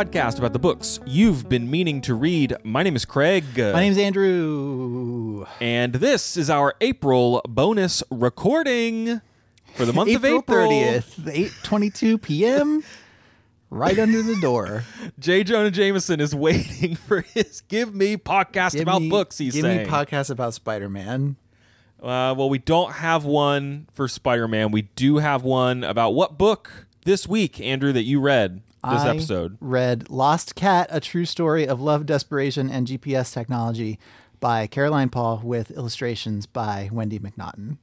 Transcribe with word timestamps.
Podcast 0.00 0.38
about 0.38 0.54
the 0.54 0.58
books 0.58 0.98
you've 1.04 1.46
been 1.50 1.70
meaning 1.70 2.00
to 2.00 2.14
read. 2.14 2.56
My 2.64 2.82
name 2.82 2.96
is 2.96 3.04
Craig. 3.04 3.44
My 3.58 3.80
name's 3.80 3.98
Andrew. 3.98 5.44
And 5.60 5.92
this 5.92 6.38
is 6.38 6.48
our 6.48 6.74
April 6.80 7.42
bonus 7.46 8.02
recording 8.10 9.20
for 9.74 9.84
the 9.84 9.92
month 9.92 10.08
April 10.08 10.38
of 10.38 10.42
April. 10.44 10.70
30th, 10.70 11.52
8:22 11.64 12.22
p.m. 12.22 12.82
right 13.68 13.98
under 13.98 14.22
the 14.22 14.36
door. 14.40 14.84
J. 15.18 15.44
Jonah 15.44 15.70
Jameson 15.70 16.18
is 16.18 16.34
waiting 16.34 16.96
for 16.96 17.20
his 17.20 17.60
Give 17.68 17.94
Me 17.94 18.16
podcast 18.16 18.72
Give 18.72 18.80
about 18.82 19.02
me- 19.02 19.10
books, 19.10 19.36
he's 19.36 19.52
give 19.52 19.64
saying. 19.64 19.82
me 19.82 19.84
podcast 19.86 20.30
about 20.30 20.54
Spider-Man. 20.54 21.36
uh, 22.02 22.34
well, 22.38 22.48
we 22.48 22.56
don't 22.56 22.92
have 22.92 23.26
one 23.26 23.86
for 23.92 24.08
Spider 24.08 24.48
Man. 24.48 24.70
We 24.70 24.82
do 24.96 25.18
have 25.18 25.42
one 25.42 25.84
about 25.84 26.14
what 26.14 26.38
book 26.38 26.86
this 27.04 27.28
week, 27.28 27.60
Andrew, 27.60 27.92
that 27.92 28.04
you 28.04 28.18
read 28.18 28.62
this 28.82 29.02
I 29.02 29.10
episode. 29.10 29.56
read 29.60 30.10
Lost 30.10 30.54
Cat: 30.54 30.88
A 30.90 31.00
True 31.00 31.24
Story 31.24 31.66
of 31.66 31.80
Love, 31.80 32.06
Desperation, 32.06 32.70
and 32.70 32.86
GPS 32.86 33.32
Technology 33.32 33.98
by 34.40 34.66
Caroline 34.66 35.10
Paul 35.10 35.40
with 35.44 35.70
illustrations 35.70 36.46
by 36.46 36.88
Wendy 36.92 37.18
MacNaughton. 37.18 37.76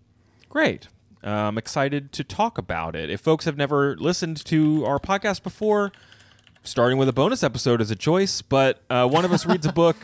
Great. 0.49 0.87
I'm 1.23 1.57
excited 1.57 2.11
to 2.13 2.23
talk 2.23 2.57
about 2.57 2.95
it. 2.95 3.09
If 3.09 3.21
folks 3.21 3.45
have 3.45 3.57
never 3.57 3.95
listened 3.97 4.43
to 4.45 4.85
our 4.85 4.99
podcast 4.99 5.43
before, 5.43 5.91
starting 6.63 6.97
with 6.97 7.09
a 7.09 7.13
bonus 7.13 7.43
episode 7.43 7.81
is 7.81 7.91
a 7.91 7.95
choice, 7.95 8.41
but 8.41 8.81
uh, 8.89 9.07
one 9.07 9.25
of 9.25 9.31
us 9.31 9.45
reads 9.45 9.65
a 9.65 9.73
book 9.73 9.97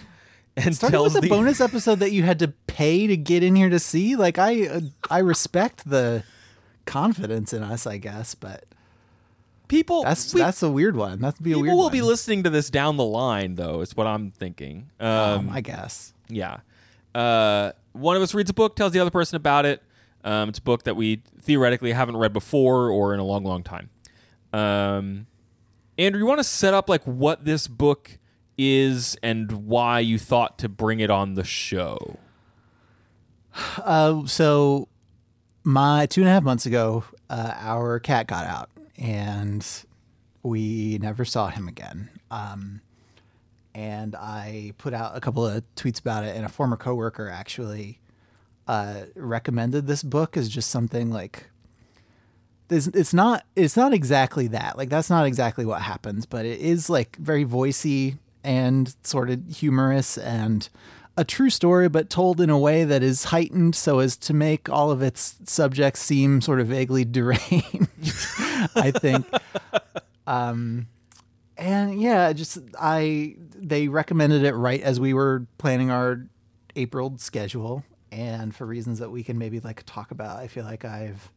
and 0.56 0.76
Starting 0.76 0.94
tells 0.94 1.14
with 1.14 1.24
a 1.24 1.28
the 1.28 1.30
bonus 1.30 1.62
episode 1.62 2.00
that 2.00 2.12
you 2.12 2.24
had 2.24 2.40
to 2.40 2.50
pay 2.68 3.08
to 3.08 3.18
get 3.18 3.42
in 3.44 3.56
here 3.56 3.70
to 3.70 3.80
see. 3.80 4.16
Like 4.16 4.38
I, 4.38 4.68
uh, 4.68 4.82
I 5.10 5.20
respect 5.20 5.90
the 5.90 6.24
confidence 6.86 7.54
in 7.54 7.64
us, 7.64 7.88
I 7.88 7.98
guess, 7.98 8.36
but 8.36 8.66
people. 9.74 10.04
that's 10.04 10.34
we- 10.34 10.40
that's 10.42 10.62
a 10.64 10.70
weird 10.70 10.96
one. 10.96 11.20
That'd 11.20 11.44
be 11.44 11.52
a 11.52 11.56
weird. 11.58 11.66
people 11.66 11.78
will 11.78 11.84
one. 11.86 11.92
be 11.92 12.02
listening 12.02 12.44
to 12.44 12.50
this 12.50 12.70
down 12.70 12.98
the 12.98 13.04
line, 13.06 13.56
though. 13.56 13.82
Is 13.82 13.96
what 13.98 14.08
I'm 14.08 14.32
thinking. 14.32 14.90
Um, 15.00 15.10
um, 15.10 15.50
I 15.50 15.62
guess. 15.62 16.14
Yeah. 16.30 16.58
Uh, 17.16 17.72
one 17.92 18.16
of 18.16 18.22
us 18.22 18.34
reads 18.34 18.50
a 18.50 18.54
book, 18.54 18.76
tells 18.76 18.92
the 18.94 19.00
other 19.00 19.12
person 19.12 19.36
about 19.36 19.66
it. 19.66 19.84
Um, 20.24 20.50
it's 20.50 20.60
a 20.60 20.64
book 20.64 20.84
that 20.84 20.96
we 20.96 21.22
theoretically 21.42 21.92
haven't 21.92 22.18
read 22.18 22.32
before 22.34 22.90
or 22.90 23.14
in 23.14 23.20
a 23.20 23.24
long, 23.26 23.44
long 23.44 23.62
time. 23.62 23.90
Um, 24.54 25.28
Andrew, 25.98 26.20
you 26.20 26.26
want 26.26 26.40
to 26.40 26.44
set 26.46 26.74
up 26.74 26.88
like 26.90 27.04
what 27.04 27.46
this 27.46 27.68
book 27.68 28.18
is 28.58 29.18
and 29.22 29.52
why 29.68 30.00
you 30.00 30.18
thought 30.18 30.58
to 30.60 30.70
bring 30.70 31.00
it 31.02 31.10
on 31.10 31.34
the 31.36 31.44
show? 31.44 32.18
Uh, 33.78 34.26
so 34.26 34.88
my 35.64 36.06
two 36.06 36.22
and 36.22 36.30
a 36.30 36.34
half 36.34 36.44
months 36.44 36.66
ago, 36.66 37.04
uh, 37.30 37.54
our 37.60 38.00
cat 38.00 38.28
got 38.28 38.46
out, 38.46 38.70
and 38.98 39.66
we 40.44 40.98
never 41.02 41.26
saw 41.26 41.48
him 41.48 41.68
again. 41.68 42.10
Um, 42.30 42.82
and 43.74 44.16
I 44.16 44.74
put 44.78 44.94
out 44.94 45.16
a 45.18 45.22
couple 45.22 45.46
of 45.46 45.64
tweets 45.76 46.00
about 46.00 46.24
it, 46.24 46.36
and 46.36 46.46
a 46.46 46.50
former 46.50 46.78
coworker 46.78 47.30
actually 47.30 48.00
uh, 48.68 49.04
recommended 49.16 49.88
this 49.88 50.04
book 50.04 50.38
as 50.38 50.50
just 50.50 50.70
something 50.70 51.12
like. 51.12 51.50
It's, 52.70 52.88
it's 52.88 53.14
not 53.14 53.46
it's 53.56 53.78
not 53.78 53.94
exactly 53.94 54.48
that 54.48 54.78
like 54.78 54.90
that's 54.90 55.10
not 55.10 55.28
exactly 55.28 55.64
what 55.64 55.84
happens 55.84 56.26
but 56.26 56.44
it 56.44 56.60
is 56.60 56.90
like 56.90 57.18
very 57.18 57.46
voicey 57.46 58.18
and 58.44 58.96
sort 59.04 59.30
of 59.30 59.42
humorous 59.48 60.18
and 60.18 60.70
a 61.16 61.24
true 61.24 61.52
story 61.52 61.88
but 61.88 62.10
told 62.10 62.42
in 62.42 62.50
a 62.50 62.58
way 62.58 62.84
that 62.84 63.04
is 63.04 63.26
heightened 63.26 63.76
so 63.76 64.00
as 64.00 64.18
to 64.18 64.34
make 64.34 64.70
all 64.70 64.90
of 64.90 65.04
its 65.04 65.36
subjects 65.44 66.02
seem 66.02 66.42
sort 66.42 66.60
of 66.60 66.68
vaguely 66.68 67.06
deranged 67.12 67.92
i 68.76 68.92
think 68.92 69.26
um 70.28 70.88
and 71.58 72.02
yeah 72.02 72.32
just 72.34 72.60
i 72.80 73.36
they 73.56 73.88
recommended 73.88 74.44
it 74.44 74.54
right 74.54 74.82
as 74.82 75.00
we 75.00 75.14
were 75.14 75.46
planning 75.58 75.92
our 75.92 76.26
april 76.76 77.16
schedule 77.18 77.84
and 78.12 78.56
for 78.56 78.66
reasons 78.66 79.00
that 79.00 79.10
we 79.12 79.24
can 79.24 79.38
maybe 79.38 79.60
like 79.60 79.84
talk 79.86 80.12
about 80.12 80.38
i 80.40 80.48
feel 80.48 80.64
like 80.66 80.86
i've 80.86 81.32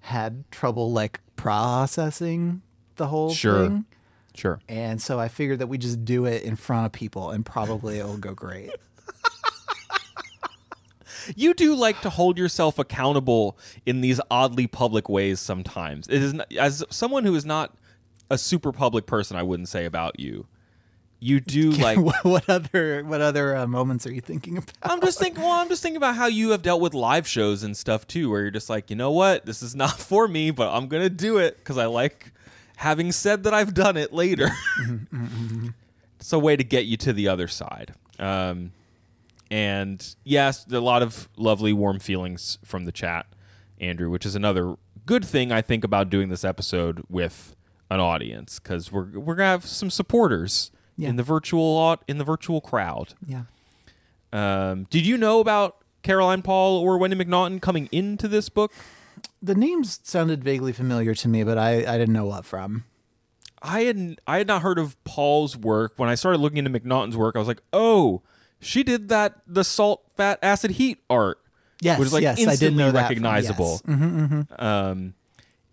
had 0.00 0.44
trouble 0.50 0.92
like 0.92 1.20
processing 1.36 2.62
the 2.96 3.06
whole 3.06 3.32
Sure. 3.32 3.64
thing 3.68 3.84
Sure. 4.34 4.60
and 4.68 5.02
so 5.02 5.18
I 5.18 5.26
figured 5.26 5.58
that 5.58 5.66
we 5.66 5.78
just 5.78 6.04
do 6.04 6.24
it 6.24 6.42
in 6.44 6.54
front 6.54 6.86
of 6.86 6.92
people 6.92 7.30
and 7.30 7.44
probably 7.44 7.98
it'll 7.98 8.16
go 8.18 8.34
great. 8.34 8.70
You 11.36 11.54
do 11.54 11.74
like 11.74 12.00
to 12.02 12.10
hold 12.10 12.38
yourself 12.38 12.78
accountable 12.78 13.58
in 13.86 14.00
these 14.00 14.20
oddly 14.30 14.66
public 14.66 15.08
ways 15.08 15.40
sometimes. 15.40 16.08
It 16.08 16.22
is 16.22 16.34
not, 16.34 16.52
as 16.54 16.84
someone 16.90 17.24
who 17.24 17.34
is 17.34 17.44
not 17.44 17.74
a 18.30 18.38
super 18.38 18.72
public 18.72 19.06
person, 19.06 19.36
I 19.36 19.42
wouldn't 19.42 19.68
say 19.68 19.84
about 19.84 20.18
you. 20.20 20.46
You 21.20 21.40
do 21.40 21.70
like 21.72 21.98
what, 21.98 22.24
what 22.24 22.48
other 22.48 23.02
what 23.04 23.20
other 23.20 23.56
uh, 23.56 23.66
moments 23.66 24.06
are 24.06 24.12
you 24.12 24.20
thinking 24.20 24.56
about? 24.58 24.72
I'm 24.82 25.00
just 25.00 25.18
thinking. 25.18 25.42
Well, 25.42 25.52
I'm 25.52 25.68
just 25.68 25.82
thinking 25.82 25.96
about 25.96 26.14
how 26.14 26.26
you 26.26 26.50
have 26.50 26.62
dealt 26.62 26.80
with 26.80 26.94
live 26.94 27.26
shows 27.26 27.62
and 27.62 27.76
stuff 27.76 28.06
too, 28.06 28.30
where 28.30 28.42
you're 28.42 28.50
just 28.50 28.70
like, 28.70 28.90
you 28.90 28.96
know 28.96 29.10
what, 29.10 29.44
this 29.44 29.62
is 29.62 29.74
not 29.74 29.98
for 29.98 30.28
me, 30.28 30.50
but 30.50 30.72
I'm 30.72 30.86
gonna 30.88 31.10
do 31.10 31.38
it 31.38 31.58
because 31.58 31.78
I 31.78 31.86
like 31.86 32.32
having 32.76 33.10
said 33.10 33.42
that 33.44 33.52
I've 33.54 33.74
done 33.74 33.96
it 33.96 34.12
later. 34.12 34.50
it's 36.20 36.32
a 36.32 36.38
way 36.38 36.56
to 36.56 36.62
get 36.62 36.86
you 36.86 36.96
to 36.98 37.12
the 37.12 37.26
other 37.26 37.48
side. 37.48 37.94
Um, 38.20 38.72
and 39.50 40.14
yes, 40.24 40.66
a 40.70 40.80
lot 40.80 41.02
of 41.02 41.28
lovely, 41.36 41.72
warm 41.72 41.98
feelings 41.98 42.58
from 42.64 42.84
the 42.84 42.92
chat, 42.92 43.26
Andrew, 43.80 44.10
which 44.10 44.26
is 44.26 44.34
another 44.34 44.76
good 45.06 45.24
thing 45.24 45.50
I 45.52 45.62
think 45.62 45.84
about 45.84 46.10
doing 46.10 46.28
this 46.28 46.44
episode 46.44 47.02
with 47.08 47.54
an 47.90 48.00
audience 48.00 48.58
because 48.58 48.92
we're 48.92 49.18
we're 49.18 49.34
gonna 49.34 49.48
have 49.50 49.64
some 49.64 49.90
supporters 49.90 50.70
Yeah. 50.96 51.08
in 51.08 51.16
the 51.16 51.22
virtual 51.22 51.96
in 52.06 52.18
the 52.18 52.24
virtual 52.24 52.60
crowd. 52.60 53.14
Yeah. 53.26 53.44
Um, 54.32 54.84
did 54.90 55.06
you 55.06 55.16
know 55.16 55.40
about 55.40 55.76
Caroline 56.02 56.42
Paul 56.42 56.78
or 56.80 56.98
Wendy 56.98 57.16
MacNaughton 57.16 57.62
coming 57.62 57.88
into 57.90 58.28
this 58.28 58.48
book? 58.48 58.72
The 59.40 59.54
names 59.54 60.00
sounded 60.02 60.44
vaguely 60.44 60.72
familiar 60.72 61.14
to 61.14 61.28
me, 61.28 61.42
but 61.44 61.56
I, 61.58 61.78
I 61.78 61.96
didn't 61.98 62.12
know 62.12 62.26
what 62.26 62.44
from. 62.44 62.84
I 63.62 63.80
had 63.82 64.20
I 64.26 64.38
had 64.38 64.46
not 64.46 64.62
heard 64.62 64.78
of 64.78 65.02
Paul's 65.04 65.56
work. 65.56 65.94
When 65.96 66.08
I 66.08 66.14
started 66.14 66.38
looking 66.38 66.58
into 66.58 66.70
MacNaughton's 66.70 67.16
work, 67.16 67.34
I 67.36 67.38
was 67.38 67.48
like, 67.48 67.62
oh, 67.72 68.22
she 68.60 68.82
did 68.82 69.08
that 69.08 69.40
the 69.46 69.64
salt, 69.64 70.02
fat, 70.16 70.38
acid, 70.42 70.72
heat 70.72 70.98
art. 71.08 71.38
Yes, 71.80 71.98
which 71.98 72.06
is 72.06 72.12
like 72.12 72.22
yes, 72.22 72.38
instantly 72.40 72.82
that 72.84 72.90
from- 72.90 72.96
recognizable. 73.00 73.80
yes. 73.86 73.96
Mhm, 73.98 74.62
Um, 74.62 75.14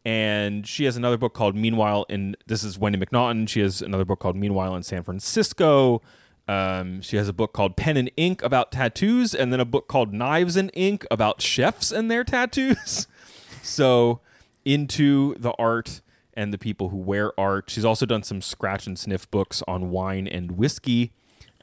and 0.06 0.68
she 0.68 0.86
has 0.86 0.96
another 0.98 1.18
book 1.18 1.34
called 1.34 1.56
Meanwhile 1.56 2.06
in 2.10 2.36
this 2.46 2.64
is 2.64 2.78
Wendy 2.78 3.00
MacNaughton. 3.00 3.50
She 3.50 3.60
has 3.62 3.82
another 3.82 4.06
book 4.06 4.20
called 4.20 4.36
Meanwhile 4.36 4.76
in 4.76 4.84
San 4.84 5.02
Francisco. 5.04 6.02
Um, 6.48 7.02
she 7.02 7.18
has 7.18 7.28
a 7.28 7.34
book 7.34 7.54
called 7.54 7.76
Pen 7.76 7.98
and 7.98 8.12
Ink 8.18 8.44
about 8.44 8.72
tattoos, 8.72 9.34
and 9.34 9.52
then 9.52 9.60
a 9.60 9.66
book 9.66 9.88
called 9.88 10.14
Knives 10.14 10.56
and 10.56 10.70
Ink 10.76 11.08
about 11.10 11.42
chefs 11.42 11.92
and 11.92 12.12
their 12.12 12.24
tattoos. 12.24 13.08
so 13.64 14.20
into 14.64 15.34
the 15.40 15.54
art 15.58 16.02
and 16.36 16.54
the 16.54 16.60
people 16.60 16.90
who 16.90 16.98
wear 16.98 17.32
art. 17.40 17.70
She's 17.72 17.86
also 17.86 18.06
done 18.06 18.22
some 18.22 18.42
scratch 18.42 18.86
and 18.86 19.00
sniff 19.00 19.30
books 19.32 19.64
on 19.68 19.90
wine 19.90 20.28
and 20.28 20.52
whiskey, 20.52 21.14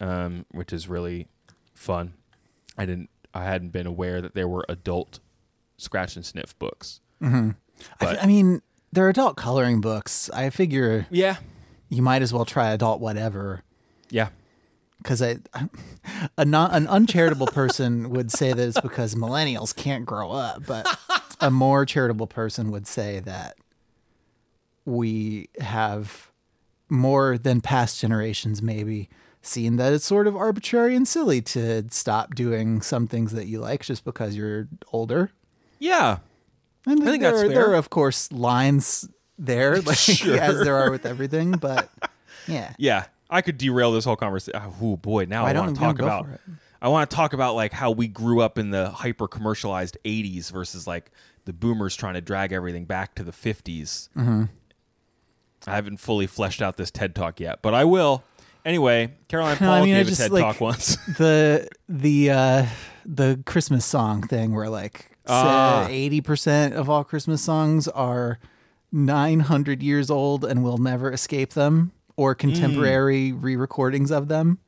um, 0.02 0.44
which 0.50 0.72
is 0.74 0.86
really 0.88 1.28
fun. 1.74 2.12
I 2.76 2.84
didn't, 2.84 3.08
I 3.32 3.44
hadn't 3.44 3.70
been 3.70 3.86
aware 3.86 4.20
that 4.20 4.34
there 4.34 4.48
were 4.48 4.66
adult 4.68 5.20
scratch 5.78 6.16
and 6.16 6.24
sniff 6.26 6.58
books. 6.58 7.00
I, 7.22 7.54
I 8.00 8.26
mean, 8.26 8.60
they're 8.92 9.08
adult 9.08 9.36
coloring 9.36 9.80
books. 9.80 10.28
I 10.30 10.50
figure 10.50 11.06
Yeah, 11.10 11.36
you 11.88 12.02
might 12.02 12.20
as 12.22 12.32
well 12.32 12.44
try 12.44 12.70
adult 12.72 13.00
whatever. 13.00 13.62
yeah. 14.10 14.28
Because 14.98 15.20
I, 15.22 15.38
a 16.38 16.44
non, 16.44 16.70
an 16.70 16.86
uncharitable 16.86 17.48
person 17.48 18.10
would 18.10 18.30
say 18.30 18.52
that 18.52 18.68
it's 18.68 18.80
because 18.80 19.16
millennials 19.16 19.74
can't 19.74 20.06
grow 20.06 20.30
up, 20.30 20.64
but 20.64 20.86
a 21.40 21.50
more 21.50 21.84
charitable 21.84 22.28
person 22.28 22.70
would 22.70 22.86
say 22.86 23.18
that 23.20 23.56
we 24.84 25.48
have 25.60 26.30
more 26.88 27.36
than 27.38 27.60
past 27.60 28.00
generations 28.00 28.62
maybe 28.62 29.08
seen 29.42 29.76
that 29.76 29.92
it's 29.92 30.04
sort 30.06 30.26
of 30.26 30.36
arbitrary 30.36 30.94
and 30.96 31.06
silly 31.06 31.40
to 31.42 31.84
stop 31.90 32.34
doing 32.34 32.80
some 32.80 33.06
things 33.06 33.32
that 33.32 33.46
you 33.46 33.60
like 33.60 33.82
just 33.84 34.04
because 34.04 34.36
you're 34.36 34.68
older. 34.92 35.30
Yeah. 35.78 36.18
And 36.86 37.02
I 37.02 37.04
think 37.04 37.22
there, 37.22 37.32
that's 37.32 37.42
are, 37.42 37.46
fair. 37.46 37.54
there 37.54 37.70
are, 37.70 37.74
of 37.74 37.90
course, 37.90 38.30
lines 38.32 39.08
there, 39.38 39.80
like 39.82 39.96
Sure. 39.98 40.38
as 40.38 40.60
there 40.62 40.76
are 40.76 40.90
with 40.90 41.04
everything. 41.06 41.52
But 41.52 41.90
yeah, 42.46 42.72
Yeah. 42.78 43.06
I 43.30 43.40
could 43.40 43.56
derail 43.56 43.92
this 43.92 44.04
whole 44.04 44.16
conversation. 44.16 44.60
Oh 44.80 44.96
boy, 44.96 45.24
now 45.24 45.46
I 45.46 45.52
don't 45.54 45.64
want 45.66 45.76
to 45.76 45.80
talk 45.80 45.98
about? 45.98 46.26
I 46.82 46.88
want 46.88 47.08
to 47.08 47.16
talk 47.16 47.32
about 47.32 47.54
like 47.54 47.72
how 47.72 47.90
we 47.90 48.06
grew 48.06 48.42
up 48.42 48.58
in 48.58 48.70
the 48.70 48.90
hyper 48.90 49.26
commercialized 49.26 49.96
80s 50.04 50.52
versus 50.52 50.86
like 50.86 51.10
the 51.46 51.52
boomers 51.54 51.96
trying 51.96 52.12
to 52.14 52.20
drag 52.20 52.52
everything 52.52 52.84
back 52.84 53.14
to 53.14 53.24
the 53.24 53.32
50s. 53.32 54.10
Mm-hmm. 54.16 54.44
I 55.66 55.74
haven't 55.74 55.96
fully 55.98 56.26
fleshed 56.26 56.60
out 56.60 56.76
this 56.76 56.90
TED 56.90 57.14
talk 57.14 57.40
yet, 57.40 57.62
but 57.62 57.72
I 57.72 57.84
will. 57.84 58.22
Anyway, 58.64 59.12
Caroline 59.28 59.56
Paul 59.58 59.68
I 59.70 59.82
mean, 59.84 59.94
I 59.94 59.98
gave 59.98 60.06
a 60.06 60.10
just, 60.10 60.20
TED 60.22 60.30
like- 60.32 60.44
talk 60.44 60.60
once. 60.60 60.96
the 61.18 61.68
the 61.88 62.30
uh, 62.30 62.66
the 63.04 63.42
Christmas 63.46 63.84
song 63.84 64.22
thing, 64.26 64.54
where 64.54 64.68
like 64.68 65.08
Ah. 65.26 65.86
eighty 65.88 66.20
percent 66.20 66.74
of 66.74 66.88
all 66.90 67.04
Christmas 67.04 67.42
songs 67.42 67.88
are 67.88 68.38
nine 68.90 69.40
hundred 69.40 69.82
years 69.82 70.10
old 70.10 70.44
and 70.44 70.62
will 70.62 70.78
never 70.78 71.10
escape 71.12 71.54
them, 71.54 71.92
or 72.16 72.34
contemporary 72.34 73.32
Mm. 73.32 73.42
re-recordings 73.42 74.10
of 74.10 74.28
them. 74.28 74.58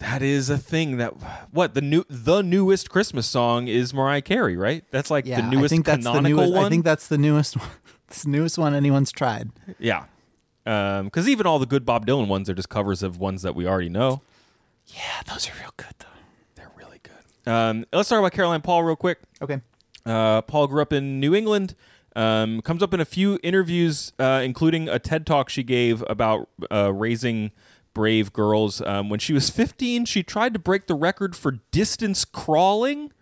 that 0.00 0.20
is 0.20 0.50
a 0.50 0.58
thing 0.58 0.96
that 0.96 1.12
what 1.52 1.74
the 1.74 1.80
new 1.80 2.04
the 2.10 2.42
newest 2.42 2.90
Christmas 2.90 3.26
song 3.26 3.68
is 3.68 3.94
Mariah 3.94 4.20
Carey, 4.22 4.56
right? 4.56 4.84
That's 4.90 5.10
like 5.10 5.26
Yeah, 5.26 5.40
the 5.42 5.46
newest 5.48 5.66
I 5.72 5.76
think 5.76 5.86
that's 5.86 6.04
the 6.04 6.10
canonical 6.10 6.38
newest. 6.38 6.52
one. 6.54 6.64
I 6.64 6.68
think 6.68 6.84
that's 6.84 7.06
the 7.08 7.18
newest 7.18 7.56
one. 7.58 7.68
It's 8.08 8.24
the 8.24 8.30
newest 8.30 8.58
one 8.58 8.74
anyone's 8.74 9.12
tried. 9.12 9.50
yeah. 9.78 10.04
Because 10.64 11.28
even 11.28 11.46
all 11.46 11.58
the 11.58 11.66
good 11.66 11.84
Bob 11.84 12.06
Dylan 12.06 12.28
ones 12.28 12.48
are 12.48 12.54
just 12.54 12.68
covers 12.68 13.02
of 13.02 13.18
ones 13.18 13.42
that 13.42 13.54
we 13.54 13.66
already 13.66 13.88
know. 13.88 14.22
Yeah, 14.86 15.22
those 15.28 15.48
are 15.48 15.52
real 15.60 15.72
good 15.76 15.94
though. 15.98 16.06
They're 16.54 16.70
really 16.76 17.00
good. 17.02 17.50
Um, 17.50 17.84
let's 17.92 18.08
talk 18.08 18.18
about 18.18 18.32
Caroline 18.32 18.62
Paul 18.62 18.82
real 18.84 18.96
quick. 18.96 19.18
Okay. 19.40 19.60
Uh, 20.04 20.42
Paul 20.42 20.66
grew 20.66 20.82
up 20.82 20.92
in 20.92 21.20
New 21.20 21.34
England. 21.34 21.74
Um, 22.14 22.60
comes 22.60 22.82
up 22.82 22.92
in 22.92 23.00
a 23.00 23.06
few 23.06 23.38
interviews, 23.42 24.12
uh, 24.18 24.42
including 24.44 24.88
a 24.88 24.98
TED 24.98 25.26
talk 25.26 25.48
she 25.48 25.62
gave 25.62 26.04
about 26.08 26.48
uh, 26.70 26.92
raising 26.92 27.52
brave 27.94 28.32
girls. 28.32 28.82
Um, 28.82 29.08
when 29.08 29.18
she 29.18 29.32
was 29.32 29.48
15, 29.48 30.04
she 30.04 30.22
tried 30.22 30.52
to 30.52 30.58
break 30.58 30.86
the 30.86 30.94
record 30.94 31.34
for 31.34 31.52
distance 31.70 32.24
crawling. 32.24 33.12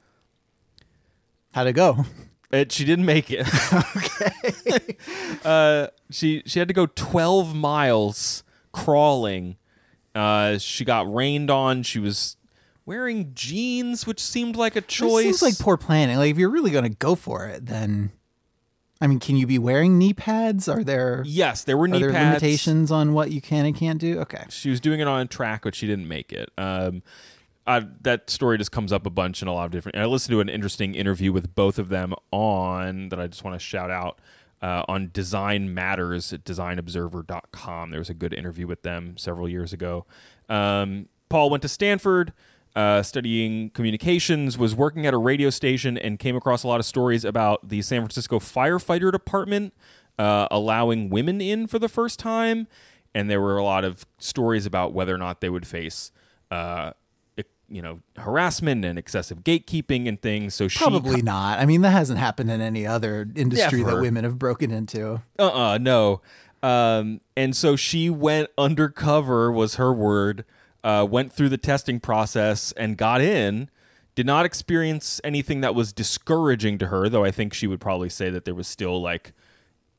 How'd 1.52 1.68
it 1.68 1.72
go? 1.74 2.04
It, 2.50 2.72
she 2.72 2.84
didn't 2.84 3.04
make 3.06 3.30
it. 3.30 3.46
okay. 3.96 4.96
uh, 5.44 5.86
she 6.10 6.42
she 6.46 6.58
had 6.58 6.68
to 6.68 6.74
go 6.74 6.86
12 6.86 7.54
miles 7.54 8.42
crawling. 8.72 9.56
Uh, 10.14 10.58
she 10.58 10.84
got 10.84 11.12
rained 11.12 11.50
on. 11.50 11.82
She 11.84 11.98
was 12.00 12.36
wearing 12.84 13.30
jeans, 13.34 14.06
which 14.06 14.20
seemed 14.20 14.56
like 14.56 14.74
a 14.74 14.78
It 14.78 14.88
choice. 14.88 15.22
seems 15.24 15.42
like 15.42 15.58
poor 15.58 15.76
planning. 15.76 16.16
Like 16.16 16.30
if 16.32 16.38
you're 16.38 16.50
really 16.50 16.72
going 16.72 16.84
to 16.84 16.90
go 16.90 17.14
for 17.14 17.46
it, 17.46 17.66
then 17.66 18.10
I 19.00 19.06
mean, 19.06 19.20
can 19.20 19.36
you 19.36 19.46
be 19.46 19.58
wearing 19.58 19.96
knee 19.96 20.12
pads? 20.12 20.68
Are 20.68 20.82
there 20.82 21.22
yes, 21.24 21.62
there 21.64 21.76
were 21.76 21.86
knee 21.86 22.00
there 22.00 22.10
pads. 22.12 22.42
limitations 22.42 22.90
on 22.90 23.12
what 23.12 23.30
you 23.30 23.40
can 23.40 23.64
and 23.64 23.76
can't 23.76 24.00
do? 24.00 24.18
Okay. 24.20 24.44
she 24.50 24.70
was 24.70 24.80
doing 24.80 24.98
it 25.00 25.06
on 25.06 25.20
a 25.20 25.26
track, 25.26 25.62
but 25.62 25.74
she 25.76 25.86
didn't 25.86 26.08
make 26.08 26.32
it. 26.32 26.50
Um, 26.58 27.02
I, 27.66 27.86
that 28.02 28.30
story 28.30 28.58
just 28.58 28.72
comes 28.72 28.92
up 28.92 29.06
a 29.06 29.10
bunch 29.10 29.42
in 29.42 29.48
a 29.48 29.52
lot 29.52 29.66
of 29.66 29.70
different. 29.70 29.98
I 29.98 30.06
listened 30.06 30.32
to 30.32 30.40
an 30.40 30.48
interesting 30.48 30.94
interview 30.94 31.32
with 31.32 31.54
both 31.54 31.78
of 31.78 31.88
them 31.88 32.14
on 32.30 33.10
that 33.10 33.20
I 33.20 33.26
just 33.26 33.44
want 33.44 33.54
to 33.54 33.64
shout 33.64 33.90
out 33.90 34.20
uh, 34.62 34.84
on 34.88 35.10
Design 35.12 35.72
Matters 35.72 36.32
at 36.32 36.44
DesignObserver.com. 36.44 37.90
There 37.90 38.00
was 38.00 38.10
a 38.10 38.14
good 38.14 38.34
interview 38.34 38.66
with 38.66 38.82
them 38.82 39.16
several 39.16 39.48
years 39.48 39.72
ago. 39.72 40.06
Um, 40.48 41.08
Paul 41.28 41.50
went 41.50 41.62
to 41.62 41.68
Stanford. 41.68 42.32
Uh, 42.76 43.02
studying 43.02 43.68
communications, 43.70 44.56
was 44.56 44.76
working 44.76 45.04
at 45.04 45.12
a 45.12 45.18
radio 45.18 45.50
station, 45.50 45.98
and 45.98 46.20
came 46.20 46.36
across 46.36 46.62
a 46.62 46.68
lot 46.68 46.78
of 46.78 46.86
stories 46.86 47.24
about 47.24 47.68
the 47.68 47.82
San 47.82 48.00
Francisco 48.00 48.38
firefighter 48.38 49.10
department 49.10 49.74
uh, 50.20 50.46
allowing 50.50 51.08
women 51.08 51.40
in 51.40 51.66
for 51.66 51.78
the 51.78 51.88
first 51.88 52.18
time, 52.18 52.68
and 53.14 53.30
there 53.30 53.40
were 53.40 53.56
a 53.56 53.64
lot 53.64 53.84
of 53.84 54.04
stories 54.18 54.66
about 54.66 54.92
whether 54.92 55.14
or 55.14 55.18
not 55.18 55.40
they 55.40 55.48
would 55.48 55.66
face, 55.66 56.12
uh, 56.50 56.92
you 57.70 57.80
know, 57.80 58.00
harassment 58.16 58.84
and 58.84 58.98
excessive 58.98 59.44
gatekeeping 59.44 60.08
and 60.08 60.20
things. 60.20 60.54
So 60.54 60.68
she 60.68 60.78
Probably 60.78 61.22
not. 61.22 61.58
I 61.60 61.66
mean, 61.66 61.82
that 61.82 61.90
hasn't 61.92 62.18
happened 62.18 62.50
in 62.50 62.60
any 62.60 62.86
other 62.86 63.28
industry 63.34 63.82
that 63.84 64.00
women 64.00 64.24
have 64.24 64.38
broken 64.38 64.70
into. 64.70 65.22
uh-uh 65.38 65.78
no 65.78 66.20
um 66.62 67.20
and 67.36 67.56
so 67.56 67.74
she 67.74 68.10
went 68.10 68.50
undercover 68.58 69.50
was 69.50 69.76
her 69.76 69.92
word 69.94 70.44
uh 70.84 71.06
went 71.08 71.32
through 71.32 71.48
the 71.48 71.56
testing 71.56 71.98
process 71.98 72.72
and 72.72 72.98
got 72.98 73.22
in 73.22 73.70
did 74.14 74.26
not 74.26 74.44
experience 74.44 75.20
anything 75.24 75.62
that 75.62 75.74
was 75.74 75.90
discouraging 75.92 76.76
to 76.76 76.88
her 76.88 77.08
though 77.08 77.24
i 77.24 77.30
think 77.30 77.54
she 77.54 77.66
would 77.66 77.80
probably 77.80 78.10
say 78.10 78.28
that 78.28 78.44
there 78.44 78.54
was 78.54 78.68
still 78.68 79.00
like 79.00 79.32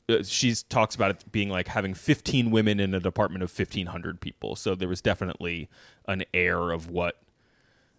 uh, 0.08 0.22
she 0.22 0.54
talks 0.68 0.94
about 0.94 1.10
it 1.10 1.32
being 1.32 1.48
like 1.48 1.66
having 1.68 1.94
15 1.94 2.52
women 2.52 2.78
in 2.78 2.94
a 2.94 3.00
department 3.00 3.42
of 3.42 3.50
1500 3.50 4.20
people 4.20 4.54
so 4.54 4.76
there 4.76 4.88
was 4.88 5.00
definitely 5.00 5.68
an 6.06 6.22
air 6.32 6.70
of 6.70 6.88
what 6.90 7.18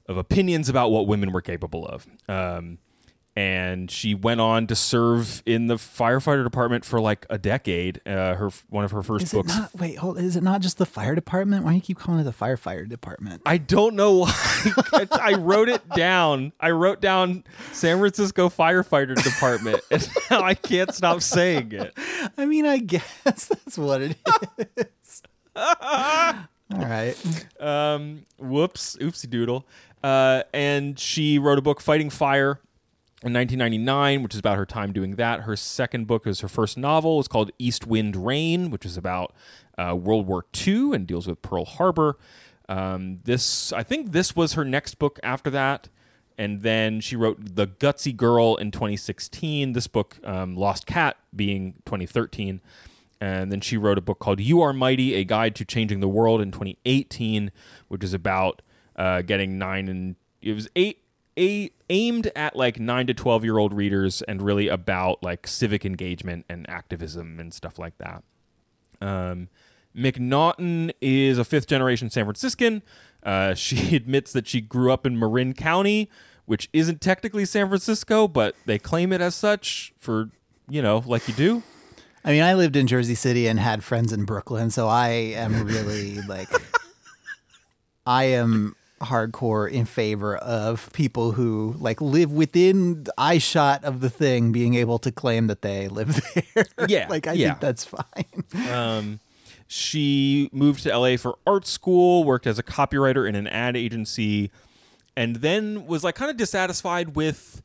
of 0.08 0.18
opinions 0.18 0.70
about 0.70 0.90
what 0.92 1.08
women 1.08 1.32
were 1.32 1.42
capable 1.42 1.86
of 1.86 2.06
um 2.28 2.78
and 3.36 3.90
she 3.90 4.14
went 4.14 4.40
on 4.40 4.68
to 4.68 4.76
serve 4.76 5.42
in 5.46 5.66
the 5.66 5.76
firefighter 5.76 6.44
department 6.44 6.86
for 6.86 7.02
like 7.02 7.26
a 7.32 7.38
decade. 7.40 8.00
Uh, 8.06 8.36
her 8.36 8.52
one 8.70 8.86
of 8.86 8.92
her 8.92 9.02
first 9.02 9.26
Is 9.26 9.32
books. 9.32 9.48
not? 9.48 9.74
Wait, 9.76 9.98
hold. 9.98 10.20
Is 10.20 10.36
it 10.36 10.44
not 10.44 10.62
just 10.62 10.78
the 10.78 10.86
fire 10.86 11.16
department? 11.16 11.66
Why 11.66 11.72
do 11.72 11.76
you 11.78 11.82
keep 11.82 11.98
calling 11.98 12.22
it 12.22 12.26
the 12.26 12.32
firefighter 12.32 12.88
department? 12.88 13.42
I 13.46 13.58
don't 13.58 13.96
know 13.96 14.20
why. 14.20 15.08
I 15.12 15.34
wrote 15.34 15.68
it 15.68 15.88
down. 15.90 16.54
I 16.60 16.70
wrote 16.72 17.02
down 17.02 17.44
San 17.72 17.98
Francisco 17.98 18.50
firefighter 18.50 19.16
department, 19.16 19.82
and 19.92 20.08
now 20.30 20.44
I 20.44 20.54
can't 20.54 20.94
stop 20.94 21.24
saying 21.24 21.72
it. 21.72 21.98
I 22.38 22.46
mean, 22.46 22.68
I 22.68 22.78
guess 22.78 23.48
that's 23.48 23.78
what 23.80 24.02
it 24.04 24.18
is. 24.78 25.24
All 25.56 26.46
right. 26.70 27.16
Um, 27.60 28.26
whoops, 28.38 28.96
oopsie 28.98 29.30
doodle. 29.30 29.66
Uh, 30.04 30.44
and 30.54 31.00
she 31.00 31.40
wrote 31.40 31.58
a 31.58 31.62
book, 31.62 31.80
Fighting 31.80 32.10
Fire, 32.10 32.60
in 33.24 33.32
1999, 33.32 34.22
which 34.22 34.34
is 34.34 34.40
about 34.40 34.58
her 34.58 34.66
time 34.66 34.92
doing 34.92 35.16
that. 35.16 35.42
Her 35.42 35.56
second 35.56 36.08
book 36.08 36.28
is 36.28 36.42
her 36.42 36.50
first 36.50 36.78
novel. 36.78 37.20
It's 37.20 37.30
called 37.30 37.52
East 37.58 37.88
Wind 37.88 38.18
Rain, 38.18 38.70
which 38.70 38.86
is 38.86 38.98
about 38.98 39.34
uh, 39.78 39.96
World 39.96 40.28
War 40.28 40.46
II 40.68 40.94
and 40.94 41.08
deals 41.08 41.26
with 41.26 41.42
Pearl 41.42 41.64
Harbor. 41.64 42.18
Um, 42.68 43.20
this, 43.24 43.72
I 43.72 43.82
think, 43.82 44.12
this 44.12 44.36
was 44.36 44.54
her 44.54 44.66
next 44.66 45.00
book 45.00 45.22
after 45.24 45.50
that. 45.52 45.88
And 46.38 46.64
then 46.64 47.00
she 47.00 47.16
wrote 47.16 47.56
The 47.56 47.68
Gutsy 47.68 48.16
Girl 48.16 48.56
in 48.58 48.72
2016. 48.72 49.72
This 49.72 49.88
book, 49.88 50.18
um, 50.26 50.58
Lost 50.58 50.86
Cat, 50.86 51.16
being 51.34 51.76
2013. 51.86 52.60
And 53.22 53.52
then 53.54 53.62
she 53.62 53.78
wrote 53.78 53.98
a 53.98 54.02
book 54.02 54.20
called 54.20 54.42
You 54.42 54.62
Are 54.62 54.74
Mighty, 54.74 55.14
A 55.14 55.24
Guide 55.24 55.56
to 55.56 55.64
Changing 55.64 56.02
the 56.02 56.10
World 56.10 56.42
in 56.42 56.52
2018, 56.52 57.52
which 57.88 58.04
is 58.04 58.14
about 58.14 58.62
uh, 58.96 59.22
getting 59.22 59.58
nine 59.58 59.88
and 59.88 60.16
it 60.42 60.54
was 60.54 60.68
eight, 60.76 61.04
eight 61.38 61.74
aimed 61.90 62.32
at 62.36 62.56
like 62.56 62.80
nine 62.80 63.08
to 63.08 63.14
12 63.14 63.44
year 63.44 63.58
old 63.58 63.74
readers 63.74 64.22
and 64.24 64.42
really 64.42 64.68
about 64.68 65.24
like 65.24 65.48
civic 65.48 65.86
engagement 65.86 66.46
and 66.50 66.70
activism 66.70 67.40
and 67.40 67.54
stuff 67.54 67.80
like 67.80 67.98
that. 67.98 68.24
Um, 69.02 69.50
McNaughton 69.96 70.92
is 71.02 71.38
a 71.38 71.46
fifth 71.46 71.68
generation 71.68 72.10
San 72.10 72.26
Franciscan. 72.26 72.82
Uh, 73.22 73.54
she 73.56 73.96
admits 73.96 74.34
that 74.34 74.48
she 74.48 74.62
grew 74.62 74.92
up 74.92 75.06
in 75.06 75.18
Marin 75.18 75.54
County, 75.54 76.10
which 76.46 76.70
isn't 76.74 77.02
technically 77.02 77.46
San 77.46 77.68
Francisco, 77.68 78.28
but 78.28 78.56
they 78.66 78.80
claim 78.80 79.14
it 79.14 79.22
as 79.22 79.36
such 79.36 79.94
for, 79.98 80.30
you 80.70 80.82
know, 80.82 81.04
like 81.06 81.28
you 81.28 81.34
do. 81.34 81.64
I 82.26 82.32
mean, 82.32 82.44
I 82.44 82.54
lived 82.54 82.76
in 82.76 82.88
Jersey 82.88 83.16
City 83.16 83.48
and 83.48 83.60
had 83.60 83.84
friends 83.84 84.14
in 84.14 84.24
Brooklyn, 84.24 84.70
so 84.72 84.88
I 84.88 85.10
am 85.10 85.66
really 85.66 86.22
like, 86.22 86.48
I 88.06 88.26
am 88.26 88.76
hardcore 89.04 89.70
in 89.70 89.86
favor 89.86 90.36
of 90.38 90.92
people 90.94 91.34
who 91.34 91.76
like 91.78 92.02
live 92.02 92.32
within 92.32 93.06
eye 93.18 93.38
shot 93.38 93.84
of 93.84 94.02
the 94.02 94.10
thing 94.10 94.52
being 94.52 94.76
able 94.76 95.00
to 95.00 95.12
claim 95.12 95.48
that 95.48 95.62
they 95.62 95.88
live 95.88 96.22
there. 96.56 96.66
Yeah, 96.88 97.08
like 97.10 97.28
I 97.28 97.34
yeah. 97.34 97.50
think 97.50 97.60
that's 97.60 97.86
fine. 97.86 98.70
Um, 98.72 99.20
she 99.68 100.50
moved 100.52 100.84
to 100.84 100.98
LA 100.98 101.18
for 101.18 101.38
art 101.48 101.66
school, 101.66 102.24
worked 102.24 102.46
as 102.46 102.60
a 102.60 102.64
copywriter 102.64 103.28
in 103.28 103.36
an 103.36 103.48
ad 103.48 103.76
agency, 103.76 104.52
and 105.16 105.38
then 105.38 105.88
was 105.88 106.04
like 106.04 106.16
kind 106.16 106.30
of 106.30 106.38
dissatisfied 106.38 107.16
with 107.16 107.62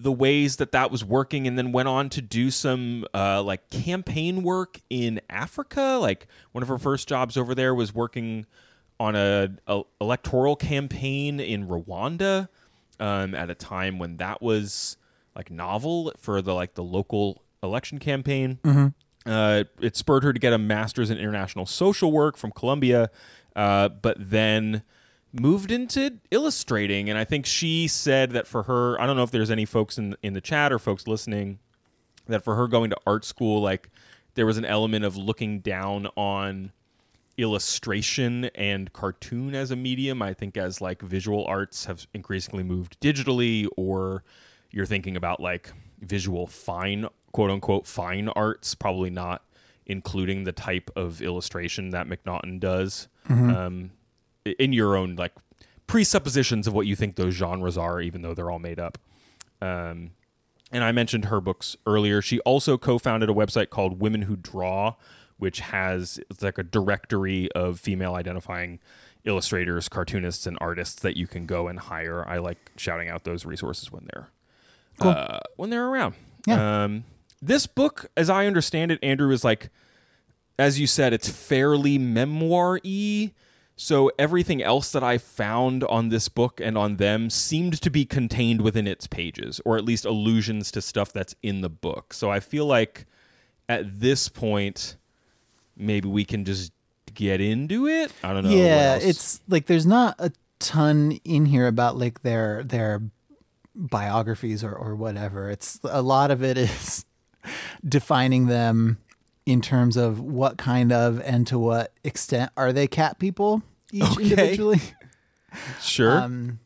the 0.00 0.12
ways 0.12 0.56
that 0.56 0.72
that 0.72 0.90
was 0.90 1.04
working 1.04 1.46
and 1.46 1.58
then 1.58 1.72
went 1.72 1.88
on 1.88 2.08
to 2.08 2.22
do 2.22 2.50
some 2.50 3.04
uh, 3.14 3.42
like 3.42 3.68
campaign 3.70 4.42
work 4.42 4.80
in 4.88 5.20
Africa. 5.28 5.98
Like 6.00 6.26
one 6.52 6.62
of 6.62 6.68
her 6.68 6.78
first 6.78 7.08
jobs 7.08 7.36
over 7.36 7.54
there 7.54 7.74
was 7.74 7.94
working 7.94 8.46
on 8.98 9.14
a, 9.16 9.50
a 9.66 9.82
electoral 10.00 10.56
campaign 10.56 11.40
in 11.40 11.66
Rwanda 11.68 12.48
um, 12.98 13.34
at 13.34 13.50
a 13.50 13.54
time 13.54 13.98
when 13.98 14.16
that 14.18 14.40
was 14.40 14.96
like 15.34 15.50
novel 15.50 16.12
for 16.18 16.40
the 16.40 16.54
like 16.54 16.74
the 16.74 16.82
local 16.84 17.42
election 17.62 17.98
campaign. 17.98 18.58
Uh, 19.26 19.64
it 19.80 19.96
spurred 19.96 20.22
her 20.22 20.32
to 20.32 20.38
get 20.38 20.52
a 20.52 20.58
master's 20.58 21.10
in 21.10 21.18
international 21.18 21.66
social 21.66 22.12
work 22.12 22.36
from 22.36 22.52
Columbia, 22.52 23.10
uh, 23.56 23.88
but 23.88 24.16
then 24.18 24.82
moved 25.32 25.70
into 25.72 26.18
illustrating. 26.30 27.10
And 27.10 27.18
I 27.18 27.24
think 27.24 27.44
she 27.44 27.88
said 27.88 28.30
that 28.30 28.46
for 28.46 28.62
her, 28.62 28.98
I 29.00 29.06
don't 29.06 29.16
know 29.16 29.24
if 29.24 29.30
there's 29.32 29.50
any 29.50 29.64
folks 29.64 29.98
in 29.98 30.16
in 30.22 30.32
the 30.32 30.40
chat 30.40 30.72
or 30.72 30.78
folks 30.78 31.06
listening, 31.06 31.58
that 32.28 32.44
for 32.44 32.54
her 32.54 32.68
going 32.68 32.90
to 32.90 32.96
art 33.06 33.24
school, 33.24 33.60
like 33.60 33.90
there 34.34 34.46
was 34.46 34.58
an 34.58 34.64
element 34.64 35.04
of 35.04 35.16
looking 35.16 35.60
down 35.60 36.06
on 36.16 36.72
illustration 37.38 38.46
and 38.54 38.92
cartoon 38.92 39.54
as 39.54 39.70
a 39.70 39.76
medium. 39.76 40.22
I 40.22 40.34
think 40.34 40.56
as 40.56 40.80
like 40.80 41.02
visual 41.02 41.44
arts 41.46 41.84
have 41.84 42.06
increasingly 42.14 42.62
moved 42.64 43.00
digitally, 43.00 43.66
or 43.76 44.24
you're 44.70 44.86
thinking 44.86 45.16
about 45.16 45.40
like 45.40 45.72
visual 46.00 46.46
fine, 46.46 47.08
quote 47.32 47.50
unquote, 47.50 47.86
fine 47.86 48.28
arts, 48.30 48.74
probably 48.74 49.10
not 49.10 49.42
including 49.86 50.44
the 50.44 50.52
type 50.52 50.90
of 50.96 51.22
illustration 51.22 51.90
that 51.90 52.08
MacNaughton 52.08 52.58
does. 52.58 53.08
Um, 53.50 53.90
in 54.58 54.72
your 54.72 54.96
own 54.96 55.16
like 55.16 55.32
presuppositions 55.86 56.66
of 56.66 56.72
what 56.72 56.86
you 56.86 56.96
think 56.96 57.16
those 57.16 57.34
genres 57.34 57.76
are, 57.76 58.00
even 58.00 58.22
though 58.22 58.34
they're 58.34 58.50
all 58.50 58.58
made 58.58 58.78
up. 58.78 58.98
Um, 59.60 60.12
and 60.72 60.82
I 60.82 60.92
mentioned 60.92 61.26
her 61.26 61.40
books 61.40 61.76
earlier. 61.86 62.20
She 62.20 62.40
also 62.40 62.76
co-founded 62.76 63.30
a 63.30 63.32
website 63.32 63.70
called 63.70 64.00
Women 64.00 64.22
Who 64.22 64.36
Draw, 64.36 64.94
which 65.38 65.60
has 65.60 66.20
it's 66.30 66.42
like 66.42 66.58
a 66.58 66.62
directory 66.62 67.50
of 67.52 67.78
female 67.80 68.14
identifying 68.14 68.78
illustrators, 69.24 69.88
cartoonists, 69.88 70.46
and 70.46 70.56
artists 70.60 71.00
that 71.02 71.16
you 71.16 71.26
can 71.26 71.46
go 71.46 71.68
and 71.68 71.78
hire. 71.78 72.26
I 72.26 72.38
like 72.38 72.70
shouting 72.76 73.08
out 73.08 73.24
those 73.24 73.44
resources 73.44 73.90
when 73.90 74.08
they're 74.12 74.30
uh, 75.00 75.40
when 75.56 75.70
they're 75.70 75.86
around. 75.86 76.14
Yeah. 76.46 76.84
Um, 76.84 77.04
this 77.42 77.66
book, 77.66 78.10
as 78.16 78.30
I 78.30 78.46
understand 78.46 78.90
it, 78.90 78.98
Andrew 79.02 79.30
is 79.30 79.44
like, 79.44 79.70
as 80.58 80.80
you 80.80 80.86
said, 80.86 81.12
it's 81.12 81.28
fairly 81.28 81.98
memoir-y. 81.98 83.32
So 83.78 84.10
everything 84.18 84.62
else 84.62 84.90
that 84.92 85.04
I 85.04 85.18
found 85.18 85.84
on 85.84 86.08
this 86.08 86.30
book 86.30 86.62
and 86.62 86.78
on 86.78 86.96
them 86.96 87.28
seemed 87.28 87.82
to 87.82 87.90
be 87.90 88.06
contained 88.06 88.62
within 88.62 88.86
its 88.86 89.06
pages, 89.06 89.60
or 89.66 89.76
at 89.76 89.84
least 89.84 90.06
allusions 90.06 90.70
to 90.70 90.80
stuff 90.80 91.12
that's 91.12 91.34
in 91.42 91.60
the 91.60 91.68
book. 91.68 92.14
So 92.14 92.30
I 92.30 92.40
feel 92.40 92.64
like 92.64 93.04
at 93.68 94.00
this 94.00 94.30
point, 94.30 94.96
maybe 95.76 96.08
we 96.08 96.24
can 96.24 96.44
just 96.44 96.72
get 97.14 97.40
into 97.40 97.86
it. 97.86 98.12
I 98.22 98.32
don't 98.32 98.44
know. 98.44 98.50
yeah, 98.50 98.96
it's 98.96 99.40
like 99.48 99.66
there's 99.66 99.86
not 99.86 100.14
a 100.18 100.32
ton 100.58 101.12
in 101.24 101.46
here 101.46 101.66
about 101.66 101.96
like 101.96 102.22
their 102.22 102.62
their 102.64 103.02
biographies 103.74 104.64
or 104.64 104.72
or 104.72 104.94
whatever. 104.94 105.50
It's 105.50 105.78
a 105.84 106.02
lot 106.02 106.30
of 106.30 106.42
it 106.42 106.56
is 106.58 107.04
defining 107.86 108.46
them 108.46 108.98
in 109.44 109.60
terms 109.60 109.96
of 109.96 110.18
what 110.20 110.56
kind 110.58 110.92
of 110.92 111.20
and 111.20 111.46
to 111.46 111.58
what 111.58 111.92
extent 112.02 112.50
are 112.56 112.72
they 112.72 112.86
cat 112.88 113.18
people 113.18 113.62
each 113.92 114.02
Okay. 114.02 114.22
individually. 114.22 114.80
sure. 115.80 116.18
Um, 116.20 116.58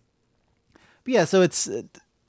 but 1.05 1.13
yeah, 1.15 1.25
so 1.25 1.43
it's 1.43 1.69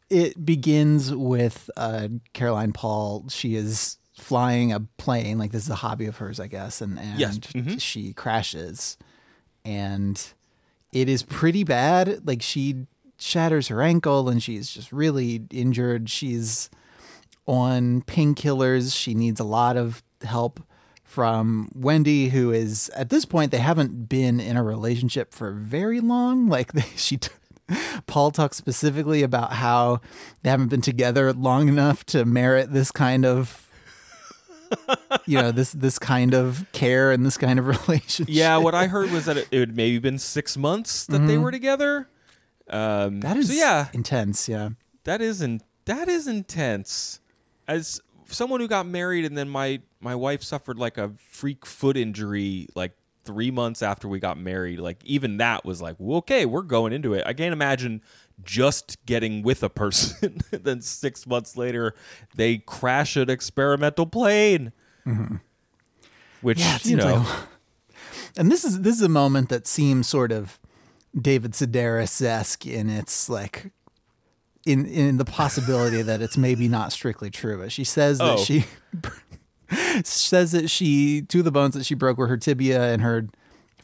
it 0.10 0.46
begins 0.46 1.16
with 1.16 1.70
uh, 1.78 2.10
Caroline 2.34 2.74
Paul. 2.74 3.26
She 3.30 3.56
is 3.56 3.98
flying 4.22 4.72
a 4.72 4.80
plane, 4.98 5.38
like 5.38 5.52
this 5.52 5.64
is 5.64 5.70
a 5.70 5.76
hobby 5.76 6.06
of 6.06 6.18
hers, 6.18 6.40
I 6.40 6.48
guess, 6.48 6.80
and 6.82 6.98
and 7.00 7.20
Yes. 7.20 7.38
Mhm. 7.40 7.82
she 7.82 8.14
crashes, 8.14 8.98
and 9.66 10.22
it 10.94 11.10
is 11.10 11.24
pretty 11.24 11.64
bad. 11.64 12.26
Like 12.28 12.42
she 12.42 12.86
shatters 13.20 13.68
her 13.68 13.82
ankle, 13.82 14.30
and 14.30 14.42
she's 14.42 14.70
just 14.70 14.92
really 14.92 15.44
injured. 15.52 16.10
She's 16.10 16.70
on 17.48 18.02
painkillers. 18.04 18.96
She 18.96 19.14
needs 19.14 19.40
a 19.40 19.44
lot 19.46 19.78
of 19.78 20.04
help 20.24 20.62
from 21.04 21.70
Wendy, 21.76 22.30
who 22.30 22.52
is 22.52 22.90
at 22.96 23.10
this 23.10 23.26
point 23.26 23.52
they 23.52 23.58
haven't 23.58 24.08
been 24.08 24.40
in 24.40 24.56
a 24.56 24.64
relationship 24.64 25.34
for 25.34 25.52
very 25.52 26.00
long. 26.00 26.48
Like 26.52 26.74
they, 26.74 26.86
she, 26.96 27.18
t- 27.18 27.30
Paul 28.08 28.32
talks 28.32 28.58
specifically 28.58 29.24
about 29.24 29.54
how 29.54 30.00
they 30.42 30.50
haven't 30.50 30.68
been 30.70 30.82
together 30.82 31.34
long 31.34 31.68
enough 31.68 32.06
to 32.08 32.24
merit 32.26 32.72
this 32.72 32.92
kind 32.92 33.26
of, 33.26 33.68
you 35.26 35.38
know, 35.42 35.52
this 35.52 35.72
this 35.72 36.00
kind 36.00 36.34
of 36.34 36.66
care 36.72 37.12
and 37.12 37.26
this 37.26 37.38
kind 37.38 37.60
of 37.60 37.68
relationship. 37.88 38.28
yeah, 38.34 38.58
what 38.58 38.74
I 38.76 38.88
heard 38.88 39.12
was 39.12 39.26
that 39.26 39.38
it, 39.38 39.48
it 39.52 39.60
had 39.60 39.76
maybe 39.76 40.00
been 40.00 40.18
six 40.20 40.58
months 40.58 41.06
that 41.08 41.20
they 41.28 41.38
were 41.38 41.52
together. 41.52 42.08
Um, 42.70 42.80
Mm-hmm. 42.80 43.20
that 43.22 43.38
is 43.38 43.48
so 43.50 43.54
yeah. 43.56 43.88
intense. 43.94 44.48
Yeah, 44.48 44.70
that 45.04 45.22
is 45.22 45.42
in, 45.42 45.62
that 45.86 46.08
is 46.08 46.28
intense. 46.28 47.20
As 47.68 48.00
someone 48.28 48.60
who 48.62 48.68
got 48.68 48.86
married 48.88 49.26
and 49.26 49.38
then 49.38 49.50
my 49.50 49.82
my 50.00 50.16
wife 50.16 50.42
suffered 50.44 50.78
like 50.80 50.98
a 50.98 51.12
freak 51.30 51.66
foot 51.66 51.98
injury 51.98 52.68
like 52.76 52.94
three 53.26 53.52
months 53.52 53.82
after 53.84 54.08
we 54.08 54.20
got 54.20 54.38
married. 54.38 54.80
Like 54.80 55.04
even 55.06 55.38
that 55.38 55.66
was 55.66 55.82
like 55.82 55.98
okay, 56.00 56.46
we're 56.46 56.62
going 56.62 56.94
into 56.94 57.14
it. 57.14 57.24
I 57.26 57.34
can't 57.34 57.54
imagine 57.54 58.02
just 58.44 58.98
getting 59.06 59.42
with 59.44 59.64
a 59.64 59.70
person 59.70 60.42
then 60.52 60.82
six 60.82 61.26
months 61.28 61.56
later 61.58 61.94
they 62.36 62.58
crash 62.58 63.16
an 63.16 63.30
experimental 63.30 64.06
plane. 64.06 64.72
Which 66.42 66.58
Mm-hmm. 66.60 66.60
yeah. 66.60 66.78
You 66.84 66.96
know, 66.98 67.16
like, 67.28 67.38
and 68.38 68.52
this 68.52 68.64
is 68.64 68.82
this 68.82 68.96
is 68.96 69.02
a 69.02 69.10
moment 69.10 69.50
that 69.50 69.68
seems 69.68 70.08
sort 70.08 70.32
of 70.32 70.60
David 71.20 71.52
Sedaris 71.54 72.22
esque 72.22 72.66
in 72.66 72.90
its 72.90 73.30
like 73.30 73.72
in 74.66 74.86
in 74.86 75.18
the 75.18 75.26
possibility 75.26 76.02
that 76.02 76.22
it's 76.22 76.38
maybe 76.38 76.68
not 76.68 76.92
strictly 76.92 77.30
true. 77.30 77.58
But 77.58 77.72
she 77.72 77.84
says 77.84 78.20
that 78.20 78.38
Oh. 78.40 78.44
she 78.44 78.66
says 80.04 80.52
that 80.52 80.70
she 80.70 81.22
two 81.24 81.40
of 81.40 81.46
the 81.46 81.52
bones 81.52 81.76
that 81.76 81.86
she 81.86 81.96
broke 81.96 82.18
were 82.18 82.28
her 82.28 82.38
tibia 82.38 82.92
and 82.94 83.02
her 83.02 83.28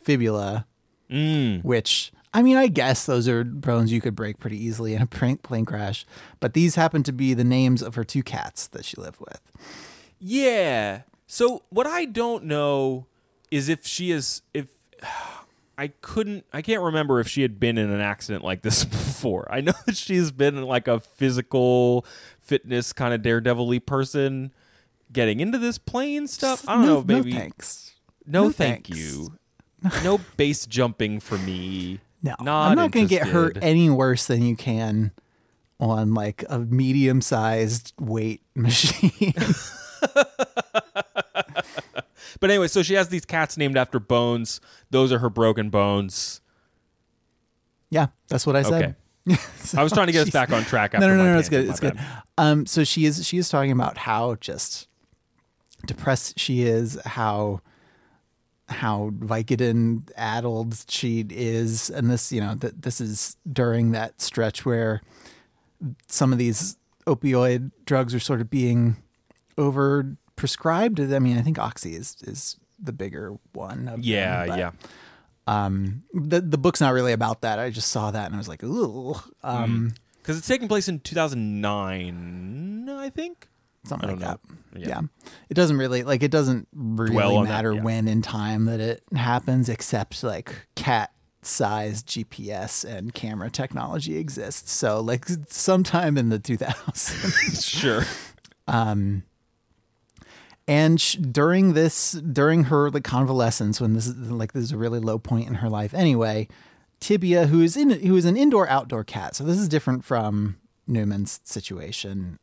fibula, 0.02 0.66
mm, 1.10 1.64
which 1.64 2.12
I 2.34 2.42
mean, 2.44 2.58
I 2.58 2.68
guess 2.68 3.06
those 3.06 3.28
are 3.28 3.44
bones 3.44 3.92
you 3.92 4.02
could 4.02 4.16
break 4.16 4.40
pretty 4.40 4.64
easily 4.64 4.94
in 4.94 5.02
a 5.02 5.08
plane 5.08 5.38
plane 5.38 5.66
crash. 5.66 6.06
But 6.40 6.54
these 6.54 6.76
happen 6.76 7.04
to 7.04 7.12
be 7.14 7.34
the 7.34 7.44
names 7.44 7.82
of 7.82 7.96
her 7.96 8.04
two 8.04 8.24
cats 8.24 8.68
that 8.68 8.86
she 8.86 9.00
lived 9.00 9.20
with. 9.20 9.42
Yeah. 10.20 11.02
So 11.28 11.64
what 11.70 11.88
I 11.88 12.06
don't 12.06 12.46
know 12.46 13.08
is 13.52 13.70
if 13.70 13.86
she 13.86 14.12
is 14.12 14.42
if 14.54 14.68
I 15.80 15.90
couldn't 16.02 16.44
I 16.52 16.64
can't 16.64 16.82
remember 16.82 17.20
if 17.20 17.28
she 17.28 17.44
had 17.44 17.60
been 17.60 17.78
in 17.78 17.92
an 17.92 18.02
accident 18.02 18.44
like 18.44 18.62
this 18.62 18.84
before. 18.86 19.48
I 19.52 19.62
know 19.62 19.74
that 19.86 19.96
she's 19.96 20.32
been 20.32 20.64
like 20.64 20.88
a 20.88 21.00
physical 21.00 22.06
fitness 22.40 22.94
kind 22.94 23.14
of 23.14 23.22
daredevil 23.22 23.80
person 23.82 24.52
getting 25.12 25.40
into 25.40 25.58
this 25.58 25.78
plane 25.78 26.28
stuff. 26.28 26.68
I 26.68 26.76
don't 26.76 26.86
no, 26.86 26.94
know, 26.96 27.04
maybe 27.04 27.32
No 27.32 27.40
thanks. 27.40 27.94
no, 28.26 28.44
no 28.44 28.52
thank 28.52 28.88
thanks. 28.88 29.00
you. 29.00 29.34
No 30.04 30.20
base 30.38 30.66
jumping 30.66 31.20
for 31.20 31.38
me. 31.38 32.00
No, 32.28 32.36
Not 32.46 32.70
I'm 32.70 32.76
not 32.76 32.92
going 32.92 33.08
to 33.08 33.10
get 33.10 33.28
hurt 33.28 33.58
any 33.62 33.90
worse 33.90 34.28
than 34.28 34.44
you 34.44 34.56
can 34.56 35.12
on 35.80 36.14
like 36.14 36.44
a 36.50 36.60
medium-sized 36.60 37.94
weight 38.00 38.42
machine. 38.56 39.34
But 42.40 42.52
anyway, 42.52 42.68
so 42.68 42.84
she 42.84 42.94
has 42.94 43.10
these 43.10 43.26
cats 43.26 43.58
named 43.58 43.78
after 43.78 44.00
bones. 44.00 44.62
Those 44.90 45.12
are 45.12 45.20
her 45.20 45.30
broken 45.30 45.70
bones. 45.70 46.42
yeah, 47.90 48.08
that's 48.28 48.46
what 48.46 48.56
I 48.56 48.62
said. 48.62 48.96
I 49.76 49.84
was 49.84 49.92
trying 49.94 50.08
to 50.08 50.14
get 50.14 50.28
us 50.28 50.30
back 50.30 50.52
on 50.52 50.64
track. 50.64 50.94
No, 50.94 50.98
After 50.98 51.08
no, 51.08 51.16
no, 51.18 51.24
my 51.24 51.34
no, 51.34 51.40
it's 51.40 51.50
good. 51.50 51.70
It's 51.70 51.82
my 51.82 51.90
good. 51.92 52.00
Um, 52.38 52.66
so 52.66 52.84
she 52.84 53.06
is 53.06 53.26
she 53.26 53.38
is 53.38 53.50
talking 53.50 53.72
about 53.72 53.98
how 53.98 54.36
just 54.36 54.88
depressed 55.86 56.38
she 56.40 56.62
is, 56.62 57.00
how 57.06 57.62
how 58.70 59.12
Vicodin 59.18 60.10
addled 60.18 60.76
she 60.90 61.26
is, 61.30 61.90
and 61.90 62.10
this, 62.10 62.32
you 62.32 62.42
know, 62.42 62.56
that 62.56 62.82
this 62.82 63.00
is 63.00 63.38
during 63.52 63.92
that 63.92 64.22
stretch 64.22 64.66
where 64.66 65.02
some 66.08 66.32
of 66.34 66.38
these 66.40 66.78
opioid 67.06 67.72
drugs 67.86 68.14
are 68.14 68.20
sort 68.20 68.42
of 68.42 68.50
being 68.50 68.98
over 69.58 70.18
prescribed. 70.36 71.00
I 71.00 71.20
mean, 71.20 71.38
I 71.38 71.42
think 71.42 71.58
oxy 71.60 71.96
is 71.96 72.18
is 72.24 72.58
the 72.80 72.94
bigger 72.94 73.38
one. 73.54 73.88
Of 73.88 74.02
Yeah, 74.02 74.40
them, 74.40 74.48
but, 74.50 74.60
yeah. 74.60 74.72
Um, 75.48 76.04
the 76.14 76.42
the 76.42 76.58
book's 76.58 76.82
not 76.82 76.94
really 76.94 77.14
about 77.14 77.42
that. 77.42 77.58
I 77.60 77.70
just 77.70 77.90
saw 77.90 78.12
that 78.12 78.26
and 78.26 78.36
I 78.36 78.38
was 78.38 78.50
like, 78.50 78.64
ooh, 78.64 79.16
um, 79.44 79.94
Because 80.18 80.38
it's 80.38 80.48
taking 80.48 80.68
place 80.68 80.90
in 80.90 81.00
2009, 81.00 82.90
I 82.90 83.10
think. 83.10 83.48
Something 83.88 84.10
like 84.10 84.20
don't 84.20 84.42
that. 84.74 84.80
Yeah. 84.80 84.88
Yeah. 84.88 85.02
it 85.50 85.54
doesn't 85.56 85.78
really 85.78 86.04
like 86.04 86.22
it 86.24 86.32
doesn't 86.32 86.68
really 86.74 87.36
on 87.36 87.46
that, 87.46 87.50
matter 87.50 87.74
yeah. 87.74 87.82
when 87.82 88.08
in 88.08 88.22
time 88.22 88.66
that 88.66 88.80
it 88.80 89.04
happens, 89.16 89.70
except 89.70 90.24
like 90.24 90.68
cat 90.76 91.12
sized 91.42 92.08
GPS 92.08 92.84
and 92.84 93.14
camera 93.14 93.50
technology 93.50 94.18
exists. 94.18 94.72
So 94.72 95.00
like 95.00 95.26
sometime 95.48 96.18
in 96.18 96.30
the 96.30 96.40
2000s. 96.40 97.64
Sure. 97.64 98.06
um 98.68 99.24
and 100.68 101.00
sh- 101.00 101.16
during 101.16 101.74
this 101.74 102.12
during 102.12 102.66
her 102.66 102.90
like 102.92 103.04
convalescence 103.04 103.80
when 103.80 103.94
this 103.94 104.08
is 104.08 104.16
like 104.32 104.52
this 104.54 104.64
is 104.66 104.72
a 104.72 104.78
really 104.78 105.00
low 105.00 105.18
point 105.18 105.48
in 105.48 105.56
her 105.56 105.70
life 105.70 105.94
anyway 105.94 106.48
tibia 107.00 107.48
who 107.48 107.62
is 107.62 107.78
in 107.78 107.90
who 107.90 108.16
is 108.18 108.26
an 108.26 108.36
indoor 108.36 108.68
outdoor 108.70 109.04
cat 109.04 109.36
so 109.36 109.44
this 109.44 109.58
is 109.58 109.70
different 109.70 110.04
from 110.04 110.58
newman's 110.88 111.40
situation 111.44 112.38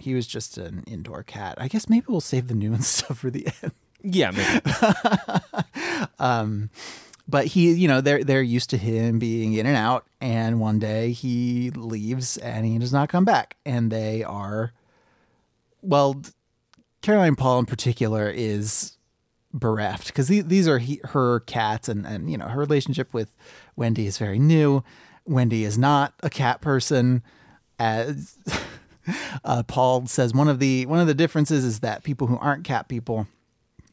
He 0.00 0.14
was 0.14 0.26
just 0.26 0.58
an 0.58 0.84
indoor 0.86 1.22
cat. 1.22 1.54
I 1.58 1.68
guess 1.68 1.88
maybe 1.88 2.06
we'll 2.08 2.20
save 2.20 2.48
the 2.48 2.54
new 2.54 2.76
stuff 2.80 3.18
for 3.18 3.30
the 3.30 3.46
end. 3.62 3.72
Yeah, 4.02 4.30
maybe. 4.30 4.60
Um, 6.18 6.70
but 7.30 7.46
he 7.46 7.72
you 7.72 7.86
know 7.86 8.00
they're 8.00 8.24
they're 8.24 8.42
used 8.42 8.70
to 8.70 8.76
him 8.76 9.18
being 9.18 9.54
in 9.54 9.66
and 9.66 9.76
out 9.76 10.06
and 10.20 10.60
one 10.60 10.78
day 10.78 11.12
he 11.12 11.70
leaves 11.70 12.36
and 12.38 12.66
he 12.66 12.78
does 12.78 12.92
not 12.92 13.08
come 13.08 13.24
back 13.24 13.56
and 13.64 13.90
they 13.90 14.24
are 14.24 14.72
well 15.80 16.20
caroline 17.02 17.36
paul 17.36 17.60
in 17.60 17.66
particular 17.66 18.28
is 18.28 18.96
bereft 19.52 20.08
because 20.08 20.28
these 20.28 20.68
are 20.68 20.78
he, 20.78 21.00
her 21.04 21.40
cats 21.40 21.88
and 21.88 22.06
and 22.06 22.30
you 22.30 22.36
know 22.36 22.48
her 22.48 22.58
relationship 22.58 23.14
with 23.14 23.36
wendy 23.76 24.06
is 24.06 24.18
very 24.18 24.38
new 24.38 24.82
wendy 25.24 25.64
is 25.64 25.78
not 25.78 26.14
a 26.22 26.30
cat 26.30 26.60
person 26.60 27.22
as 27.78 28.36
uh, 29.44 29.62
paul 29.64 30.06
says 30.06 30.32
one 30.34 30.48
of 30.48 30.58
the 30.58 30.86
one 30.86 30.98
of 31.00 31.06
the 31.06 31.14
differences 31.14 31.64
is 31.64 31.80
that 31.80 32.02
people 32.04 32.26
who 32.26 32.38
aren't 32.38 32.64
cat 32.64 32.88
people 32.88 33.26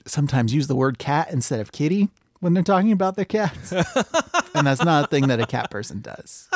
sometimes 0.05 0.53
use 0.53 0.67
the 0.67 0.75
word 0.75 0.97
cat 0.97 1.29
instead 1.31 1.59
of 1.59 1.71
kitty 1.71 2.09
when 2.39 2.53
they're 2.53 2.63
talking 2.63 2.91
about 2.91 3.15
their 3.15 3.25
cats. 3.25 3.71
and 4.53 4.67
that's 4.67 4.83
not 4.83 5.05
a 5.05 5.07
thing 5.07 5.27
that 5.27 5.39
a 5.39 5.45
cat 5.45 5.69
person 5.71 6.01
does. 6.01 6.47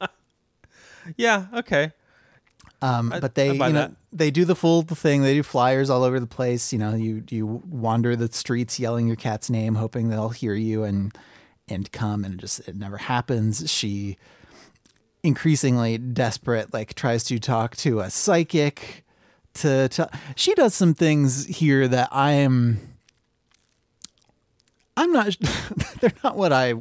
yeah, 1.16 1.46
okay. 1.54 1.92
Um, 2.82 3.12
I- 3.12 3.20
but 3.20 3.34
they, 3.34 3.52
you 3.52 3.58
know, 3.58 3.72
that. 3.72 3.92
they 4.12 4.30
do 4.30 4.44
the 4.44 4.54
full 4.56 4.82
thing. 4.82 5.22
They 5.22 5.34
do 5.34 5.42
flyers 5.42 5.90
all 5.90 6.02
over 6.02 6.18
the 6.18 6.26
place. 6.26 6.72
You 6.72 6.78
know, 6.78 6.94
you 6.94 7.22
you 7.28 7.46
wander 7.46 8.16
the 8.16 8.32
streets 8.32 8.80
yelling 8.80 9.06
your 9.06 9.16
cat's 9.16 9.50
name, 9.50 9.74
hoping 9.74 10.08
they'll 10.08 10.30
hear 10.30 10.54
you 10.54 10.84
and 10.84 11.16
and 11.68 11.90
come, 11.92 12.24
and 12.24 12.34
it 12.34 12.40
just 12.40 12.66
it 12.68 12.76
never 12.76 12.96
happens. 12.96 13.70
She 13.70 14.16
increasingly 15.22 15.98
desperate, 15.98 16.72
like 16.72 16.94
tries 16.94 17.24
to 17.24 17.38
talk 17.38 17.76
to 17.78 18.00
a 18.00 18.10
psychic. 18.10 19.04
To, 19.54 19.88
to 19.88 20.08
she 20.36 20.54
does 20.54 20.74
some 20.74 20.94
things 20.94 21.46
here 21.46 21.88
that 21.88 22.08
I 22.12 22.32
am. 22.32 22.78
I'm 24.96 25.12
not. 25.12 25.36
They're 26.00 26.12
not 26.22 26.36
what 26.36 26.52
I 26.52 26.74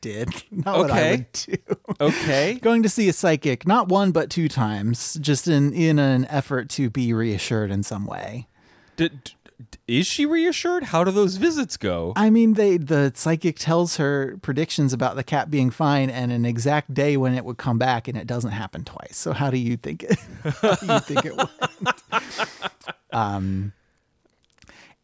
did. 0.00 0.28
Not 0.50 0.78
what 0.78 0.90
I 0.90 0.94
Okay. 0.94 1.10
would 1.10 1.32
do 1.32 1.56
Okay. 2.00 2.54
going 2.62 2.82
to 2.84 2.88
see 2.88 3.08
a 3.08 3.12
psychic 3.12 3.66
not 3.66 3.88
one 3.88 4.12
but 4.12 4.30
two 4.30 4.48
times 4.48 5.14
just 5.20 5.48
in 5.48 5.72
in 5.72 5.98
an 5.98 6.26
effort 6.26 6.68
to 6.70 6.90
be 6.90 7.12
reassured 7.12 7.70
in 7.72 7.82
some 7.82 8.06
way 8.06 8.46
D- 8.96 9.08
d- 9.08 9.14
d- 9.24 9.32
is 9.88 10.06
she 10.06 10.26
reassured? 10.26 10.84
How 10.84 11.04
do 11.04 11.10
those 11.10 11.36
visits 11.36 11.76
go? 11.76 12.12
i 12.16 12.30
mean 12.30 12.54
they 12.54 12.76
the 12.76 13.12
psychic 13.14 13.58
tells 13.58 13.96
her 13.96 14.38
predictions 14.42 14.92
about 14.92 15.16
the 15.16 15.24
cat 15.24 15.50
being 15.50 15.70
fine 15.70 16.10
and 16.10 16.32
an 16.32 16.44
exact 16.44 16.92
day 16.92 17.16
when 17.16 17.34
it 17.34 17.44
would 17.44 17.56
come 17.56 17.78
back 17.78 18.08
and 18.08 18.16
it 18.16 18.26
doesn't 18.26 18.52
happen 18.52 18.84
twice 18.84 19.16
so 19.16 19.32
how 19.32 19.50
do 19.50 19.58
you 19.58 19.76
think 19.76 20.02
it 20.02 20.18
you 20.44 21.00
think 21.00 21.24
it 21.24 21.36
went 21.36 21.50
um 23.12 23.72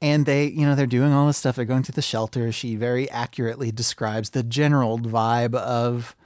and 0.01 0.27
they 0.27 0.47
you 0.47 0.67
know 0.67 0.75
they're 0.75 0.87
doing 0.87 1.13
all 1.13 1.27
this 1.27 1.39
stuff 1.39 1.57
they're 1.57 1.65
going 1.65 1.83
to 1.83 1.93
the 1.93 2.03
shelter 2.03 2.51
she 2.51 2.77
very 2.77 3.09
accurately 3.11 3.71
describes 3.71 4.31
the 4.31 4.43
general 4.43 4.99
vibe 4.99 5.55
of 5.55 6.17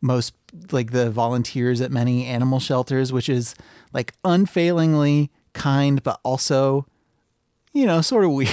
most 0.00 0.34
like 0.70 0.92
the 0.92 1.10
volunteers 1.10 1.80
at 1.80 1.90
many 1.90 2.26
animal 2.26 2.60
shelters 2.60 3.12
which 3.12 3.28
is 3.28 3.54
like 3.92 4.12
unfailingly 4.24 5.30
kind 5.52 6.02
but 6.02 6.20
also 6.22 6.86
you 7.76 7.86
know 7.86 8.00
sort 8.00 8.24
of 8.24 8.30
weird 8.32 8.50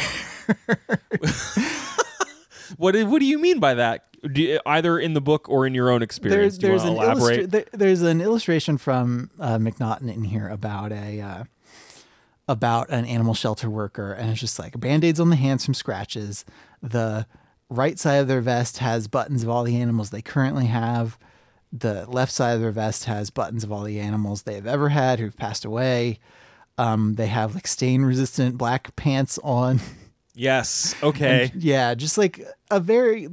What 2.78 2.94
do- 2.94 3.06
What 3.08 3.20
do 3.20 3.26
you 3.26 3.40
mean 3.40 3.60
by 3.60 3.76
that? 3.76 4.06
You- 4.24 4.60
either 4.66 4.98
in 5.00 5.14
the 5.14 5.22
book 5.22 5.48
or 5.50 5.68
in 5.68 5.74
your 5.76 5.90
own 5.92 6.02
experience? 6.02 6.58
there's 6.58 6.82
there's 6.82 6.84
an 6.84 6.96
elaborate? 6.98 7.40
illustra- 7.42 7.52
there, 7.52 7.66
there's 7.74 8.02
an 8.02 8.22
illustration 8.22 8.78
from 8.78 9.30
uh, 9.40 9.58
MacNaughton 9.58 10.12
in 10.14 10.24
here 10.24 10.48
about 10.48 10.92
a 10.92 11.22
uh, 11.22 11.44
about 12.48 12.90
an 12.90 13.06
animal 13.06 13.34
shelter 13.34 13.70
worker, 13.70 14.12
and 14.14 14.32
it's 14.32 14.40
just 14.40 14.58
like 14.60 14.80
band-aids 14.80 15.20
on 15.20 15.30
the 15.30 15.36
hands 15.36 15.64
from 15.66 15.74
scratches. 15.74 16.46
The 16.82 17.26
right 17.70 18.00
side 18.00 18.16
of 18.18 18.28
their 18.28 18.42
vest 18.42 18.78
has 18.80 19.08
buttons 19.08 19.44
of 19.44 19.50
all 19.50 19.64
the 19.64 19.76
animals 19.78 20.10
they 20.10 20.22
currently 20.22 20.66
have. 20.68 21.18
The 21.72 22.06
left 22.10 22.32
side 22.32 22.54
of 22.54 22.62
their 22.62 22.72
vest 22.72 23.06
has 23.06 23.30
buttons 23.30 23.64
of 23.64 23.72
all 23.72 23.84
the 23.84 24.00
animals 24.00 24.44
they 24.44 24.56
have 24.56 24.68
ever 24.68 24.90
had 24.90 25.20
who've 25.20 25.36
passed 25.38 25.64
away. 25.66 26.20
Um, 26.78 27.16
they 27.16 27.28
have 27.28 27.54
like 27.54 27.68
stain-resistant 27.68 28.58
black 28.58 28.96
pants 28.96 29.40
on. 29.44 29.80
yes. 30.34 30.96
Okay. 31.04 31.52
Yeah, 31.56 31.94
just 31.94 32.18
like 32.18 32.46
a 32.72 32.80
very 32.80 33.28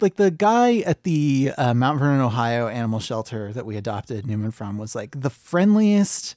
like 0.00 0.16
the 0.16 0.30
guy 0.30 0.78
at 0.78 1.02
the 1.02 1.52
uh, 1.58 1.74
Mount 1.74 1.98
Vernon, 1.98 2.20
Ohio 2.20 2.68
animal 2.68 3.00
shelter 3.00 3.52
that 3.52 3.66
we 3.66 3.76
adopted 3.76 4.26
Newman 4.26 4.52
from 4.52 4.78
was 4.78 4.94
like 4.94 5.20
the 5.20 5.30
friendliest 5.30 6.36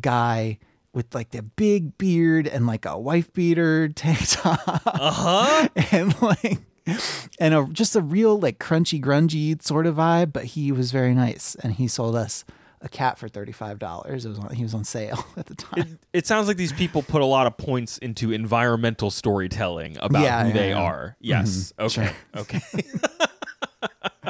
guy 0.00 0.58
with 0.92 1.14
like 1.14 1.30
the 1.30 1.42
big 1.42 1.96
beard 1.98 2.46
and 2.48 2.66
like 2.66 2.84
a 2.86 2.98
wife 2.98 3.32
beater 3.32 3.88
tank 3.94 4.18
top. 4.28 4.60
Uh 4.66 5.10
huh. 5.12 5.68
and 5.92 6.20
like 6.22 6.58
and 7.38 7.54
a 7.54 7.68
just 7.72 7.94
a 7.96 8.00
real 8.00 8.38
like 8.38 8.58
crunchy 8.58 9.00
grungy 9.00 9.60
sort 9.62 9.86
of 9.86 9.96
vibe, 9.96 10.32
but 10.32 10.44
he 10.46 10.72
was 10.72 10.90
very 10.92 11.14
nice 11.14 11.54
and 11.56 11.74
he 11.74 11.86
sold 11.86 12.16
us 12.16 12.44
a 12.86 12.88
cat 12.88 13.18
for 13.18 13.28
$35. 13.28 14.06
It 14.08 14.12
was 14.14 14.26
on, 14.38 14.54
he 14.54 14.62
was 14.62 14.72
on 14.72 14.84
sale 14.84 15.26
at 15.36 15.46
the 15.46 15.54
time. 15.54 15.98
It 16.12 16.26
sounds 16.26 16.48
like 16.48 16.56
these 16.56 16.72
people 16.72 17.02
put 17.02 17.20
a 17.20 17.26
lot 17.26 17.46
of 17.46 17.56
points 17.58 17.98
into 17.98 18.32
environmental 18.32 19.10
storytelling 19.10 19.98
about 20.00 20.22
Yeah, 20.22 20.42
who 20.42 20.48
yeah, 20.48 20.54
they 20.54 20.68
yeah. 20.70 20.74
Mm-hmm. 20.76 20.84
are. 20.84 21.16
Yes. 21.20 21.72
Okay. 21.78 22.10
Okay. 22.36 22.60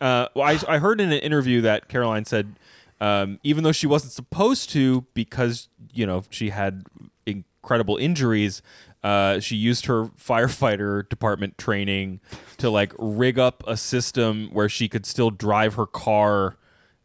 uh, 0.00 0.28
well, 0.34 0.42
I, 0.42 0.58
I 0.68 0.78
heard 0.78 1.00
in 1.00 1.10
an 1.12 1.18
interview 1.20 1.60
that 1.62 1.88
Caroline 1.88 2.24
said, 2.24 2.56
um, 3.00 3.38
even 3.42 3.64
though 3.64 3.72
she 3.72 3.86
wasn't 3.86 4.12
supposed 4.12 4.70
to, 4.70 5.06
because 5.14 5.68
you 5.92 6.06
know 6.06 6.24
she 6.30 6.50
had 6.50 6.84
incredible 7.26 7.96
injuries, 7.96 8.62
uh, 9.02 9.38
she 9.40 9.56
used 9.56 9.86
her 9.86 10.06
firefighter 10.06 11.08
department 11.08 11.58
training 11.58 12.20
to 12.58 12.70
like 12.70 12.92
rig 12.98 13.38
up 13.38 13.62
a 13.66 13.76
system 13.76 14.48
where 14.52 14.68
she 14.68 14.88
could 14.88 15.04
still 15.06 15.30
drive 15.30 15.74
her 15.74 15.86
car, 15.86 16.56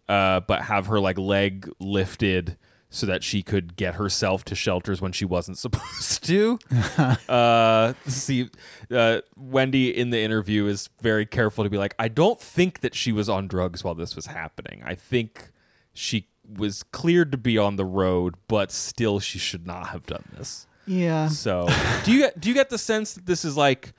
uh, 0.09 0.41
but 0.41 0.63
have 0.63 0.87
her 0.87 0.99
like 0.99 1.17
leg 1.17 1.69
lifted 1.79 2.57
so 2.93 3.05
that 3.05 3.23
she 3.23 3.41
could 3.41 3.77
get 3.77 3.95
herself 3.95 4.43
to 4.43 4.53
shelters 4.53 5.01
when 5.01 5.13
she 5.13 5.23
wasn't 5.23 5.57
supposed 5.57 6.25
to. 6.25 6.59
uh, 7.29 7.93
see, 8.05 8.49
uh, 8.91 9.21
Wendy 9.35 9.95
in 9.97 10.09
the 10.09 10.19
interview 10.19 10.65
is 10.67 10.89
very 11.01 11.25
careful 11.25 11.63
to 11.63 11.69
be 11.69 11.77
like, 11.77 11.95
I 11.97 12.09
don't 12.09 12.39
think 12.39 12.81
that 12.81 12.93
she 12.93 13.11
was 13.11 13.29
on 13.29 13.47
drugs 13.47 13.83
while 13.83 13.95
this 13.95 14.15
was 14.15 14.25
happening. 14.27 14.83
I 14.85 14.93
think 14.95 15.51
she 15.93 16.27
was 16.45 16.83
cleared 16.83 17.31
to 17.31 17.37
be 17.37 17.57
on 17.57 17.77
the 17.77 17.85
road, 17.85 18.35
but 18.49 18.71
still, 18.71 19.21
she 19.21 19.39
should 19.39 19.65
not 19.65 19.87
have 19.87 20.05
done 20.05 20.25
this. 20.37 20.67
yeah. 20.85 21.29
So, 21.29 21.69
do 22.03 22.11
you 22.11 22.19
get 22.19 22.39
do 22.41 22.49
you 22.49 22.55
get 22.55 22.69
the 22.69 22.77
sense 22.77 23.13
that 23.13 23.25
this 23.25 23.45
is 23.45 23.55
like 23.55 23.93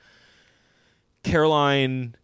Caroline? 1.23 2.15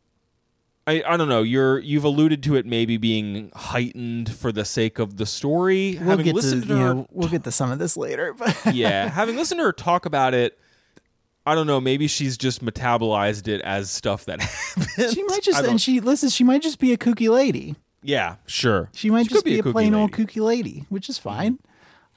I, 0.90 1.04
I 1.06 1.18
don't 1.18 1.30
know. 1.30 1.44
You're 1.44 1.78
you've 1.80 2.04
alluded 2.04 2.42
to 2.44 2.56
it 2.56 2.66
maybe 2.66 2.98
being 2.98 3.52
heightened 3.54 4.34
for 4.34 4.52
the 4.52 4.66
sake 4.66 4.98
of 4.98 5.18
the 5.18 5.26
story. 5.28 5.98
We'll 6.00 6.10
having 6.10 6.26
get 6.26 6.32
to, 6.32 6.36
listened 6.38 6.64
to, 6.64 6.70
you 6.70 6.76
her, 6.78 6.94
know, 6.96 7.08
we'll 7.12 7.30
get 7.30 7.44
to 7.44 7.52
some 7.52 7.70
of 7.70 7.78
this 7.78 7.96
later, 7.96 8.34
but 8.38 8.74
yeah, 8.74 9.08
having 9.08 9.36
listened 9.36 9.60
to 9.60 9.66
her 9.66 9.72
talk 9.72 10.08
about 10.08 10.34
it, 10.34 10.58
I 11.46 11.54
don't 11.54 11.68
know. 11.68 11.80
Maybe 11.80 12.08
she's 12.08 12.40
just 12.40 12.66
metabolized 12.66 13.48
it 13.48 13.62
as 13.62 13.92
stuff 13.92 14.26
that 14.26 14.42
happened. 14.78 15.14
she 15.14 15.24
might 15.26 15.44
just 15.44 15.64
and 15.64 15.80
she 15.80 16.00
listen. 16.00 16.30
She 16.30 16.44
might 16.44 16.64
just 16.64 16.80
be 16.80 16.92
a 16.92 16.98
kooky 16.98 17.30
lady. 17.30 17.76
yeah, 18.02 18.38
sure. 18.48 18.90
She 18.96 19.12
might 19.12 19.28
could 19.28 19.34
just 19.34 19.46
be, 19.46 19.60
a 19.60 19.64
kooky 19.64 19.72
plain 19.72 19.94
old 19.94 20.12
kooky 20.12 20.42
lady, 20.42 20.86
which 20.90 21.08
is 21.08 21.20
fine. 21.20 21.60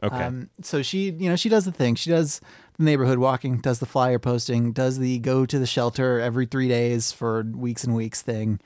Okay. 0.02 0.16
Um, 0.16 0.48
so 0.62 0.82
she, 0.82 1.10
you 1.10 1.28
know, 1.28 1.36
she 1.36 1.50
does 1.50 1.66
the 1.66 1.72
thing. 1.72 1.94
She 1.94 2.08
does 2.08 2.40
the 2.84 2.90
neighborhood 2.90 3.18
walking, 3.18 3.58
does 3.58 3.78
the 3.78 3.86
flyer 3.86 4.18
posting, 4.18 4.72
does 4.72 4.98
the 4.98 5.18
go 5.18 5.46
to 5.46 5.58
the 5.58 5.66
shelter 5.66 6.20
every 6.20 6.46
three 6.46 6.68
days 6.68 7.12
for 7.12 7.42
weeks 7.42 7.84
and 7.84 7.94
weeks 7.94 8.22
thing. 8.22 8.60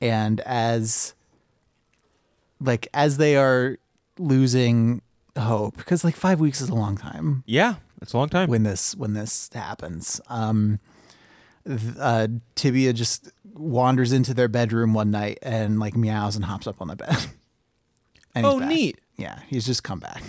And 0.00 0.40
as 0.40 1.14
like 2.60 2.88
as 2.94 3.16
they 3.16 3.36
are 3.36 3.78
losing 4.18 5.02
hope, 5.38 5.76
because 5.76 6.04
like 6.04 6.16
five 6.16 6.40
weeks 6.40 6.60
is 6.60 6.68
a 6.68 6.74
long 6.74 6.96
time 6.96 7.42
yeah, 7.46 7.76
it's 8.00 8.12
a 8.12 8.18
long 8.18 8.28
time. 8.28 8.48
when 8.48 8.62
this 8.62 8.94
when 8.96 9.14
this 9.14 9.50
happens. 9.52 10.20
Um, 10.28 10.80
uh, 12.00 12.28
Tibia 12.54 12.92
just 12.92 13.30
wanders 13.54 14.12
into 14.12 14.32
their 14.34 14.48
bedroom 14.48 14.94
one 14.94 15.10
night 15.10 15.38
and 15.42 15.78
like 15.78 15.96
meows 15.96 16.36
and 16.36 16.44
hops 16.44 16.66
up 16.66 16.80
on 16.80 16.88
the 16.88 16.96
bed. 16.96 17.16
Oh, 18.36 18.60
back. 18.60 18.68
neat. 18.68 19.00
Yeah, 19.16 19.40
he's 19.48 19.66
just 19.66 19.82
come 19.82 19.98
back. 19.98 20.22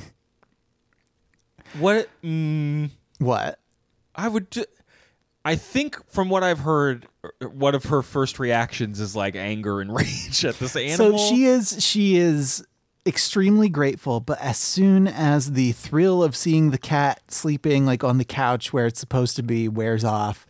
What? 1.78 2.10
Mm, 2.24 2.90
What? 3.20 3.60
I 4.16 4.28
would. 4.28 4.52
Ju- 4.52 4.66
I 5.46 5.56
think 5.56 5.98
from 6.12 6.30
what 6.30 6.44
I've 6.44 6.60
heard, 6.60 7.08
one 7.42 7.76
of 7.76 7.86
her 7.86 8.02
first 8.02 8.40
reactions 8.40 9.00
is 9.00 9.16
like 9.16 9.36
anger 9.36 9.80
and 9.80 9.94
rage 9.96 10.44
at 10.44 10.60
this 10.60 10.76
animal. 10.76 11.18
So 11.18 11.30
she 11.30 11.46
is 11.46 11.84
she 11.84 12.18
is 12.18 12.66
extremely 13.06 13.70
grateful, 13.70 14.20
but 14.20 14.40
as 14.42 14.58
soon 14.58 15.08
as 15.08 15.54
the 15.54 15.72
thrill 15.72 16.24
of 16.24 16.36
seeing 16.36 16.72
the 16.72 16.78
cat 16.78 17.32
sleeping 17.32 17.86
like 17.86 18.04
on 18.04 18.18
the 18.18 18.26
couch 18.26 18.74
where 18.74 18.86
it's 18.86 19.00
supposed 19.00 19.36
to 19.38 19.44
be 19.44 19.68
wears 19.68 20.04
off, 20.04 20.46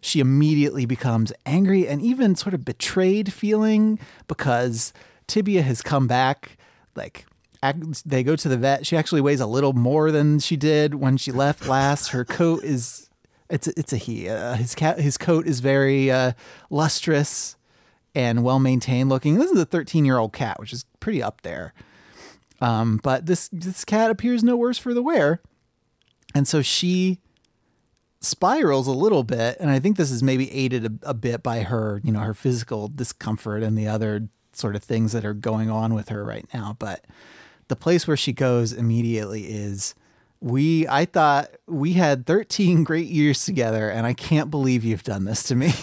she 0.00 0.20
immediately 0.20 0.84
becomes 0.84 1.32
angry 1.46 1.88
and 1.88 2.02
even 2.02 2.36
sort 2.36 2.54
of 2.54 2.64
betrayed 2.64 3.32
feeling 3.32 3.98
because 4.28 4.92
Tibia 5.26 5.62
has 5.62 5.80
come 5.82 6.06
back 6.06 6.58
like 6.94 7.26
they 8.04 8.22
go 8.22 8.36
to 8.36 8.48
the 8.48 8.56
vet. 8.56 8.86
She 8.86 8.96
actually 8.96 9.20
weighs 9.20 9.40
a 9.40 9.46
little 9.46 9.72
more 9.72 10.10
than 10.10 10.38
she 10.38 10.56
did 10.56 10.94
when 10.94 11.16
she 11.16 11.32
left 11.32 11.66
last. 11.66 12.08
Her 12.08 12.24
coat 12.24 12.64
is 12.64 13.08
it's 13.50 13.68
it's 13.68 13.92
a 13.92 13.96
he. 13.96 14.28
Uh, 14.28 14.54
his 14.54 14.74
cat 14.74 14.98
his 14.98 15.16
coat 15.16 15.46
is 15.46 15.60
very 15.60 16.10
uh, 16.10 16.32
lustrous 16.70 17.56
and 18.14 18.44
well 18.44 18.58
maintained 18.58 19.08
looking. 19.08 19.36
This 19.36 19.50
is 19.50 19.58
a 19.58 19.66
13 19.66 20.04
year 20.04 20.18
old 20.18 20.32
cat, 20.32 20.58
which 20.58 20.72
is 20.72 20.84
pretty 21.00 21.22
up 21.22 21.42
there. 21.42 21.74
Um, 22.60 23.00
but 23.02 23.26
this 23.26 23.48
this 23.52 23.84
cat 23.84 24.10
appears 24.10 24.42
no 24.42 24.56
worse 24.56 24.78
for 24.78 24.94
the 24.94 25.02
wear, 25.02 25.40
and 26.34 26.48
so 26.48 26.62
she 26.62 27.20
spirals 28.20 28.86
a 28.86 28.92
little 28.92 29.22
bit, 29.22 29.58
and 29.60 29.70
I 29.70 29.78
think 29.78 29.96
this 29.96 30.10
is 30.10 30.22
maybe 30.22 30.50
aided 30.50 30.86
a, 30.86 31.10
a 31.10 31.14
bit 31.14 31.42
by 31.42 31.60
her, 31.62 32.00
you 32.02 32.10
know, 32.10 32.20
her 32.20 32.34
physical 32.34 32.88
discomfort 32.88 33.62
and 33.62 33.76
the 33.76 33.86
other 33.86 34.28
sort 34.52 34.76
of 34.76 34.82
things 34.82 35.12
that 35.12 35.24
are 35.24 35.34
going 35.34 35.70
on 35.70 35.94
with 35.94 36.08
her 36.08 36.24
right 36.24 36.46
now. 36.54 36.76
But 36.78 37.04
the 37.68 37.76
place 37.76 38.06
where 38.06 38.16
she 38.16 38.32
goes 38.32 38.72
immediately 38.72 39.44
is 39.44 39.94
we 40.40 40.86
I 40.88 41.04
thought 41.06 41.50
we 41.66 41.94
had 41.94 42.26
13 42.26 42.84
great 42.84 43.08
years 43.08 43.44
together 43.44 43.88
and 43.88 44.06
I 44.06 44.12
can't 44.12 44.50
believe 44.50 44.84
you've 44.84 45.02
done 45.02 45.24
this 45.24 45.42
to 45.44 45.54
me. 45.54 45.72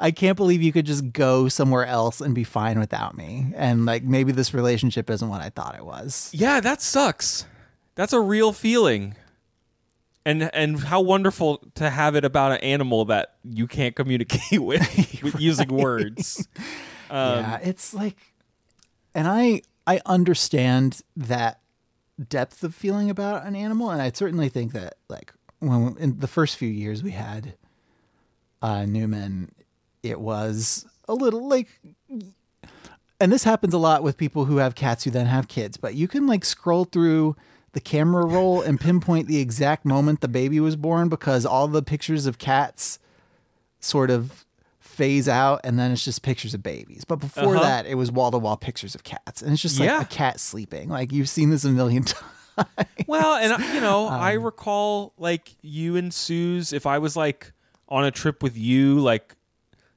I 0.00 0.10
can't 0.10 0.36
believe 0.36 0.62
you 0.62 0.72
could 0.72 0.86
just 0.86 1.12
go 1.12 1.48
somewhere 1.48 1.86
else 1.86 2.20
and 2.20 2.34
be 2.34 2.44
fine 2.44 2.78
without 2.78 3.16
me. 3.16 3.52
And 3.54 3.86
like 3.86 4.02
maybe 4.02 4.32
this 4.32 4.52
relationship 4.52 5.08
isn't 5.08 5.28
what 5.28 5.40
I 5.40 5.50
thought 5.50 5.76
it 5.76 5.84
was. 5.84 6.30
Yeah, 6.32 6.60
that 6.60 6.82
sucks. 6.82 7.46
That's 7.94 8.12
a 8.12 8.20
real 8.20 8.52
feeling. 8.52 9.14
And 10.24 10.54
and 10.54 10.78
how 10.80 11.00
wonderful 11.00 11.62
to 11.74 11.90
have 11.90 12.14
it 12.14 12.24
about 12.24 12.52
an 12.52 12.58
animal 12.58 13.04
that 13.06 13.34
you 13.44 13.66
can't 13.66 13.94
communicate 13.96 14.60
with 14.62 15.22
with 15.22 15.40
using 15.40 15.68
words. 15.68 16.46
Um, 17.10 17.38
yeah, 17.38 17.58
it's 17.62 17.92
like 17.92 18.16
and 19.14 19.26
I 19.26 19.62
I 19.86 20.00
understand 20.06 21.02
that 21.16 21.60
depth 22.28 22.62
of 22.62 22.74
feeling 22.74 23.10
about 23.10 23.46
an 23.46 23.56
animal 23.56 23.90
and 23.90 24.00
I 24.00 24.10
certainly 24.12 24.48
think 24.48 24.72
that 24.72 24.94
like 25.08 25.32
when 25.60 25.96
in 25.98 26.18
the 26.18 26.28
first 26.28 26.56
few 26.56 26.68
years 26.68 27.02
we 27.02 27.12
had 27.12 27.54
uh 28.60 28.84
Newman 28.84 29.52
it 30.02 30.20
was 30.20 30.86
a 31.08 31.14
little 31.14 31.48
like 31.48 31.80
and 33.20 33.32
this 33.32 33.44
happens 33.44 33.74
a 33.74 33.78
lot 33.78 34.02
with 34.02 34.16
people 34.16 34.44
who 34.44 34.58
have 34.58 34.74
cats 34.74 35.04
who 35.04 35.10
then 35.10 35.26
have 35.26 35.48
kids 35.48 35.76
but 35.76 35.94
you 35.94 36.06
can 36.06 36.26
like 36.26 36.44
scroll 36.44 36.84
through 36.84 37.34
the 37.72 37.80
camera 37.80 38.26
roll 38.26 38.60
and 38.60 38.78
pinpoint 38.78 39.26
the 39.26 39.40
exact 39.40 39.84
moment 39.84 40.20
the 40.20 40.28
baby 40.28 40.60
was 40.60 40.76
born 40.76 41.08
because 41.08 41.46
all 41.46 41.66
the 41.66 41.82
pictures 41.82 42.26
of 42.26 42.38
cats 42.38 42.98
sort 43.80 44.10
of 44.10 44.44
phase 45.02 45.28
out 45.28 45.60
and 45.64 45.78
then 45.78 45.90
it's 45.90 46.04
just 46.04 46.22
pictures 46.22 46.54
of 46.54 46.62
babies 46.62 47.04
but 47.04 47.16
before 47.16 47.56
Uh-huh. 47.56 47.64
that 47.64 47.86
it 47.86 47.96
was 47.96 48.12
wall-to-wall 48.12 48.56
pictures 48.56 48.94
of 48.94 49.02
cats 49.02 49.42
and 49.42 49.52
it's 49.52 49.60
just 49.62 49.80
like 49.80 49.88
Yeah. 49.88 50.02
a 50.02 50.04
cat 50.04 50.38
sleeping 50.38 50.88
like 50.88 51.10
you've 51.12 51.28
seen 51.28 51.50
this 51.50 51.64
a 51.64 51.70
million 51.70 52.04
times 52.12 52.28
Well, 53.06 53.34
and 53.42 53.64
you 53.74 53.80
know, 53.80 54.06
I 54.30 54.36
Um, 54.36 54.42
recall 54.44 55.12
like 55.18 55.56
you 55.62 55.96
and 55.96 56.12
Suze. 56.12 56.72
If 56.72 56.84
I 56.86 56.98
was 56.98 57.16
like 57.16 57.52
on 57.88 58.04
a 58.04 58.10
trip 58.10 58.42
with 58.42 58.56
you, 58.56 59.00
like 59.00 59.34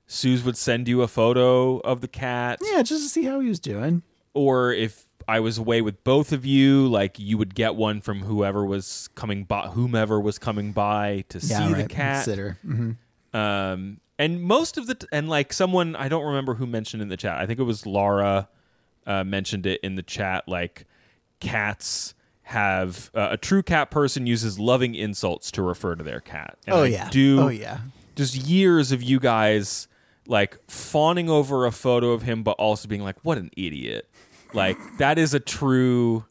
Suze 0.08 0.41
would 0.44 0.56
send 0.58 0.88
you 0.88 1.02
a 1.02 1.08
photo 1.08 1.80
of 1.80 2.00
the 2.02 2.08
cat, 2.08 2.60
yeah 2.62 2.82
just 2.82 3.04
to 3.04 3.10
see 3.10 3.26
how 3.26 3.39
he 3.41 3.50
was 3.50 3.60
doing 3.60 4.04
or 4.34 4.72
if 4.74 5.06
I 5.28 5.39
was 5.39 5.58
away 5.58 5.82
with 5.82 6.04
both 6.04 6.32
of 6.32 6.46
you, 6.46 6.88
like 6.88 7.18
you 7.20 7.38
would 7.38 7.56
get 7.56 7.76
one 7.76 8.00
from 8.02 8.22
whoever 8.22 8.65
was 8.65 9.10
coming 9.15 9.44
by, 9.44 9.68
whomever 9.68 10.20
was 10.20 10.38
coming 10.39 10.72
by 10.72 11.26
to 11.30 11.39
yeah 11.39 11.58
see 11.68 11.74
right 11.74 11.84
the 11.84 11.89
cat. 11.89 12.24
sitter 12.26 12.58
hmm 12.63 12.91
Um, 13.34 14.00
and 14.17 14.41
most 14.41 14.78
of 14.78 14.88
the 14.88 14.95
t- 14.95 15.08
and 15.12 15.30
like 15.30 15.54
someone 15.54 15.95
I 15.95 16.08
don't 16.08 16.25
remember 16.25 16.56
who 16.56 16.65
mentioned 16.65 17.01
in 17.01 17.10
the 17.10 17.17
chat. 17.17 17.38
I 17.38 17.45
think 17.45 17.60
it 17.60 17.63
was 17.63 17.86
Laura 17.86 18.49
uh, 19.06 19.23
mentioned 19.23 19.65
it 19.65 19.80
in 19.84 19.95
the 19.95 20.04
chat. 20.04 20.47
Like 20.47 20.86
cats 21.39 22.13
have 22.43 23.10
uh, 23.15 23.30
a 23.32 23.38
true 23.38 23.63
cat 23.63 23.89
person 23.89 24.28
uses 24.28 24.60
loving 24.60 24.93
insults 24.95 25.51
to 25.51 25.62
refer 25.62 25.95
to 25.95 26.04
their 26.04 26.19
cat. 26.19 26.58
And 26.67 26.75
oh 26.75 26.84
I 26.84 26.88
yeah 26.88 27.10
do 27.10 27.41
oh 27.41 27.47
yeah 27.49 27.80
just 28.15 28.36
years 28.36 28.91
of 28.91 29.04
you 29.04 29.19
guys 29.19 29.88
like 30.28 30.58
fawning 30.69 31.30
over 31.30 31.65
a 31.65 31.71
photo 31.71 32.12
of 32.12 32.23
him, 32.23 32.43
but 32.43 32.51
also 32.51 32.88
being 32.88 33.04
like, 33.04 33.17
"What 33.23 33.38
an 33.38 33.51
idiot!" 33.58 34.10
Like 34.54 34.78
that 34.97 35.17
is 35.19 35.34
a 35.34 35.39
true 35.39 36.25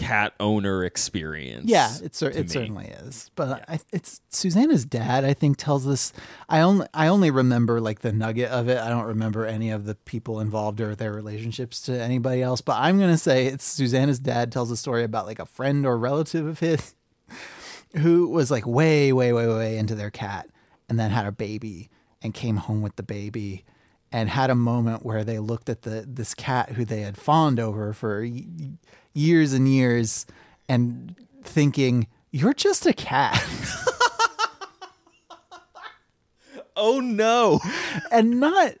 cat 0.00 0.34
owner 0.40 0.84
experience. 0.84 1.68
Yeah, 1.68 1.94
it, 2.02 2.20
it 2.22 2.36
me. 2.36 2.46
certainly 2.48 2.86
is. 2.86 3.30
But 3.34 3.64
I, 3.68 3.80
it's 3.92 4.20
Susanna's 4.30 4.84
dad. 4.84 5.24
I 5.24 5.34
think 5.34 5.56
tells 5.56 5.84
this. 5.84 6.12
I 6.48 6.60
only 6.60 6.86
I 6.94 7.06
only 7.08 7.30
remember 7.30 7.80
like 7.80 8.00
the 8.00 8.12
nugget 8.12 8.50
of 8.50 8.68
it. 8.68 8.78
I 8.78 8.88
don't 8.88 9.04
remember 9.04 9.44
any 9.44 9.70
of 9.70 9.84
the 9.84 9.94
people 9.94 10.40
involved 10.40 10.80
or 10.80 10.94
their 10.94 11.12
relationships 11.12 11.80
to 11.82 12.00
anybody 12.00 12.42
else. 12.42 12.60
But 12.60 12.78
I'm 12.78 12.98
gonna 12.98 13.18
say 13.18 13.46
it's 13.46 13.64
Susanna's 13.64 14.18
dad 14.18 14.50
tells 14.50 14.70
a 14.70 14.76
story 14.76 15.04
about 15.04 15.26
like 15.26 15.38
a 15.38 15.46
friend 15.46 15.84
or 15.84 15.98
relative 15.98 16.46
of 16.46 16.58
his 16.60 16.94
who 17.98 18.28
was 18.28 18.50
like 18.50 18.66
way 18.66 19.12
way 19.12 19.32
way 19.32 19.46
way 19.46 19.76
into 19.76 19.94
their 19.94 20.10
cat 20.10 20.48
and 20.88 20.98
then 20.98 21.10
had 21.10 21.26
a 21.26 21.32
baby 21.32 21.90
and 22.22 22.34
came 22.34 22.56
home 22.56 22.82
with 22.82 22.96
the 22.96 23.02
baby 23.02 23.64
and 24.12 24.28
had 24.28 24.50
a 24.50 24.54
moment 24.54 25.04
where 25.04 25.24
they 25.24 25.38
looked 25.38 25.68
at 25.68 25.82
the 25.82 26.04
this 26.06 26.34
cat 26.34 26.70
who 26.70 26.84
they 26.84 27.02
had 27.02 27.16
fawned 27.16 27.60
over 27.60 27.92
for 27.92 28.26
years 29.12 29.52
and 29.52 29.68
years 29.68 30.26
and 30.68 31.14
thinking 31.42 32.06
you're 32.30 32.54
just 32.54 32.86
a 32.86 32.92
cat 32.92 33.42
Oh 36.76 37.00
no. 37.00 37.60
and 38.10 38.40
not 38.40 38.74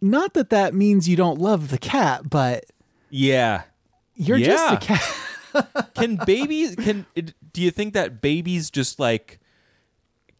not 0.00 0.34
that 0.34 0.50
that 0.50 0.74
means 0.74 1.08
you 1.08 1.16
don't 1.16 1.40
love 1.40 1.68
the 1.68 1.78
cat 1.78 2.28
but 2.28 2.64
yeah. 3.10 3.62
you're 4.14 4.38
just 4.38 4.72
a 4.72 4.76
cat 4.78 5.94
can 5.94 6.16
babies 6.26 6.74
can 6.74 7.06
do 7.14 7.62
you 7.62 7.70
think 7.70 7.94
that 7.94 8.20
babies 8.20 8.70
just 8.70 8.98
like 8.98 9.38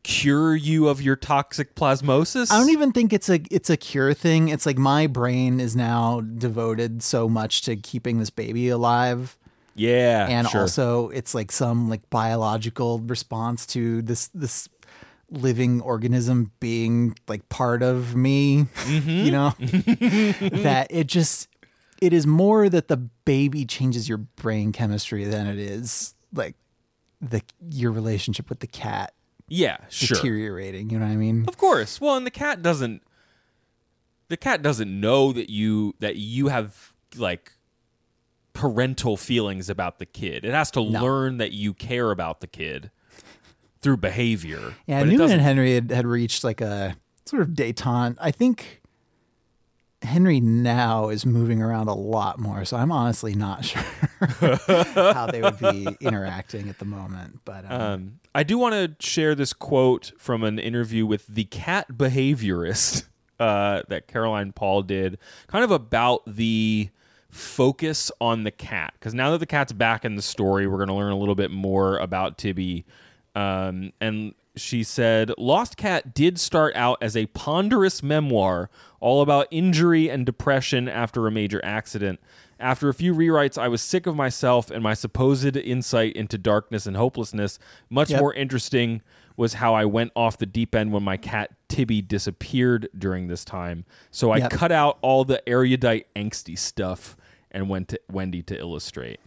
cure 0.03 0.55
you 0.57 0.89
of 0.89 1.03
your 1.03 1.17
toxoplasmosis 1.17 2.51
I 2.51 2.59
don't 2.59 2.71
even 2.71 2.93
think 2.93 3.13
it's 3.13 3.29
a 3.29 3.41
it's 3.51 3.69
a 3.69 3.77
cure 3.77 4.15
thing. 4.15 4.49
It's 4.49 4.65
like 4.65 4.79
my 4.79 5.07
brain 5.07 5.61
is 5.61 5.77
now 5.77 6.21
devoted 6.21 7.03
so 7.03 7.29
much 7.29 7.63
to 7.63 7.77
keeping 7.77 8.19
this 8.19 8.31
baby 8.31 8.69
alive 8.69 9.37
yeah 9.75 10.27
and 10.29 10.49
sure. 10.49 10.63
also 10.63 11.09
it's 11.11 11.35
like 11.35 11.53
some 11.53 11.89
like 11.89 12.09
biological 12.11 12.99
response 13.01 13.65
to 13.65 14.03
this 14.03 14.29
this 14.29 14.69
living 15.31 15.81
organism 15.83 16.51
being 16.59 17.15
like 17.29 17.49
part 17.49 17.83
of 17.83 18.17
me 18.17 18.67
Mm-hmm. 18.85 19.11
you 19.11 19.31
know 19.31 19.55
that 20.63 20.89
it 20.91 21.07
just 21.07 21.49
it 22.01 22.13
is 22.13 22.27
more 22.27 22.69
that 22.69 22.89
the 22.89 22.97
baby 22.97 23.65
changes 23.65 24.09
your 24.09 24.19
brain 24.19 24.73
chemistry 24.73 25.25
than 25.25 25.47
it 25.47 25.59
is 25.59 26.15
like 26.33 26.57
the 27.21 27.43
your 27.71 27.93
relationship 27.93 28.49
with 28.49 28.61
the 28.61 28.67
cat 28.67 29.13
yeah 29.49 29.79
sure. 29.89 30.15
deteriorating 30.17 30.91
you 30.91 30.99
know 30.99 31.07
what 31.07 31.13
i 31.13 31.17
mean? 31.17 31.45
Of 31.49 31.57
course. 31.57 32.01
Well 32.01 32.17
and 32.17 32.27
the 32.27 32.31
cat 32.31 32.63
doesn't 32.63 33.03
the 34.29 34.37
cat 34.37 34.63
doesn't 34.63 35.01
know 35.01 35.33
that 35.33 35.49
you 35.51 35.95
that 36.01 36.17
you 36.17 36.49
have 36.49 36.93
like 37.17 37.53
parental 38.53 39.17
feelings 39.17 39.71
about 39.71 39.99
the 39.99 40.07
kid. 40.07 40.45
It 40.45 40.53
has 40.53 40.71
to 40.73 40.81
learn 40.81 41.39
that 41.39 41.53
you 41.53 41.73
care 41.73 42.11
about 42.11 42.41
the 42.41 42.47
kid 42.47 42.91
through 43.81 43.97
behavior 43.99 44.75
Yeah, 44.87 45.03
Newman 45.05 45.19
doesn't- 45.19 45.35
and 45.39 45.43
Henry 45.43 45.75
had, 45.75 45.91
had 45.91 46.07
reached 46.07 46.43
like 46.45 46.61
a 46.61 46.97
sort 47.25 47.43
of 47.43 47.49
detente. 47.51 48.17
I 48.21 48.31
think 48.33 48.83
Henry 50.03 50.41
now 50.41 51.09
is 51.09 51.25
moving 51.25 51.63
around 51.63 51.89
a 51.89 51.95
lot 51.95 52.39
more, 52.39 52.65
so 52.65 52.77
I'm 52.77 52.91
honestly 52.93 53.35
not 53.35 53.65
sure 53.65 53.83
how 54.41 55.27
they 55.27 55.43
would 55.43 55.59
be 55.59 55.87
interacting 56.01 56.69
at 56.69 56.79
the 56.79 56.85
moment. 56.85 57.41
But 57.45 57.65
um, 57.71 57.81
Um, 57.81 58.21
I 58.35 58.43
do 58.43 58.59
want 58.59 58.75
to 58.75 59.07
share 59.07 59.35
this 59.35 59.53
quote 59.53 60.13
from 60.19 60.45
an 60.45 60.59
interview 60.59 61.07
with 61.07 61.27
the 61.27 61.45
cat 61.45 61.87
behaviorist 61.93 63.05
uh, 63.41 63.83
that 63.89 64.07
Caroline 64.09 64.53
Paul 64.53 64.83
did, 64.83 65.19
kind 65.47 65.65
of 65.65 65.71
about 65.71 66.23
the 66.27 66.91
focus 67.31 68.11
on 68.21 68.45
the 68.45 68.51
cat. 68.51 68.95
Because 68.99 69.15
now 69.15 69.31
that 69.33 69.39
the 69.39 69.47
cat's 69.47 69.73
back 69.73 70.05
in 70.05 70.17
the 70.17 70.23
story, 70.23 70.67
we're 70.67 70.79
going 70.79 70.89
to 70.89 70.95
learn 70.95 71.13
a 71.13 71.19
little 71.19 71.35
bit 71.35 71.51
more 71.51 71.99
about 71.99 72.39
Tibby. 72.39 72.85
Um, 73.35 73.93
and 74.01 74.35
she 74.57 74.83
said, 74.83 75.31
Lost 75.39 75.77
Cat 75.77 76.15
did 76.15 76.41
start 76.41 76.75
out 76.75 76.99
as 77.01 77.17
a 77.17 77.27
ponderous 77.27 78.03
memoir 78.03 78.71
all 78.99 79.23
about 79.23 79.47
injury 79.53 80.09
and 80.11 80.27
depression 80.27 80.89
after 80.89 81.27
a 81.27 81.31
major 81.31 81.61
accident. 81.65 82.19
After 82.61 82.89
a 82.89 82.95
few 82.95 83.15
rewrites, 83.15 83.57
I 83.57 83.69
was 83.69 83.81
sick 83.83 84.07
of 84.07 84.17
myself 84.17 84.71
and 84.71 84.83
my 84.83 84.95
supposed 84.95 85.57
insight 85.57 86.15
into 86.15 86.37
darkness 86.39 86.87
and 86.87 86.97
hopelessness. 86.97 87.59
Much 87.89 88.11
Yep. 88.11 88.21
more 88.21 88.35
interesting 88.35 89.01
was 89.37 89.55
how 89.55 89.75
I 89.75 89.85
went 89.85 90.11
off 90.17 90.37
the 90.39 90.47
deep 90.47 90.75
end 90.75 90.93
when 90.93 91.05
my 91.05 91.17
cat 91.17 91.51
Tibby 91.69 92.03
disappeared 92.03 92.89
during 92.99 93.29
this 93.29 93.45
time. 93.45 93.85
So 94.11 94.33
I 94.33 94.39
Yep. 94.39 94.51
cut 94.51 94.73
out 94.73 94.99
all 95.01 95.25
the 95.25 95.47
erudite, 95.49 96.07
angsty 96.17 96.59
stuff 96.59 97.17
and 97.53 97.69
went 97.69 97.89
to 97.89 98.01
Wendy 98.11 98.43
to 98.43 98.59
illustrate. 98.59 99.21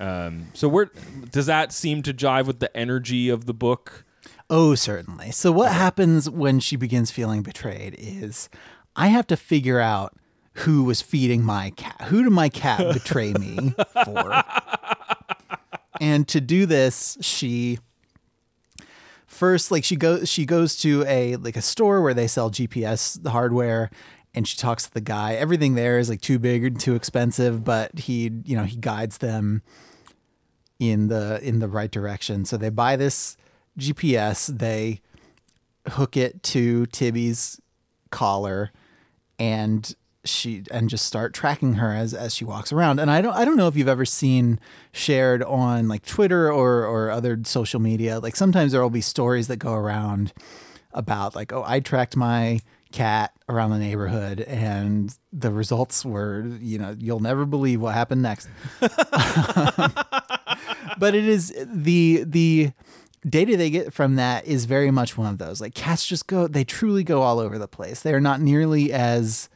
Um, 0.00 0.46
so 0.52 0.66
where 0.68 0.90
does 1.30 1.46
that 1.46 1.72
seem 1.72 2.02
to 2.02 2.12
jive 2.12 2.46
with 2.46 2.58
the 2.58 2.76
energy 2.76 3.28
of 3.28 3.46
the 3.46 3.54
book? 3.54 4.04
oh, 4.50 4.74
certainly. 4.74 5.30
So 5.30 5.50
what 5.50 5.72
happens 5.72 6.28
when 6.28 6.60
she 6.60 6.76
begins 6.76 7.10
feeling 7.10 7.42
betrayed 7.42 7.94
is 7.98 8.50
I 8.94 9.06
have 9.06 9.26
to 9.28 9.36
figure 9.36 9.80
out 9.80 10.14
who 10.54 10.84
was 10.84 11.00
feeding 11.00 11.42
my 11.42 11.70
cat. 11.70 12.00
Who 12.08 12.22
did 12.22 12.32
my 12.32 12.48
cat 12.48 12.78
betray 12.92 13.32
me 13.34 13.74
for? 14.04 14.42
and 16.00 16.26
to 16.28 16.40
do 16.40 16.66
this, 16.66 17.16
she 17.20 17.78
first 19.26 19.70
like 19.70 19.82
she 19.82 19.96
goes 19.96 20.28
she 20.28 20.44
goes 20.44 20.76
to 20.76 21.04
a 21.06 21.36
like 21.36 21.56
a 21.56 21.62
store 21.62 22.02
where 22.02 22.14
they 22.14 22.26
sell 22.26 22.50
GPS 22.50 23.26
hardware 23.26 23.90
and 24.34 24.46
she 24.48 24.56
talks 24.56 24.84
to 24.84 24.92
the 24.92 25.00
guy. 25.00 25.34
Everything 25.34 25.74
there 25.74 25.98
is 25.98 26.08
like 26.08 26.20
too 26.20 26.38
big 26.38 26.64
and 26.64 26.78
too 26.78 26.94
expensive, 26.94 27.64
but 27.64 27.98
he, 27.98 28.30
you 28.44 28.56
know, 28.56 28.64
he 28.64 28.76
guides 28.76 29.18
them 29.18 29.62
in 30.78 31.08
the 31.08 31.40
in 31.42 31.58
the 31.58 31.68
right 31.68 31.90
direction. 31.90 32.44
So 32.44 32.56
they 32.56 32.70
buy 32.70 32.96
this 32.96 33.36
GPS, 33.78 34.46
they 34.58 35.00
hook 35.88 36.16
it 36.16 36.42
to 36.44 36.86
Tibby's 36.86 37.60
collar 38.10 38.70
and 39.38 39.94
she 40.24 40.62
and 40.70 40.88
just 40.88 41.04
start 41.04 41.34
tracking 41.34 41.74
her 41.74 41.92
as 41.92 42.14
as 42.14 42.34
she 42.34 42.44
walks 42.44 42.72
around. 42.72 42.98
And 43.00 43.10
I 43.10 43.20
don't 43.20 43.34
I 43.34 43.44
don't 43.44 43.56
know 43.56 43.68
if 43.68 43.76
you've 43.76 43.88
ever 43.88 44.04
seen 44.04 44.60
shared 44.92 45.42
on 45.42 45.88
like 45.88 46.04
Twitter 46.04 46.50
or 46.50 46.86
or 46.86 47.10
other 47.10 47.40
social 47.44 47.80
media. 47.80 48.20
Like 48.20 48.36
sometimes 48.36 48.72
there 48.72 48.82
will 48.82 48.90
be 48.90 49.00
stories 49.00 49.48
that 49.48 49.56
go 49.56 49.74
around 49.74 50.32
about 50.92 51.34
like 51.34 51.52
oh 51.52 51.64
I 51.66 51.80
tracked 51.80 52.16
my 52.16 52.60
cat 52.92 53.32
around 53.48 53.70
the 53.70 53.78
neighborhood 53.78 54.40
and 54.40 55.16
the 55.32 55.50
results 55.50 56.04
were 56.04 56.46
you 56.60 56.78
know 56.78 56.94
you'll 56.98 57.20
never 57.20 57.46
believe 57.46 57.80
what 57.80 57.94
happened 57.94 58.20
next 58.22 58.48
but 60.98 61.14
it 61.14 61.24
is 61.24 61.54
the 61.66 62.22
the 62.26 62.70
data 63.26 63.56
they 63.56 63.70
get 63.70 63.94
from 63.94 64.16
that 64.16 64.44
is 64.44 64.66
very 64.66 64.90
much 64.90 65.16
one 65.16 65.26
of 65.28 65.38
those 65.38 65.58
like 65.58 65.74
cats 65.74 66.06
just 66.06 66.26
go 66.26 66.46
they 66.46 66.64
truly 66.64 67.02
go 67.02 67.22
all 67.22 67.38
over 67.38 67.58
the 67.58 67.66
place 67.66 68.02
they 68.02 68.12
are 68.12 68.20
not 68.20 68.42
nearly 68.42 68.92
as 68.92 69.48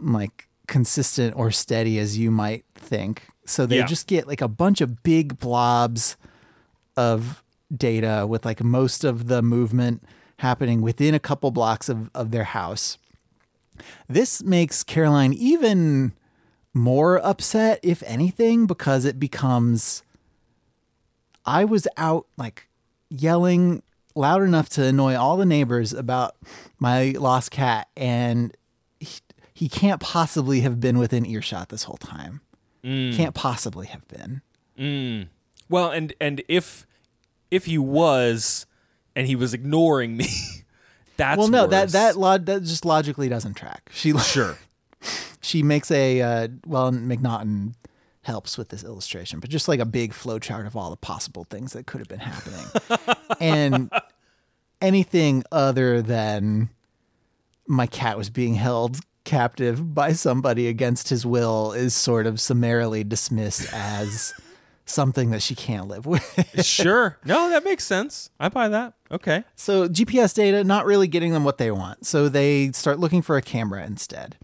like 0.00 0.48
consistent 0.66 1.34
or 1.36 1.50
steady 1.50 1.98
as 1.98 2.18
you 2.18 2.30
might 2.30 2.64
think 2.74 3.26
so 3.46 3.64
they 3.64 3.78
Yeah. 3.78 3.86
just 3.86 4.06
get 4.06 4.26
like 4.28 4.40
a 4.42 4.48
bunch 4.48 4.80
of 4.82 5.02
big 5.02 5.38
blobs 5.38 6.16
of 6.96 7.42
data 7.74 8.26
with 8.28 8.44
like 8.44 8.62
most 8.62 9.02
of 9.04 9.28
the 9.28 9.40
movement 9.42 10.02
happening 10.38 10.82
within 10.82 11.14
a 11.14 11.18
couple 11.18 11.50
blocks 11.50 11.88
of, 11.88 12.10
of 12.14 12.30
their 12.30 12.44
house. 12.44 12.98
This 14.08 14.42
makes 14.42 14.82
Caroline 14.84 15.32
even 15.32 16.12
more 16.74 17.18
upset, 17.24 17.80
if 17.82 18.02
anything, 18.04 18.66
because 18.66 19.04
it 19.04 19.18
becomes 19.18 20.02
I 21.46 21.64
was 21.64 21.88
out 21.96 22.26
like 22.36 22.68
yelling 23.08 23.82
loud 24.14 24.42
enough 24.42 24.68
to 24.70 24.84
annoy 24.84 25.16
all 25.16 25.36
the 25.36 25.46
neighbors 25.46 25.92
about 25.92 26.36
my 26.78 27.14
lost 27.18 27.50
cat, 27.50 27.88
and 27.96 28.54
he, 29.58 29.68
can't 29.68 30.00
possibly 30.00 30.60
have 30.60 30.80
been 30.80 30.98
within 30.98 31.26
earshot 31.26 31.68
this 31.68 31.84
whole 31.84 31.96
time. 31.96 32.40
Can't 33.12 33.34
possibly 33.34 33.86
have 33.88 34.06
been. 34.08 34.42
Well, 35.68 35.90
and 35.90 36.14
and 36.20 36.42
if 36.48 36.86
if 37.50 37.66
he 37.66 37.78
was 37.78 38.66
and 39.16 39.26
he 39.26 39.36
was 39.36 39.52
ignoring 39.54 40.16
me, 40.16 40.28
that's 41.16 41.38
well, 41.38 41.48
no, 41.48 41.66
that 41.66 41.84
worse. 41.84 41.92
that 41.92 42.16
log 42.16 42.46
that 42.46 42.62
just 42.62 42.84
logically 42.84 43.28
doesn't 43.28 43.54
track. 43.54 43.90
She 43.92 44.16
sure. 44.18 44.58
she 45.40 45.62
makes 45.62 45.90
a 45.90 46.22
uh, 46.22 46.48
well, 46.66 46.90
MacNaughton 46.92 47.74
helps 48.22 48.58
with 48.58 48.68
this 48.68 48.84
illustration, 48.84 49.40
but 49.40 49.50
just 49.50 49.68
like 49.68 49.80
a 49.80 49.86
big 49.86 50.12
flowchart 50.12 50.66
of 50.66 50.76
all 50.76 50.90
the 50.90 50.96
possible 50.96 51.44
things 51.44 51.72
that 51.72 51.86
could 51.86 51.98
have 51.98 52.08
been 52.08 52.20
happening, 52.20 53.16
and 53.40 53.90
anything 54.80 55.42
other 55.50 56.00
than 56.00 56.70
my 57.66 57.86
cat 57.86 58.16
was 58.16 58.30
being 58.30 58.54
held 58.54 59.00
captive 59.28 59.94
by 59.94 60.12
somebody 60.12 60.68
against 60.68 61.10
his 61.10 61.26
will 61.26 61.72
is 61.72 61.94
sort 61.94 62.26
of 62.26 62.40
summarily 62.40 63.04
dismissed 63.04 63.70
as 63.74 64.32
something 64.86 65.30
that 65.30 65.42
she 65.42 65.54
can't 65.54 65.86
live 65.86 66.06
with. 66.06 66.64
sure. 66.64 67.18
No, 67.26 67.50
that 67.50 67.62
makes 67.62 67.84
sense. 67.84 68.30
I 68.40 68.48
buy 68.48 68.68
that. 68.68 68.94
Okay. 69.10 69.44
So 69.54 69.86
GPS 69.86 70.34
data 70.34 70.64
not 70.64 70.86
really 70.86 71.08
getting 71.08 71.34
them 71.34 71.44
what 71.44 71.58
they 71.58 71.70
want. 71.70 72.06
So 72.06 72.30
they 72.30 72.72
start 72.72 72.98
looking 72.98 73.20
for 73.20 73.36
a 73.36 73.42
camera 73.42 73.84
instead. 73.84 74.38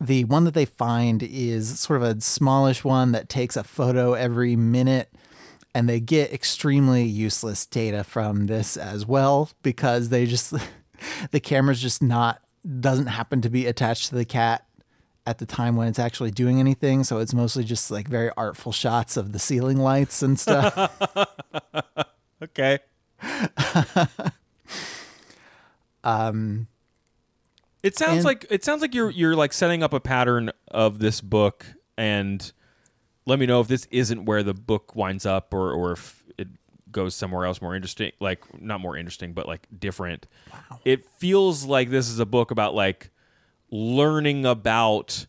The 0.00 0.24
one 0.24 0.44
that 0.44 0.54
they 0.54 0.64
find 0.64 1.22
is 1.22 1.78
sort 1.78 2.02
of 2.02 2.08
a 2.08 2.20
smallish 2.22 2.82
one 2.82 3.12
that 3.12 3.28
takes 3.28 3.58
a 3.58 3.62
photo 3.62 4.14
every 4.14 4.56
minute 4.56 5.12
and 5.74 5.86
they 5.86 6.00
get 6.00 6.32
extremely 6.32 7.04
useless 7.04 7.66
data 7.66 8.04
from 8.04 8.46
this 8.46 8.78
as 8.78 9.04
well 9.04 9.50
because 9.62 10.08
they 10.08 10.24
just 10.24 10.54
the 11.30 11.40
camera's 11.40 11.82
just 11.82 12.02
not 12.02 12.40
doesn't 12.80 13.06
happen 13.06 13.40
to 13.40 13.48
be 13.50 13.66
attached 13.66 14.08
to 14.08 14.14
the 14.14 14.24
cat 14.24 14.66
at 15.26 15.38
the 15.38 15.46
time 15.46 15.76
when 15.76 15.86
it's 15.88 15.98
actually 15.98 16.30
doing 16.30 16.58
anything 16.60 17.04
so 17.04 17.18
it's 17.18 17.34
mostly 17.34 17.62
just 17.64 17.90
like 17.90 18.08
very 18.08 18.30
artful 18.36 18.72
shots 18.72 19.16
of 19.16 19.32
the 19.32 19.38
ceiling 19.38 19.78
lights 19.78 20.22
and 20.22 20.38
stuff 20.40 20.74
Okay. 22.42 22.78
Um, 26.02 26.66
it 27.82 27.96
sounds 27.96 28.16
and- 28.18 28.24
like 28.24 28.46
it 28.50 28.64
sounds 28.64 28.80
like 28.82 28.94
you're 28.94 29.10
you're 29.10 29.36
like 29.36 29.52
setting 29.52 29.82
up 29.82 29.92
a 29.92 30.00
pattern 30.00 30.50
of 30.68 30.98
this 30.98 31.20
book 31.20 31.66
and 31.96 32.52
let 33.26 33.38
me 33.38 33.46
know 33.46 33.60
if 33.60 33.68
this 33.68 33.86
isn't 33.90 34.24
where 34.24 34.42
the 34.42 34.54
book 34.54 34.96
winds 34.96 35.26
up 35.26 35.52
or 35.52 35.72
or 35.72 35.92
if 35.92 36.19
goes 36.92 37.14
somewhere 37.14 37.44
else 37.44 37.62
more 37.62 37.74
interesting 37.74 38.12
like 38.20 38.60
not 38.60 38.80
more 38.80 38.96
interesting 38.96 39.32
but 39.32 39.46
like 39.46 39.66
different. 39.78 40.26
It 40.84 41.04
feels 41.18 41.64
like 41.64 41.90
this 41.90 42.08
is 42.08 42.18
a 42.18 42.26
book 42.26 42.50
about 42.50 42.74
like 42.74 43.10
learning 43.70 44.44
about 44.46 45.26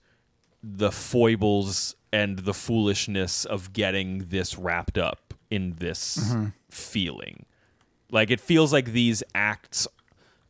the 0.63 0.91
foibles 0.91 1.95
and 2.13 2.39
the 2.39 2.53
foolishness 2.53 3.45
of 3.45 3.73
getting 3.73 4.27
this 4.29 4.57
wrapped 4.57 4.97
up 4.97 5.33
in 5.49 5.75
this 5.79 6.17
mm-hmm. 6.17 6.47
feeling. 6.69 7.45
Like 8.11 8.29
it 8.29 8.39
feels 8.39 8.73
like 8.73 8.91
these 8.91 9.23
acts 9.33 9.87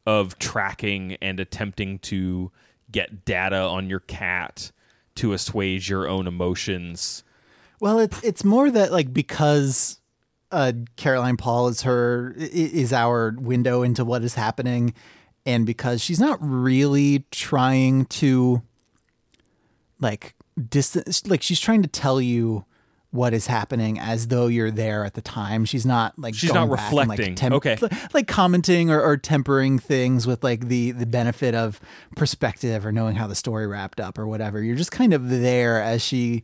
of 0.06 0.40
tracking 0.40 1.18
and 1.22 1.40
attempting 1.40 2.00
to 2.00 2.52
get 2.92 3.24
data 3.24 3.58
on 3.58 3.90
your 3.90 4.00
cat 4.00 4.72
to 5.16 5.34
assuage 5.34 5.90
your 5.90 6.08
own 6.08 6.28
emotions. 6.28 7.24
Well, 7.80 8.00
it's 8.00 8.24
it's 8.24 8.44
more 8.44 8.70
that 8.72 8.92
like 8.92 9.14
because 9.14 10.01
uh, 10.52 10.74
Caroline 10.98 11.38
Paul 11.38 11.68
is 11.70 11.82
her 11.84 12.34
is 12.38 12.92
our 12.94 13.34
window 13.38 13.84
into 13.84 14.04
what 14.06 14.24
is 14.24 14.36
happening, 14.36 14.94
and 15.46 15.66
because 15.66 16.02
she's 16.02 16.20
not 16.20 16.38
really 16.42 17.26
trying 17.32 18.06
to 18.06 18.62
like 20.00 20.34
distance, 20.70 21.26
like 21.28 21.42
she's 21.42 21.60
trying 21.60 21.82
to 21.84 21.88
tell 21.88 22.20
you 22.22 22.66
what 23.12 23.34
is 23.34 23.48
happening 23.48 24.00
as 24.00 24.30
though 24.30 24.48
you're 24.48 24.72
there 24.72 25.04
at 25.04 25.16
the 25.16 25.22
time. 25.22 25.66
She's 25.66 25.86
not 25.86 26.18
like 26.18 26.34
She's 26.34 26.50
going 26.52 26.70
not 26.70 26.78
reflecting. 26.80 27.28
like, 27.28 27.36
temp- 27.36 27.56
Okay. 27.56 27.78
like 28.14 28.28
commenting 28.28 28.90
or, 28.90 29.02
or 29.02 29.18
tempering 29.18 29.80
things 29.80 30.26
with 30.26 30.44
like 30.44 30.68
the 30.70 30.92
the 30.92 31.06
benefit 31.06 31.54
of 31.54 31.80
perspective 32.16 32.86
or 32.86 32.92
knowing 32.92 33.16
how 33.18 33.28
the 33.28 33.36
story 33.36 33.68
wrapped 33.68 34.00
up 34.00 34.18
or 34.18 34.26
whatever. 34.28 34.62
You're 34.64 34.78
just 34.78 34.92
kind 34.92 35.14
of 35.14 35.30
there 35.30 35.82
as 35.82 36.02
she 36.02 36.44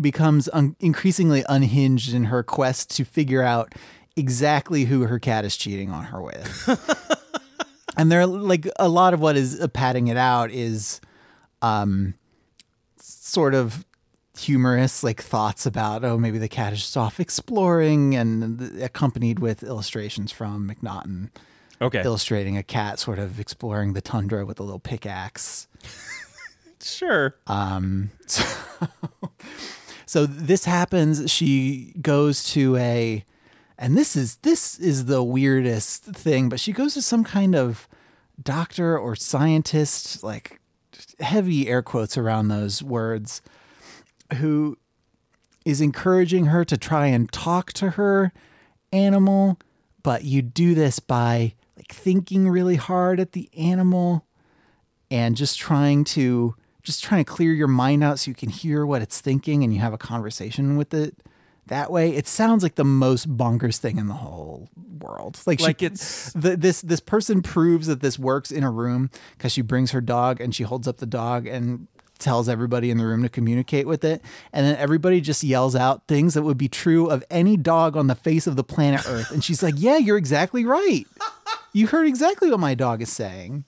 becomes 0.00 0.48
un- 0.52 0.76
increasingly 0.80 1.44
unhinged 1.48 2.14
in 2.14 2.24
her 2.24 2.42
quest 2.42 2.90
to 2.96 3.04
figure 3.04 3.42
out 3.42 3.74
exactly 4.16 4.84
who 4.84 5.02
her 5.06 5.18
cat 5.18 5.44
is 5.44 5.56
cheating 5.56 5.90
on 5.90 6.04
her 6.04 6.20
with. 6.20 6.68
and 7.96 8.10
there, 8.10 8.20
are 8.20 8.26
like 8.26 8.68
a 8.78 8.88
lot 8.88 9.14
of 9.14 9.20
what 9.20 9.36
is 9.36 9.60
uh, 9.60 9.68
padding 9.68 10.08
it 10.08 10.16
out 10.16 10.50
is, 10.50 11.00
um, 11.62 12.14
sort 12.98 13.54
of 13.54 13.84
humorous 14.38 15.02
like 15.02 15.20
thoughts 15.20 15.66
about 15.66 16.04
oh 16.04 16.16
maybe 16.16 16.38
the 16.38 16.48
cat 16.48 16.72
is 16.72 16.78
just 16.78 16.96
off 16.96 17.18
exploring 17.18 18.14
and 18.14 18.80
accompanied 18.80 19.40
with 19.40 19.64
illustrations 19.64 20.30
from 20.30 20.70
MacNaughton 20.70 21.30
Okay. 21.80 22.02
illustrating 22.04 22.56
a 22.56 22.62
cat 22.62 23.00
sort 23.00 23.18
of 23.18 23.40
exploring 23.40 23.94
the 23.94 24.00
tundra 24.00 24.46
with 24.46 24.60
a 24.60 24.62
little 24.62 24.78
pickaxe 24.78 25.66
sure. 26.80 27.34
um, 27.48 28.10
so, 28.26 28.44
so 30.08 30.24
this 30.24 30.64
happens. 30.64 31.30
She 31.30 31.92
goes 32.00 32.42
to 32.52 32.76
a, 32.76 33.26
and 33.76 33.94
this 33.94 34.16
is 34.16 34.36
this 34.36 34.78
is 34.78 35.04
the 35.04 35.22
weirdest 35.22 36.02
thing. 36.04 36.48
But 36.48 36.60
she 36.60 36.72
goes 36.72 36.94
to 36.94 37.02
some 37.02 37.24
kind 37.24 37.54
of 37.54 37.86
doctor 38.42 38.98
or 38.98 39.14
scientist, 39.14 40.22
like 40.24 40.60
heavy 41.20 41.68
air 41.68 41.82
quotes 41.82 42.16
around 42.16 42.48
those 42.48 42.82
words, 42.82 43.42
who 44.38 44.78
is 45.66 45.82
encouraging 45.82 46.46
her 46.46 46.64
to 46.64 46.78
try 46.78 47.08
and 47.08 47.30
talk 47.30 47.74
to 47.74 47.90
her 47.90 48.32
animal, 48.90 49.58
but 50.02 50.24
you 50.24 50.40
do 50.40 50.74
this 50.74 51.00
by 51.00 51.52
like 51.76 51.92
thinking 51.92 52.48
really 52.48 52.76
hard 52.76 53.20
at 53.20 53.32
the 53.32 53.50
animal 53.58 54.24
and 55.10 55.36
just 55.36 55.58
trying 55.58 56.02
to 56.04 56.54
just 56.88 57.04
trying 57.04 57.24
to 57.24 57.30
clear 57.30 57.52
your 57.52 57.68
mind 57.68 58.02
out 58.02 58.18
so 58.18 58.30
you 58.30 58.34
can 58.34 58.48
hear 58.48 58.84
what 58.84 59.00
it's 59.02 59.20
thinking 59.20 59.62
and 59.62 59.72
you 59.72 59.78
have 59.80 59.92
a 59.92 59.98
conversation 59.98 60.76
with 60.76 60.92
it 60.92 61.14
that 61.68 61.90
way 61.92 62.10
it 62.16 62.26
sounds 62.26 62.62
like 62.62 62.74
the 62.76 62.84
most 62.84 63.36
bonkers 63.36 63.76
thing 63.76 63.98
in 63.98 64.06
the 64.08 64.14
whole 64.14 64.68
world 65.00 65.38
like, 65.46 65.60
Like 65.60 65.78
she, 65.80 65.86
it's- 65.86 66.32
the, 66.36 66.56
this 66.56 66.80
this 66.82 67.00
person 67.00 67.42
proves 67.42 67.86
that 67.86 68.00
this 68.00 68.18
works 68.18 68.50
in 68.50 68.64
a 68.64 68.70
room 68.70 69.10
because 69.36 69.52
she 69.52 69.60
brings 69.62 69.90
her 69.92 70.00
dog 70.00 70.40
and 70.40 70.54
she 70.54 70.62
holds 70.64 70.88
up 70.88 70.96
the 70.96 71.06
dog 71.06 71.46
and 71.46 71.86
tells 72.18 72.48
everybody 72.48 72.90
in 72.90 72.98
the 72.98 73.06
room 73.06 73.22
to 73.22 73.28
communicate 73.28 73.86
with 73.86 74.02
it. 74.02 74.20
And 74.52 74.66
then 74.66 74.74
everybody 74.76 75.20
just 75.20 75.44
yells 75.44 75.76
out 75.76 76.08
things 76.08 76.34
that 76.34 76.42
would 76.42 76.58
be 76.58 76.68
true 76.68 77.06
of 77.08 77.22
any 77.30 77.56
dog 77.56 77.96
on 77.96 78.08
the 78.08 78.16
face 78.16 78.48
of 78.48 78.56
the 78.56 78.64
planet 78.64 79.02
Earth. 79.06 79.30
And 79.30 79.44
she's 79.44 79.62
like, 79.62 79.74
Yeah, 79.76 79.98
you're 79.98 80.16
exactly 80.16 80.64
right. 80.64 81.04
You 81.72 81.86
heard 81.86 82.08
exactly 82.08 82.50
what 82.50 82.58
my 82.58 82.74
dog 82.74 83.02
is 83.02 83.12
saying. 83.12 83.64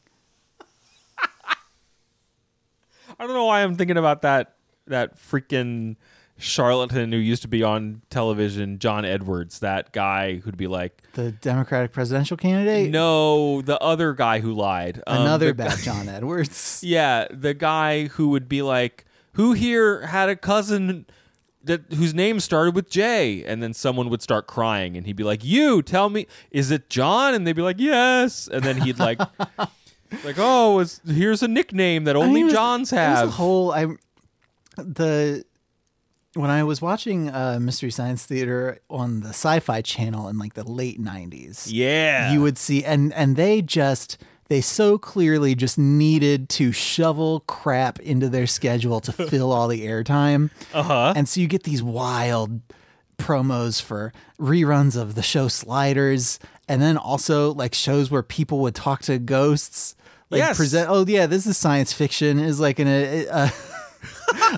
I 3.21 3.27
don't 3.27 3.35
know 3.35 3.45
why 3.45 3.63
I'm 3.63 3.77
thinking 3.77 3.99
about 3.99 4.23
that 4.23 4.55
that 4.87 5.17
freaking 5.19 5.97
charlatan 6.39 7.13
who 7.13 7.19
used 7.19 7.43
to 7.43 7.49
be 7.49 7.63
on 7.63 8.01
television, 8.09 8.79
John 8.79 9.05
Edwards, 9.05 9.59
that 9.61 9.93
guy 9.93 10.37
who'd 10.37 10.57
be 10.57 10.67
like, 10.67 11.03
The 11.13 11.33
Democratic 11.33 11.93
presidential 11.93 12.37
candidate? 12.39 12.91
no, 12.91 13.61
the 13.61 13.79
other 13.81 14.15
guy 14.15 14.41
who 14.41 14.53
lied, 14.55 15.03
Um, 15.07 15.21
Another 15.21 15.49
the 15.49 15.55
bad 15.55 15.71
guy- 15.73 15.83
John 15.85 16.09
Edwards. 16.17 16.81
yeah, 16.83 17.27
the 17.31 17.53
guy 17.53 18.07
who 18.07 18.31
would 18.31 18.49
be 18.49 18.63
like, 18.63 19.05
who 19.35 19.53
here 19.53 20.07
had 20.07 20.29
a 20.31 20.35
cousin 20.37 21.05
that 21.63 21.93
whose 21.93 22.15
name 22.15 22.41
started 22.41 22.75
with 22.75 22.89
J, 22.89 23.45
and 23.45 23.63
then 23.63 23.75
someone 23.75 24.09
would 24.09 24.23
start 24.23 24.47
crying, 24.47 24.97
and 24.97 25.05
he'd 25.07 25.17
be 25.17 25.25
like, 25.25 25.45
"You 25.45 25.83
tell 25.83 26.09
me, 26.09 26.27
is 26.51 26.71
it 26.71 26.89
John?" 26.89 27.35
And 27.35 27.47
they'd 27.47 27.53
be 27.55 27.61
like, 27.61 27.79
"Yes," 27.79 28.49
and 28.51 28.65
then 28.65 28.79
he'd 28.81 28.99
like. 28.99 29.21
Like 30.25 30.37
oh, 30.38 30.79
it's, 30.81 31.01
here's 31.07 31.42
a 31.42 31.49
nickname 31.49 32.05
that 32.05 32.16
I 32.16 32.20
only 32.20 32.42
mean, 32.42 32.53
Johns 32.53 32.90
have. 32.90 33.29
a 33.29 33.31
whole 33.31 33.73
I 33.73 33.87
the 34.77 35.44
when 36.35 36.51
I 36.51 36.62
was 36.62 36.81
watching 36.81 37.29
uh, 37.29 37.59
Mystery 37.61 37.90
Science 37.90 38.25
Theater 38.25 38.79
on 38.88 39.20
the 39.20 39.31
Sci-Fi 39.31 39.83
Channel 39.83 40.29
in 40.29 40.38
like 40.38 40.55
the 40.55 40.68
late 40.68 41.01
'90s, 41.01 41.68
yeah, 41.70 42.33
you 42.33 42.40
would 42.40 42.59
see, 42.59 42.85
and 42.85 43.12
and 43.14 43.37
they 43.37 43.62
just 43.62 44.18
they 44.49 44.61
so 44.61 44.99
clearly 44.99 45.55
just 45.55 45.79
needed 45.79 46.49
to 46.51 46.73
shovel 46.73 47.40
crap 47.40 47.99
into 48.01 48.29
their 48.29 48.46
schedule 48.46 49.01
to 49.01 49.12
fill 49.29 49.53
all 49.53 49.68
the 49.68 49.87
airtime, 49.87 50.51
uh 50.73 50.83
huh. 50.83 51.12
and 51.16 51.29
so 51.29 51.40
you 51.40 51.46
get 51.46 51.64
these 51.64 51.83
wild 51.83 52.61
promos 53.18 53.83
for 53.83 54.12
reruns 54.38 55.01
of 55.01 55.14
the 55.14 55.23
show 55.23 55.49
Sliders, 55.49 56.38
and 56.68 56.81
then 56.81 56.96
also 56.96 57.53
like 57.53 57.75
shows 57.75 58.11
where 58.11 58.23
people 58.23 58.61
would 58.61 58.75
talk 58.75 59.03
to 59.03 59.18
ghosts. 59.18 59.96
Like 60.31 60.38
Yes. 60.38 60.57
present. 60.57 60.88
Oh 60.88 61.05
yeah, 61.07 61.27
this 61.27 61.47
is 61.47 61.57
science 61.57 61.93
fiction. 61.93 62.38
Is 62.38 62.61
like 62.61 62.79
an 62.79 62.87
a, 62.88 63.27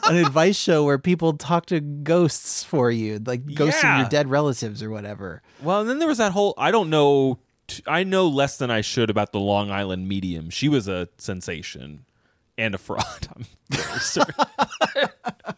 an 0.07 0.17
advice 0.17 0.57
show 0.57 0.85
where 0.85 0.99
people 0.99 1.33
talk 1.35 1.67
to 1.67 1.81
ghosts 1.81 2.63
for 2.63 2.91
you, 2.91 3.19
like 3.25 3.55
ghosts 3.55 3.83
Yeah. 3.83 3.95
of 3.95 4.01
your 4.03 4.09
dead 4.11 4.29
relatives 4.31 4.83
or 4.83 4.91
whatever. 4.91 5.41
Well, 5.63 5.81
and 5.81 5.89
then 5.89 5.99
there 5.99 6.09
was 6.09 6.19
that 6.19 6.33
whole 6.33 6.53
I 6.59 6.71
don't 6.71 6.91
know 6.91 7.39
t- 7.69 7.83
I 7.87 8.05
know 8.05 8.29
less 8.29 8.59
than 8.59 8.71
I 8.71 8.83
should 8.83 9.09
about 9.09 9.33
the 9.33 9.41
Long 9.41 9.71
Island 9.71 10.09
medium. 10.09 10.51
She 10.51 10.69
was 10.69 10.89
a 10.89 11.09
sensation 11.17 12.05
and 12.59 12.75
a 12.75 12.79
fraud. 12.79 13.29
I'm 13.35 13.47
very 13.71 13.99
certain. 14.01 14.35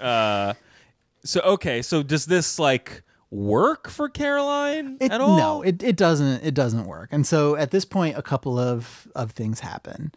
uh 0.00 0.54
so 1.24 1.40
okay, 1.40 1.82
so 1.82 2.02
does 2.02 2.26
this 2.26 2.58
like 2.58 3.02
work 3.30 3.88
for 3.88 4.08
Caroline 4.08 4.96
It, 5.00 5.10
at 5.12 5.20
all? 5.20 5.36
No, 5.36 5.62
it, 5.62 5.82
it 5.82 5.96
doesn't. 5.96 6.42
It 6.44 6.54
doesn't 6.54 6.86
work. 6.86 7.08
And 7.12 7.26
so 7.26 7.56
at 7.56 7.70
this 7.70 7.84
point, 7.84 8.16
a 8.16 8.22
couple 8.22 8.58
of 8.58 9.06
of 9.14 9.32
things 9.32 9.60
happen. 9.60 10.12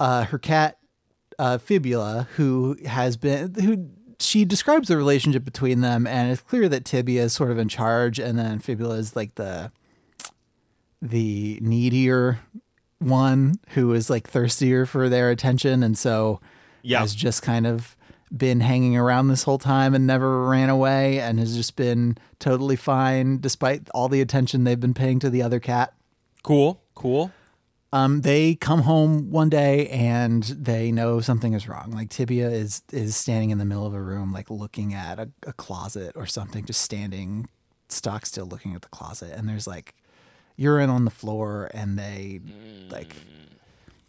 Uh, 0.00 0.24
her 0.24 0.38
cat, 0.38 0.78
uh, 1.38 1.58
Fibula, 1.58 2.26
who 2.36 2.76
has 2.86 3.16
been 3.16 3.54
who 3.54 3.88
she 4.18 4.44
describes 4.44 4.88
the 4.88 4.96
relationship 4.96 5.44
between 5.44 5.80
them, 5.80 6.06
and 6.06 6.30
it's 6.30 6.40
clear 6.42 6.68
that 6.68 6.84
Tibia 6.84 7.24
is 7.24 7.32
sort 7.32 7.50
of 7.50 7.58
in 7.58 7.68
charge, 7.68 8.18
and 8.18 8.38
then 8.38 8.58
Fibula 8.58 8.96
is 8.96 9.14
like 9.16 9.36
the 9.36 9.70
the 11.00 11.58
needier 11.60 12.38
one 12.98 13.56
who 13.70 13.92
is 13.92 14.08
like 14.08 14.28
thirstier 14.28 14.86
for 14.86 15.08
their 15.08 15.30
attention, 15.30 15.82
and 15.82 15.96
so 15.98 16.40
Yeah. 16.82 17.00
has 17.00 17.14
just 17.14 17.42
kind 17.42 17.66
of 17.66 17.96
been 18.34 18.60
hanging 18.60 18.96
around 18.96 19.28
this 19.28 19.42
whole 19.42 19.58
time 19.58 19.94
and 19.94 20.06
never 20.06 20.46
ran 20.46 20.70
away 20.70 21.20
and 21.20 21.38
has 21.38 21.54
just 21.54 21.76
been 21.76 22.16
totally 22.38 22.76
fine 22.76 23.38
despite 23.38 23.88
all 23.90 24.08
the 24.08 24.20
attention 24.20 24.64
they've 24.64 24.80
been 24.80 24.94
paying 24.94 25.18
to 25.18 25.30
the 25.30 25.42
other 25.42 25.60
cat. 25.60 25.92
Cool, 26.42 26.80
cool. 26.94 27.30
Um, 27.92 28.22
they 28.22 28.54
come 28.54 28.82
home 28.82 29.30
one 29.30 29.50
day 29.50 29.86
and 29.88 30.42
they 30.44 30.90
know 30.90 31.20
something 31.20 31.52
is 31.52 31.68
wrong. 31.68 31.90
Like 31.90 32.08
Tibia 32.08 32.48
is 32.48 32.82
is 32.90 33.16
standing 33.16 33.50
in 33.50 33.58
the 33.58 33.66
middle 33.66 33.86
of 33.86 33.92
a 33.92 34.00
room, 34.00 34.32
like 34.32 34.48
looking 34.50 34.94
at 34.94 35.18
a, 35.18 35.28
a 35.46 35.52
closet 35.52 36.12
or 36.16 36.24
something, 36.24 36.64
just 36.64 36.80
standing 36.80 37.48
stock 37.90 38.24
still 38.24 38.46
looking 38.46 38.74
at 38.74 38.80
the 38.80 38.88
closet. 38.88 39.32
And 39.36 39.46
there's 39.46 39.66
like 39.66 39.94
urine 40.56 40.88
on 40.88 41.04
the 41.04 41.10
floor, 41.10 41.70
and 41.74 41.98
they 41.98 42.40
like 42.90 43.14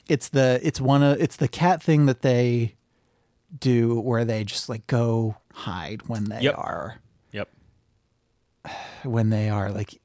it's 0.08 0.30
the 0.30 0.62
it's 0.64 0.80
one 0.80 1.04
of 1.04 1.22
it's 1.22 1.36
the 1.36 1.50
cat 1.50 1.84
thing 1.84 2.06
that 2.06 2.22
they 2.22 2.76
do 3.58 4.00
where 4.00 4.26
they 4.26 4.44
just 4.44 4.68
like 4.70 4.86
go 4.88 5.36
hide 5.54 6.04
when 6.08 6.26
they 6.26 6.42
Yep. 6.42 6.56
are 6.58 7.00
Yep. 7.32 7.50
when 9.04 9.30
they 9.30 9.50
are 9.50 9.72
like 9.72 10.00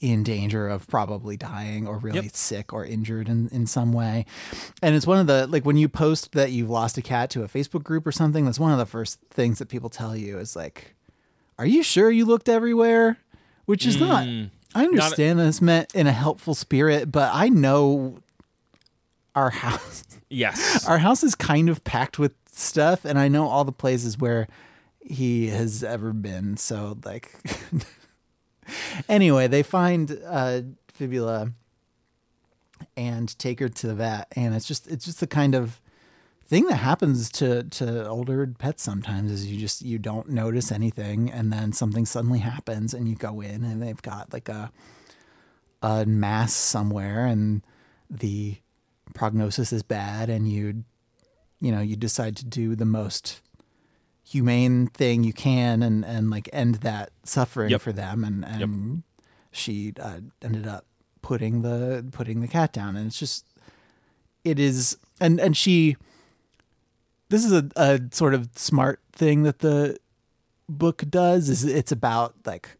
in 0.00 0.22
danger 0.22 0.68
of 0.68 0.86
probably 0.88 1.36
dying 1.36 1.86
or 1.86 1.98
really 1.98 2.22
Yep. 2.24 2.36
sick 2.36 2.72
or 2.72 2.84
injured 2.84 3.28
in, 3.28 3.48
in 3.48 3.66
some 3.66 3.92
way. 3.92 4.26
And 4.82 4.94
it's 4.94 5.06
one 5.06 5.18
of 5.18 5.26
the 5.26 5.46
like 5.46 5.64
when 5.64 5.76
you 5.76 5.88
post 5.88 6.32
that 6.32 6.52
you've 6.52 6.70
lost 6.70 6.98
a 6.98 7.02
cat 7.02 7.30
to 7.30 7.42
a 7.42 7.48
Facebook 7.48 7.82
group 7.82 8.06
or 8.06 8.12
something, 8.12 8.44
that's 8.44 8.60
one 8.60 8.72
of 8.72 8.78
the 8.78 8.86
first 8.86 9.18
things 9.30 9.58
that 9.58 9.68
people 9.68 9.88
tell 9.88 10.14
you 10.16 10.38
is 10.38 10.54
like, 10.54 10.94
Are 11.58 11.66
you 11.66 11.82
sure 11.82 12.10
you 12.10 12.24
looked 12.26 12.48
everywhere? 12.48 13.18
Which 13.64 13.86
is 13.86 13.98
not 13.98 14.24
Mm. 14.24 14.50
I 14.74 14.84
understand 14.84 15.38
that 15.38 15.46
it's 15.46 15.62
meant 15.62 15.94
in 15.94 16.06
a 16.06 16.12
helpful 16.12 16.54
spirit, 16.54 17.10
but 17.10 17.30
I 17.32 17.48
know 17.48 18.18
our 19.34 19.48
house 19.50 20.04
Yes. 20.28 20.84
our 20.88 20.98
house 20.98 21.22
is 21.24 21.34
kind 21.34 21.68
of 21.70 21.82
packed 21.84 22.18
with 22.18 22.32
stuff 22.56 23.04
and 23.04 23.18
i 23.18 23.28
know 23.28 23.46
all 23.46 23.64
the 23.64 23.72
places 23.72 24.18
where 24.18 24.48
he 25.00 25.48
has 25.48 25.84
ever 25.84 26.12
been 26.12 26.56
so 26.56 26.96
like 27.04 27.32
anyway 29.08 29.46
they 29.46 29.62
find 29.62 30.18
uh 30.26 30.60
fibula 30.88 31.52
and 32.96 33.38
take 33.38 33.60
her 33.60 33.68
to 33.68 33.86
the 33.86 33.94
vet 33.94 34.26
and 34.34 34.54
it's 34.54 34.66
just 34.66 34.86
it's 34.88 35.04
just 35.04 35.20
the 35.20 35.26
kind 35.26 35.54
of 35.54 35.80
thing 36.46 36.66
that 36.66 36.76
happens 36.76 37.30
to 37.30 37.64
to 37.64 38.06
older 38.06 38.46
pets 38.46 38.82
sometimes 38.82 39.30
is 39.32 39.46
you 39.46 39.58
just 39.58 39.82
you 39.82 39.98
don't 39.98 40.28
notice 40.28 40.70
anything 40.70 41.30
and 41.30 41.52
then 41.52 41.72
something 41.72 42.06
suddenly 42.06 42.38
happens 42.38 42.94
and 42.94 43.08
you 43.08 43.16
go 43.16 43.40
in 43.40 43.64
and 43.64 43.82
they've 43.82 44.02
got 44.02 44.32
like 44.32 44.48
a 44.48 44.70
a 45.82 46.06
mass 46.06 46.52
somewhere 46.52 47.26
and 47.26 47.62
the 48.08 48.56
prognosis 49.14 49.72
is 49.72 49.82
bad 49.82 50.30
and 50.30 50.48
you 50.48 50.84
you 51.60 51.72
know 51.72 51.80
you 51.80 51.96
decide 51.96 52.36
to 52.36 52.44
do 52.44 52.74
the 52.76 52.84
most 52.84 53.40
humane 54.24 54.88
thing 54.88 55.22
you 55.24 55.32
can 55.32 55.82
and 55.82 56.04
and 56.04 56.30
like 56.30 56.48
end 56.52 56.76
that 56.76 57.10
suffering 57.24 57.70
Yep. 57.70 57.80
for 57.80 57.92
them. 57.92 58.24
And 58.24 58.44
and 58.44 59.02
she 59.52 59.92
uh, 60.00 60.20
ended 60.42 60.66
up 60.66 60.84
putting 61.22 61.62
the 61.62 62.04
putting 62.12 62.40
the 62.40 62.48
cat 62.48 62.72
down. 62.72 62.96
And 62.96 63.06
it's 63.06 63.18
just 63.18 63.46
it 64.44 64.58
is 64.58 64.96
and 65.20 65.38
and 65.40 65.56
she 65.56 65.96
this 67.28 67.44
is 67.44 67.52
a, 67.52 67.68
a 67.76 68.00
sort 68.12 68.34
of 68.34 68.48
smart 68.56 69.00
thing 69.12 69.42
that 69.44 69.60
the 69.60 69.98
book 70.68 71.04
does 71.08 71.48
is 71.48 71.64
it's 71.64 71.92
about 71.92 72.34
like 72.44 72.76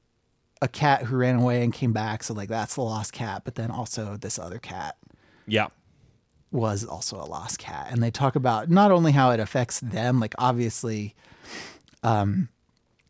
a 0.63 0.69
cat 0.69 1.03
who 1.05 1.17
ran 1.17 1.37
away 1.37 1.63
and 1.63 1.73
came 1.73 1.93
back. 1.93 2.23
So 2.25 2.35
like 2.35 2.49
that's 2.49 2.75
the 2.75 2.83
lost 2.83 3.13
cat 3.13 3.43
but 3.45 3.55
then 3.55 3.71
also 3.71 4.17
this 4.17 4.39
other 4.39 4.59
cat. 4.59 4.97
Yeah. 5.47 5.69
Was 6.57 6.85
also 6.85 7.17
a 7.17 7.25
lost 7.25 7.59
cat 7.59 7.89
and 7.91 8.03
they 8.03 8.11
talk 8.11 8.37
about 8.37 8.71
not 8.71 8.91
only 8.91 9.13
how 9.13 9.31
it 9.31 9.41
affects 9.41 9.81
them 9.81 10.19
like 10.19 10.35
obviously 10.39 11.15
um 12.03 12.49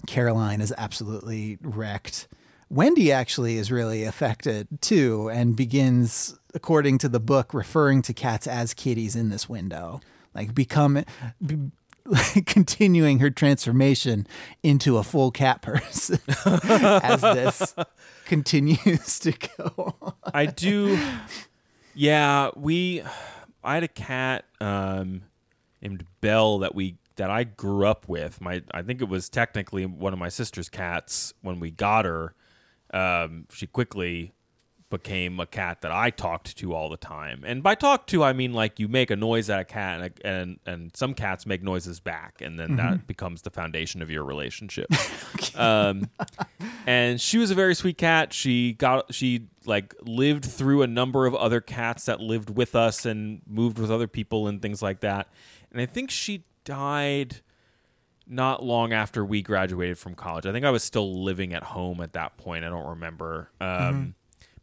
caroline 0.07 0.61
is 0.61 0.75
absolutely 0.77 1.59
wrecked 1.63 2.29
wendy 2.69 3.13
actually 3.13 3.57
is 3.57 3.71
really 3.71 4.05
affected 4.05 4.67
too 4.81 5.31
and 5.31 5.57
begins 5.57 6.39
according 6.55 6.99
to 6.99 7.09
the 7.09 7.21
book 7.21 7.55
referring 7.55 8.03
to 8.03 8.13
cats 8.13 8.47
as 8.47 8.75
kitties 8.75 9.17
in 9.17 9.29
this 9.29 9.49
window 9.49 10.01
like 10.35 10.55
become 10.55 11.05
be, 11.45 11.71
like 12.05 12.47
continuing 12.47 13.19
her 13.19 13.31
transformation 13.31 14.27
into 14.63 14.99
a 14.99 15.03
full 15.03 15.31
cat 15.31 15.63
person 15.63 16.19
as 16.45 17.21
this 17.21 17.75
continues 18.27 19.19
to 19.21 19.33
go 19.33 19.97
on. 20.03 20.13
I 20.35 20.47
do. 20.47 20.99
Yeah, 21.95 22.51
we. 22.55 23.03
I 23.67 23.75
had 23.75 23.83
a 23.83 23.89
cat 23.89 24.45
um, 24.61 25.23
named 25.83 26.07
Belle 26.21 26.59
that 26.61 26.75
we 26.75 26.99
that 27.17 27.31
I 27.31 27.45
grew 27.45 27.85
up 27.87 28.09
with. 28.09 28.41
My 28.41 28.63
I 28.71 28.83
think 28.83 29.03
it 29.03 29.09
was 29.09 29.29
technically 29.29 29.85
one 29.85 30.13
of 30.13 30.19
my 30.19 30.29
sister's 30.29 30.69
cats 30.69 31.35
when 31.43 31.59
we 31.59 31.73
got 31.73 32.05
her. 32.05 32.35
Um, 32.95 33.47
she 33.53 33.67
quickly 33.67 34.33
became 34.89 35.41
a 35.41 35.47
cat 35.47 35.81
that 35.81 35.91
I 35.91 36.11
talked 36.11 36.57
to 36.59 36.75
all 36.75 36.89
the 36.89 36.97
time. 36.97 37.43
And 37.45 37.63
by 37.63 37.75
talk 37.75 38.07
to, 38.09 38.23
I 38.23 38.33
mean 38.33 38.53
like 38.53 38.79
you 38.79 38.87
make 38.89 39.11
a 39.11 39.17
noise 39.17 39.51
at 39.51 39.61
a 39.61 39.65
cat, 39.65 40.01
and 40.01 40.21
and, 40.25 40.61
and 40.65 40.97
some 40.97 41.15
cats 41.15 41.47
make 41.47 41.63
noises 41.63 42.01
back, 42.01 42.41
and 42.41 42.59
then 42.59 42.77
that 42.77 43.07
becomes 43.07 43.43
the 43.43 43.51
foundation 43.51 44.03
of 44.03 44.11
your 44.11 44.25
relationship. 44.25 44.87
um, 45.57 46.09
and 46.87 47.21
she 47.21 47.39
was 47.39 47.51
a 47.51 47.55
very 47.55 47.75
sweet 47.75 47.99
cat. 47.99 48.33
She 48.33 48.75
got 48.75 49.13
she 49.13 49.49
like 49.65 49.95
lived 50.03 50.45
through 50.45 50.83
a 50.83 50.87
number 50.87 51.27
of 51.27 51.35
other 51.35 51.61
cats 51.61 52.05
that 52.05 52.21
lived 52.21 52.51
with 52.51 52.77
us 52.77 53.05
and 53.05 53.43
moved 53.47 53.79
with 53.79 53.91
other 53.91 54.07
people 54.07 54.47
and 54.47 54.63
things 54.63 54.83
like 54.83 55.01
that. 55.01 55.29
And 55.73 55.81
I 55.81 55.87
think 55.87 56.11
she 56.11 56.45
died 56.65 57.41
not 58.27 58.63
long 58.63 58.93
after 58.93 59.25
we 59.25 59.43
graduated 59.43 59.99
from 59.99 60.15
college. 60.15 60.47
I 60.47 60.53
think 60.53 60.65
I 60.65 60.71
was 60.71 60.83
still 60.83 61.23
living 61.23 61.55
at 61.55 61.63
home 61.63 62.01
at 62.01 62.13
that 62.15 62.37
point. 62.37 62.65
I 62.65 62.69
don't 62.69 62.89
remember. 62.89 63.51
Um, 63.61 64.15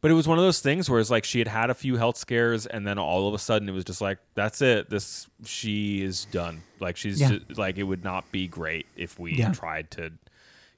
But 0.04 0.12
it 0.12 0.16
was 0.16 0.28
one 0.28 0.38
of 0.38 0.44
those 0.44 0.60
things 0.60 0.90
where 0.90 1.00
it's 1.00 1.10
like 1.10 1.24
she 1.24 1.40
had 1.40 1.48
had 1.48 1.70
a 1.70 1.74
few 1.74 1.96
health 1.96 2.18
scares, 2.18 2.66
and 2.66 2.86
then 2.86 3.00
all 3.00 3.26
of 3.30 3.34
a 3.34 3.40
sudden 3.40 3.70
it 3.70 3.72
was 3.72 3.86
just 3.86 4.02
like, 4.02 4.18
"That's 4.36 4.62
it. 4.62 4.90
This 4.90 5.30
she 5.46 6.04
is 6.04 6.26
done. 6.26 6.62
Like 6.82 6.98
she's 6.98 7.22
Yeah. 7.22 7.30
ju- 7.30 7.46
like 7.56 7.78
it 7.78 7.84
would 7.84 8.04
not 8.04 8.30
be 8.30 8.50
great 8.50 8.86
if 8.98 9.18
we 9.18 9.34
Yeah. 9.36 9.54
tried 9.54 9.90
to 9.92 10.12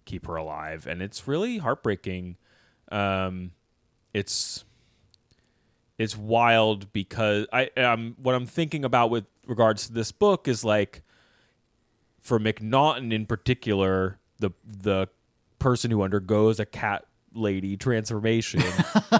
keep 0.05 0.28
her 0.28 0.36
alive." 0.36 0.86
And 0.86 1.01
it's 1.01 1.28
really 1.28 1.57
heartbreaking. 1.57 2.38
Um, 2.91 3.53
it's 4.13 4.63
it's 5.97 6.15
wild 6.15 6.93
because 6.93 7.47
I 7.51 7.71
um 7.78 8.15
what 8.21 8.36
I'm 8.36 8.45
thinking 8.45 8.86
about 8.86 9.09
with 9.09 9.26
regards 9.47 9.88
to 9.88 9.93
this 9.93 10.11
book 10.11 10.47
is 10.47 10.63
like 10.63 11.01
for 12.21 12.39
MacNaughton 12.39 13.11
in 13.11 13.26
particular, 13.26 14.19
the 14.38 14.51
the 14.63 15.07
person 15.57 15.89
who 15.89 16.03
undergoes 16.03 16.59
a 16.59 16.65
cat 16.67 17.05
lady 17.36 17.77
transformation 17.77 18.63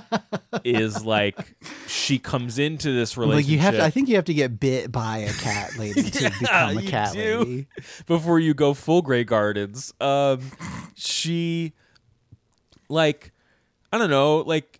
is 0.63 1.05
like 1.05 1.55
she 1.88 2.18
comes 2.18 2.57
into 2.59 2.91
this 2.91 3.18
relationship 3.18 3.45
Like 3.45 3.51
you 3.51 3.59
have 3.59 3.74
to, 3.76 3.84
I 3.84 3.89
think 3.89 4.09
you 4.09 4.16
have 4.16 4.26
to 4.26 4.34
get 4.34 4.59
bit 4.59 4.91
by 4.91 5.20
a 5.20 5.34
cat 5.34 5.78
lady 5.78 6.09
to 6.09 6.32
become 6.39 6.78
a 6.78 6.82
cat 6.82 7.13
do. 7.13 7.39
lady. 7.39 7.68
before 8.05 8.39
you 8.39 8.53
go 8.53 8.74
full 8.74 9.01
Grey 9.01 9.24
Gardens. 9.24 9.93
Um, 9.99 10.39
she, 10.95 11.74
like, 12.89 13.32
I 13.91 13.97
don't 13.97 14.09
know, 14.09 14.38
like 14.38 14.80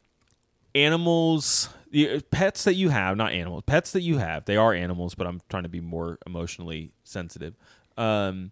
animals, 0.74 1.70
the 1.92 2.22
pets 2.32 2.64
that 2.66 2.76
you 2.76 2.90
have, 2.90 3.18
not 3.18 3.32
animals, 3.32 3.64
pets 3.66 3.92
that 3.92 4.02
you 4.02 4.18
have. 4.18 4.46
They 4.46 4.58
are 4.58 4.74
animals, 4.74 5.16
but 5.16 5.28
I'm 5.28 5.42
trying 5.50 5.64
to 5.64 5.70
be 5.70 5.82
more 5.82 6.18
emotionally 6.26 6.92
sensitive. 7.04 7.56
Um, 7.98 8.52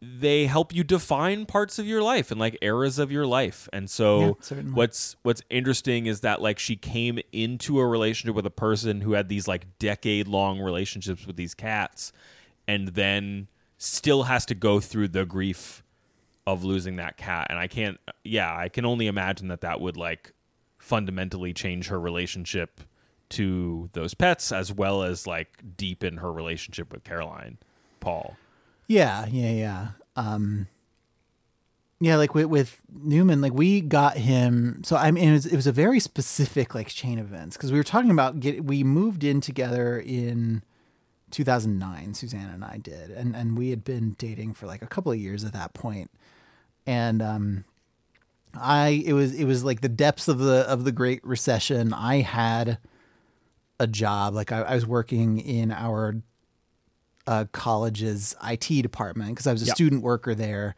they 0.00 0.46
help 0.46 0.72
you 0.72 0.84
define 0.84 1.44
parts 1.44 1.78
of 1.78 1.86
your 1.86 2.02
life 2.02 2.30
and 2.30 2.38
like 2.38 2.56
eras 2.62 2.98
of 2.98 3.10
your 3.10 3.26
life. 3.26 3.68
And 3.72 3.90
so 3.90 4.38
certainly. 4.40 4.72
what's 4.72 5.16
what's 5.22 5.42
interesting 5.50 6.06
is 6.06 6.20
that 6.20 6.40
like 6.40 6.58
she 6.58 6.76
came 6.76 7.18
into 7.32 7.80
a 7.80 7.86
relationship 7.86 8.36
with 8.36 8.46
a 8.46 8.50
person 8.50 9.00
who 9.00 9.12
had 9.12 9.28
these 9.28 9.48
like 9.48 9.78
decade 9.78 10.28
long 10.28 10.60
relationships 10.60 11.26
with 11.26 11.36
these 11.36 11.54
cats 11.54 12.12
and 12.68 12.88
then 12.88 13.48
still 13.76 14.24
has 14.24 14.46
to 14.46 14.54
go 14.54 14.78
through 14.78 15.08
the 15.08 15.24
grief 15.24 15.82
of 16.46 16.64
losing 16.64 16.96
that 16.96 17.16
cat 17.16 17.48
and 17.50 17.58
I 17.58 17.66
can't 17.66 17.98
yeah, 18.22 18.56
I 18.56 18.68
can 18.68 18.84
only 18.84 19.08
imagine 19.08 19.48
that 19.48 19.62
that 19.62 19.80
would 19.80 19.96
like 19.96 20.32
fundamentally 20.78 21.52
change 21.52 21.88
her 21.88 21.98
relationship 21.98 22.80
to 23.30 23.90
those 23.92 24.14
pets 24.14 24.52
as 24.52 24.72
well 24.72 25.02
as 25.02 25.26
like 25.26 25.76
deepen 25.76 26.18
her 26.18 26.32
relationship 26.32 26.92
with 26.92 27.02
Caroline 27.02 27.58
Paul. 28.00 28.36
Yeah, 28.88 29.26
yeah, 29.26 29.50
yeah. 29.50 29.88
Um, 30.16 30.66
yeah, 32.00 32.16
like 32.16 32.34
with, 32.34 32.46
with 32.46 32.80
Newman, 32.92 33.40
like 33.40 33.52
we 33.52 33.80
got 33.80 34.16
him. 34.16 34.82
So 34.84 34.96
I 34.96 35.10
mean, 35.10 35.28
it 35.28 35.32
was, 35.32 35.46
it 35.46 35.56
was 35.56 35.66
a 35.66 35.72
very 35.72 36.00
specific 36.00 36.74
like 36.74 36.88
chain 36.88 37.18
of 37.18 37.26
events 37.26 37.56
because 37.56 37.70
we 37.70 37.78
were 37.78 37.84
talking 37.84 38.10
about 38.10 38.40
get. 38.40 38.64
We 38.64 38.82
moved 38.84 39.24
in 39.24 39.40
together 39.40 39.98
in 39.98 40.62
2009. 41.30 42.14
Susanna 42.14 42.52
and 42.54 42.64
I 42.64 42.78
did, 42.78 43.10
and 43.10 43.36
and 43.36 43.58
we 43.58 43.70
had 43.70 43.84
been 43.84 44.16
dating 44.18 44.54
for 44.54 44.66
like 44.66 44.82
a 44.82 44.86
couple 44.86 45.12
of 45.12 45.18
years 45.18 45.44
at 45.44 45.52
that 45.52 45.74
point. 45.74 45.78
point, 45.78 46.10
and 46.86 47.20
um, 47.20 47.64
I 48.54 49.02
it 49.04 49.12
was 49.12 49.34
it 49.34 49.44
was 49.44 49.64
like 49.64 49.80
the 49.80 49.88
depths 49.88 50.28
of 50.28 50.38
the 50.38 50.60
of 50.68 50.84
the 50.84 50.92
Great 50.92 51.24
Recession. 51.24 51.92
I 51.92 52.20
had 52.22 52.78
a 53.80 53.86
job, 53.86 54.34
like 54.34 54.52
I, 54.52 54.62
I 54.62 54.74
was 54.74 54.86
working 54.86 55.38
in 55.38 55.70
our 55.72 56.16
uh, 57.28 57.44
college's 57.52 58.34
IT 58.44 58.82
department 58.82 59.30
because 59.30 59.46
I 59.46 59.52
was 59.52 59.62
a 59.62 59.66
Yep. 59.66 59.74
student 59.76 60.02
worker 60.02 60.34
there. 60.34 60.74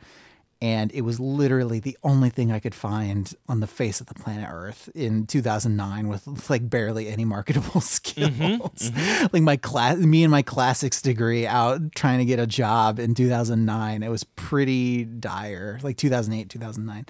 And 0.62 0.92
it 0.92 1.01
was 1.01 1.18
literally 1.18 1.80
the 1.80 1.96
only 2.03 2.28
thing 2.28 2.53
I 2.53 2.59
could 2.59 2.74
find 2.74 3.32
on 3.48 3.61
the 3.61 3.66
face 3.66 3.98
of 4.03 4.09
the 4.09 4.14
planet 4.14 4.46
Earth 4.53 4.90
in 4.94 5.26
2009 5.26 6.07
with 6.09 6.51
like 6.51 6.68
barely 6.68 7.09
any 7.09 7.24
marketable 7.24 7.80
skills. 7.80 8.92
Like 9.32 9.42
my 9.42 9.57
class, 9.57 9.96
me 9.96 10.22
and 10.22 10.30
my 10.30 10.42
classics 10.42 11.01
degree 11.01 11.46
out 11.46 11.92
trying 11.94 12.18
to 12.18 12.26
get 12.26 12.38
a 12.38 12.46
job 12.46 12.98
in 12.98 13.14
2009. 13.14 14.03
It 14.03 14.11
was 14.11 14.24
pretty 14.24 15.05
dire, 15.07 15.78
like 15.82 15.96
2008, 15.96 16.51
2009. 16.51 17.07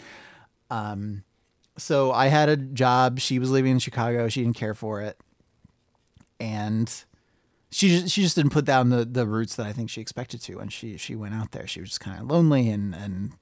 Um, 0.70 1.24
so 1.76 2.12
I 2.12 2.28
had 2.28 2.48
a 2.50 2.56
job. 2.56 3.18
She 3.18 3.40
was 3.40 3.50
living 3.50 3.72
in 3.72 3.78
Chicago. 3.80 4.28
She 4.28 4.44
didn't 4.44 4.54
care 4.56 4.74
for 4.74 5.00
it. 5.00 5.18
And 6.38 6.92
she 7.70 7.88
just, 8.00 8.12
she 8.12 8.22
just 8.22 8.36
didn't 8.36 8.52
put 8.52 8.64
down 8.64 8.88
the, 8.90 9.04
the 9.04 9.26
roots 9.26 9.56
that 9.56 9.66
I 9.66 9.72
think 9.72 9.90
she 9.90 10.00
expected 10.00 10.40
to. 10.42 10.58
And 10.58 10.72
she, 10.72 10.96
she 10.96 11.14
went 11.14 11.34
out 11.34 11.52
there. 11.52 11.66
She 11.66 11.80
was 11.80 11.90
just 11.90 12.00
kind 12.00 12.20
of 12.20 12.26
lonely 12.28 12.68
and, 12.68 12.94
and 12.94 13.32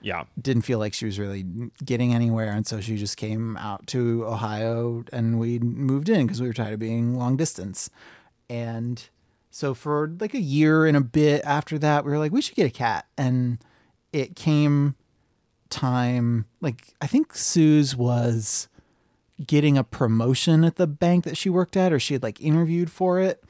Yeah. 0.00 0.24
didn't 0.40 0.62
feel 0.62 0.78
like 0.78 0.94
she 0.94 1.04
was 1.06 1.18
really 1.18 1.44
getting 1.84 2.14
anywhere. 2.14 2.52
And 2.52 2.66
so 2.66 2.80
she 2.80 2.96
just 2.96 3.16
came 3.16 3.56
out 3.56 3.86
to 3.88 4.24
Ohio 4.26 5.04
and 5.12 5.38
we 5.40 5.58
moved 5.58 6.08
in 6.08 6.26
because 6.26 6.40
we 6.40 6.46
were 6.46 6.52
tired 6.54 6.74
of 6.74 6.78
being 6.80 7.16
long 7.18 7.36
distance. 7.36 7.90
And 8.48 9.02
so 9.50 9.74
for 9.74 10.14
like 10.20 10.34
a 10.34 10.40
year 10.40 10.86
and 10.86 10.96
a 10.96 11.00
bit 11.00 11.42
after 11.44 11.78
that, 11.80 12.04
we 12.04 12.12
were 12.12 12.18
like, 12.18 12.32
we 12.32 12.40
should 12.42 12.54
get 12.56 12.66
a 12.66 12.70
cat. 12.70 13.06
And 13.18 13.58
it 14.12 14.36
came 14.36 14.94
time, 15.70 16.44
like, 16.60 16.94
I 17.00 17.06
think 17.06 17.34
Sue's 17.34 17.96
was 17.96 18.68
getting 19.46 19.76
a 19.78 19.84
promotion 19.84 20.64
at 20.64 20.76
the 20.76 20.86
bank 20.86 21.24
that 21.24 21.36
she 21.36 21.48
worked 21.50 21.76
at, 21.76 21.92
or 21.92 21.98
she 22.00 22.14
had 22.14 22.22
like 22.22 22.40
interviewed 22.40 22.90
for 22.90 23.20
it. 23.20 23.42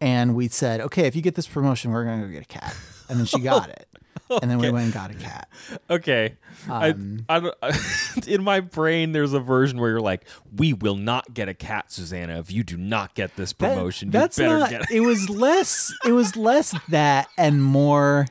And 0.00 0.34
we 0.36 0.48
said, 0.48 0.80
okay, 0.80 1.06
if 1.06 1.16
you 1.16 1.22
get 1.22 1.34
this 1.34 1.48
promotion, 1.48 1.90
we're 1.90 2.04
going 2.04 2.20
to 2.20 2.26
go 2.26 2.32
get 2.32 2.42
a 2.42 2.46
cat. 2.46 2.76
And 3.08 3.18
then 3.18 3.26
she 3.26 3.40
got 3.40 3.68
it. 3.68 3.86
And 4.42 4.50
then 4.50 4.58
we 4.58 4.70
went 4.70 4.84
and 4.84 4.92
got 4.92 5.10
a 5.10 5.14
cat. 5.14 5.48
Okay. 5.88 6.36
Um, 6.68 7.24
I, 7.30 7.50
I, 7.62 7.78
in 8.26 8.42
my 8.44 8.60
brain, 8.60 9.12
there's 9.12 9.32
a 9.32 9.40
version 9.40 9.78
where 9.80 9.88
you're 9.88 10.00
like, 10.02 10.26
"We 10.54 10.74
will 10.74 10.96
not 10.96 11.32
get 11.32 11.48
a 11.48 11.54
cat, 11.54 11.90
Susanna, 11.90 12.38
if 12.38 12.50
you 12.52 12.62
do 12.62 12.76
not 12.76 13.14
get 13.14 13.36
this 13.36 13.54
That- 13.54 13.74
promotion. 13.76 14.10
that's 14.10 14.36
you 14.36 14.44
better 14.44 14.58
not. 14.58 14.70
get 14.70 14.80
it." 14.82 14.90
It 14.90 15.00
was 15.00 15.30
less. 15.30 15.94
It 16.04 16.12
was 16.12 16.36
less 16.36 16.74
that 16.90 17.28
and 17.38 17.62
more. 17.64 18.26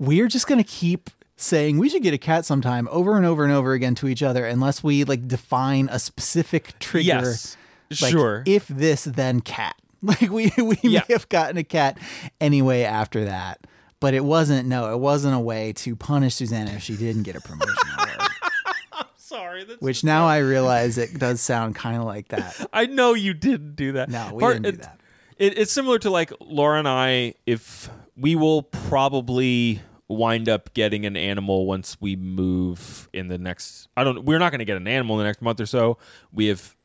We're 0.00 0.26
just 0.26 0.48
gonna 0.48 0.64
keep 0.64 1.10
saying 1.42 1.78
we 1.78 1.88
should 1.88 2.02
get 2.02 2.14
a 2.14 2.18
cat 2.18 2.44
sometime 2.44 2.88
over 2.90 3.16
and 3.16 3.24
over 3.26 3.44
and 3.44 3.52
over 3.52 3.72
again 3.72 3.94
to 3.96 4.08
each 4.08 4.22
other 4.22 4.44
unless 4.46 4.82
we 4.84 5.04
like 5.04 5.26
define 5.28 5.88
a 5.90 5.98
specific 5.98 6.78
trigger. 6.78 7.06
Yes. 7.06 7.56
Like, 8.00 8.10
sure. 8.12 8.42
If 8.46 8.68
this, 8.68 9.04
then 9.04 9.40
cat. 9.40 9.74
Like 10.02 10.30
we 10.30 10.50
we 10.56 10.78
Yeah. 10.82 11.02
may 11.08 11.12
have 11.14 11.28
gotten 11.28 11.58
a 11.58 11.64
cat 11.64 11.98
anyway 12.40 12.82
after 12.84 13.26
that, 13.26 13.66
but 14.00 14.14
it 14.14 14.24
wasn't. 14.24 14.66
No, 14.66 14.90
it 14.94 14.98
wasn't 14.98 15.34
a 15.34 15.38
way 15.38 15.74
to 15.74 15.94
punish 15.94 16.36
Susanna 16.36 16.70
if 16.70 16.82
she 16.82 16.96
didn't 16.96 17.24
get 17.24 17.36
a 17.36 17.40
promotion. 17.42 17.74
Sorry. 19.16 19.64
Which 19.78 20.02
now 20.02 20.26
I 20.26 20.38
realize 20.38 20.98
it 20.98 21.18
does 21.18 21.40
sound 21.40 21.74
kind 21.74 21.98
of 21.98 22.04
like 22.04 22.28
that. 22.28 22.66
I 22.72 22.86
know 22.86 23.12
you 23.14 23.34
didn't 23.34 23.76
do 23.76 23.92
that. 23.92 24.08
No, 24.08 24.30
we 24.32 24.40
Part- 24.40 24.62
didn't 24.62 24.76
do 24.76 24.82
that. 24.82 25.00
It, 25.36 25.58
it's 25.58 25.72
similar 25.72 25.98
to 26.00 26.10
like 26.10 26.32
Laura 26.40 26.78
and 26.78 26.88
I. 26.88 27.34
If 27.46 27.90
we 28.16 28.34
will 28.36 28.62
probably 28.62 29.80
wind 30.10 30.48
up 30.48 30.74
getting 30.74 31.06
an 31.06 31.16
animal 31.16 31.66
once 31.66 31.96
we 32.00 32.16
move 32.16 33.08
in 33.12 33.28
the 33.28 33.38
next. 33.38 33.88
I 33.96 34.04
don't. 34.04 34.24
We're 34.24 34.38
not 34.38 34.50
going 34.52 34.58
to 34.58 34.64
get 34.64 34.76
an 34.76 34.88
animal 34.88 35.16
in 35.16 35.20
the 35.20 35.24
next 35.24 35.40
month 35.40 35.60
or 35.60 35.66
so. 35.66 35.96
We 36.32 36.46
have 36.46 36.76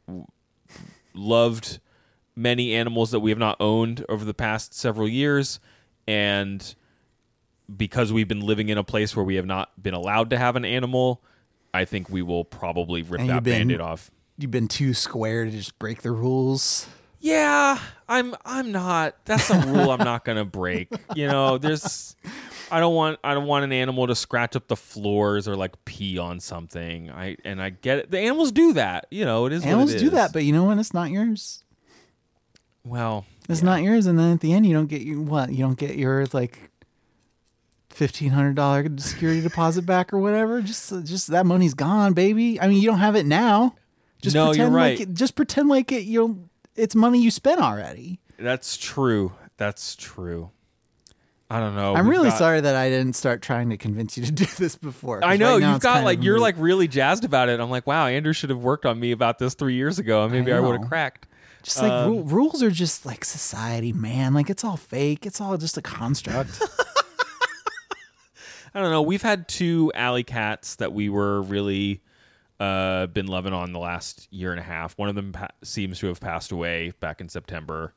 loved 1.14 1.80
many 2.36 2.74
animals 2.74 3.12
that 3.12 3.20
we 3.20 3.32
have 3.32 3.40
not 3.40 3.58
owned 3.60 4.06
over 4.10 4.26
the 4.26 4.34
past 4.34 4.74
several 4.74 5.08
years, 5.08 5.60
and 6.08 6.76
because 7.76 8.14
we've 8.14 8.28
been 8.28 8.42
living 8.42 8.70
in 8.70 8.78
a 8.78 8.84
place 8.84 9.16
where 9.16 9.26
we 9.26 9.36
have 9.36 9.46
not 9.46 9.72
been 9.82 9.94
allowed 9.94 10.30
to 10.30 10.38
have 10.38 10.56
an 10.56 10.66
animal, 10.66 11.22
I 11.74 11.86
think 11.86 12.10
we 12.10 12.22
will 12.22 12.46
probably 12.46 13.02
rip 13.02 13.22
And 13.22 13.30
that 13.30 13.44
been- 13.44 13.60
band-aid 13.70 13.82
off. 13.82 14.12
You've 14.38 14.52
been 14.52 14.68
too 14.68 14.94
square 14.94 15.46
to 15.46 15.52
just 15.52 15.80
break 15.80 16.02
the 16.02 16.12
rules. 16.12 16.88
Yeah, 17.22 17.80
I'm 18.10 18.36
I'm 18.44 18.72
not 18.74 19.16
that's 19.26 19.50
a 19.50 19.58
rule 19.66 19.90
I'm 19.92 20.04
not 20.04 20.26
going 20.26 20.38
to 20.38 20.44
break. 20.46 20.90
You 21.16 21.28
know, 21.28 21.58
there's 21.58 22.16
I 22.72 22.80
don't 22.80 22.96
want 22.96 23.20
I 23.24 23.34
don't 23.34 23.46
want 23.46 23.64
an 23.64 23.72
animal 23.72 24.08
to 24.08 24.16
scratch 24.16 24.56
up 24.56 24.68
the 24.68 24.76
floors 24.76 25.48
or 25.48 25.56
like 25.56 25.84
pee 25.86 26.18
on 26.18 26.40
something. 26.40 27.10
I 27.12 27.38
and 27.46 27.62
I 27.62 27.70
get 27.70 28.00
it. 28.00 28.12
The 28.12 28.20
animals 28.20 28.52
do 28.52 28.74
that. 28.74 29.08
You 29.12 29.26
know, 29.26 29.46
it 29.46 29.54
is 29.54 29.62
what 29.62 29.70
Animals 29.70 29.94
it 29.94 30.00
do 30.00 30.06
is. 30.08 30.12
that, 30.14 30.34
but 30.34 30.44
you 30.44 30.52
know 30.54 30.64
what? 30.64 30.78
It's 30.80 30.94
not 30.94 31.12
yours. 31.12 31.64
well, 32.84 33.26
It's 33.50 33.62
not 33.62 33.84
yours, 33.84 34.06
and 34.08 34.18
then 34.18 34.34
at 34.34 34.40
the 34.42 34.54
end, 34.54 34.66
you 34.66 34.74
don't 34.74 34.88
get 34.88 35.02
you 35.02 35.22
what? 35.22 35.52
You 35.52 35.60
don't 35.60 35.78
get 35.78 35.96
your 35.96 36.26
like 36.34 36.72
fifteen 37.90 38.32
hundred 38.32 38.56
dollar 38.56 38.86
security 38.98 39.42
deposit 39.42 39.86
back 39.86 40.12
or 40.14 40.18
whatever. 40.20 40.62
Just 40.62 40.90
just 41.06 41.28
that 41.28 41.46
money's 41.46 41.74
gone, 41.74 42.14
baby. 42.14 42.60
I 42.60 42.68
mean, 42.68 42.82
you 42.82 42.90
don't 42.90 43.00
have 43.00 43.16
it 43.16 43.26
now. 43.26 43.76
Just 44.22 44.34
No, 44.36 44.46
you're 44.46 44.54
pretend 44.54 44.76
right. 44.76 45.00
Like 45.00 45.10
it, 45.10 45.14
just 45.14 45.36
pretend 45.36 45.70
like 45.70 45.92
it. 45.92 46.04
You'll. 46.04 46.50
It's 46.76 46.96
money 46.96 47.22
you 47.22 47.32
spent 47.32 47.62
already. 47.62 48.20
That's 48.38 48.76
true. 48.76 49.34
That's 49.58 49.96
true. 49.96 50.52
I 51.50 51.60
don't 51.60 51.76
know. 51.76 51.96
I'm 51.96 52.10
really 52.10 52.30
got- 52.30 52.40
sorry 52.40 52.62
that 52.62 52.76
I 52.76 52.90
didn't 52.90 53.16
start 53.16 53.42
trying 53.42 53.70
to 53.70 53.78
convince 53.78 54.18
you 54.18 54.26
to 54.26 54.32
do 54.44 54.46
this 54.58 54.76
before. 54.76 55.24
I 55.24 55.38
know 55.38 55.58
right 55.60 55.72
you've 55.72 55.82
got 55.82 56.04
like 56.04 56.24
you're 56.24 56.40
like 56.40 56.56
really 56.58 56.88
jazzed 56.88 57.24
about 57.24 57.50
it. 57.50 57.60
I'm 57.60 57.70
like, 57.70 57.86
wow, 57.86 58.08
Andrew 58.08 58.34
should 58.34 58.50
have 58.50 58.64
worked 58.64 58.86
on 58.86 59.00
me 59.00 59.12
about 59.12 59.38
this 59.40 59.54
three 59.54 59.76
years 59.76 60.00
ago, 60.00 60.24
and 60.24 60.34
maybe 60.34 60.52
I, 60.52 60.60
would 60.60 60.80
have 60.80 60.90
cracked. 60.90 61.28
just 61.62 61.82
like 61.82 61.92
um, 61.92 62.10
ru- 62.10 62.22
rules 62.24 62.64
are 62.64 62.72
just 62.72 63.06
like 63.06 63.24
society, 63.24 63.94
man. 63.94 64.34
Like 64.34 64.50
it's 64.50 64.64
all 64.64 64.78
fake. 64.78 65.26
It's 65.26 65.40
all 65.40 65.56
just 65.58 65.78
a 65.78 65.82
construct. 65.84 66.62
I 68.74 68.82
don't 68.82 68.92
know. 68.92 69.04
We've 69.04 69.22
had 69.22 69.48
two 69.48 69.92
alley 69.96 70.24
cats 70.24 70.76
that 70.78 70.92
we 70.94 71.08
were 71.10 71.42
really 71.44 72.02
uh, 72.60 73.06
been 73.08 73.28
loving 73.28 73.54
on 73.54 73.72
the 73.72 73.80
last 73.80 74.28
year 74.32 74.52
and 74.52 74.60
a 74.60 74.64
half. 74.64 74.98
One 74.98 75.08
of 75.10 75.16
them 75.16 75.32
pa- 75.32 75.48
seems 75.64 76.00
to 76.00 76.08
have 76.08 76.20
passed 76.20 76.52
away 76.52 76.92
back 77.00 77.22
in 77.22 77.30
September. 77.30 77.94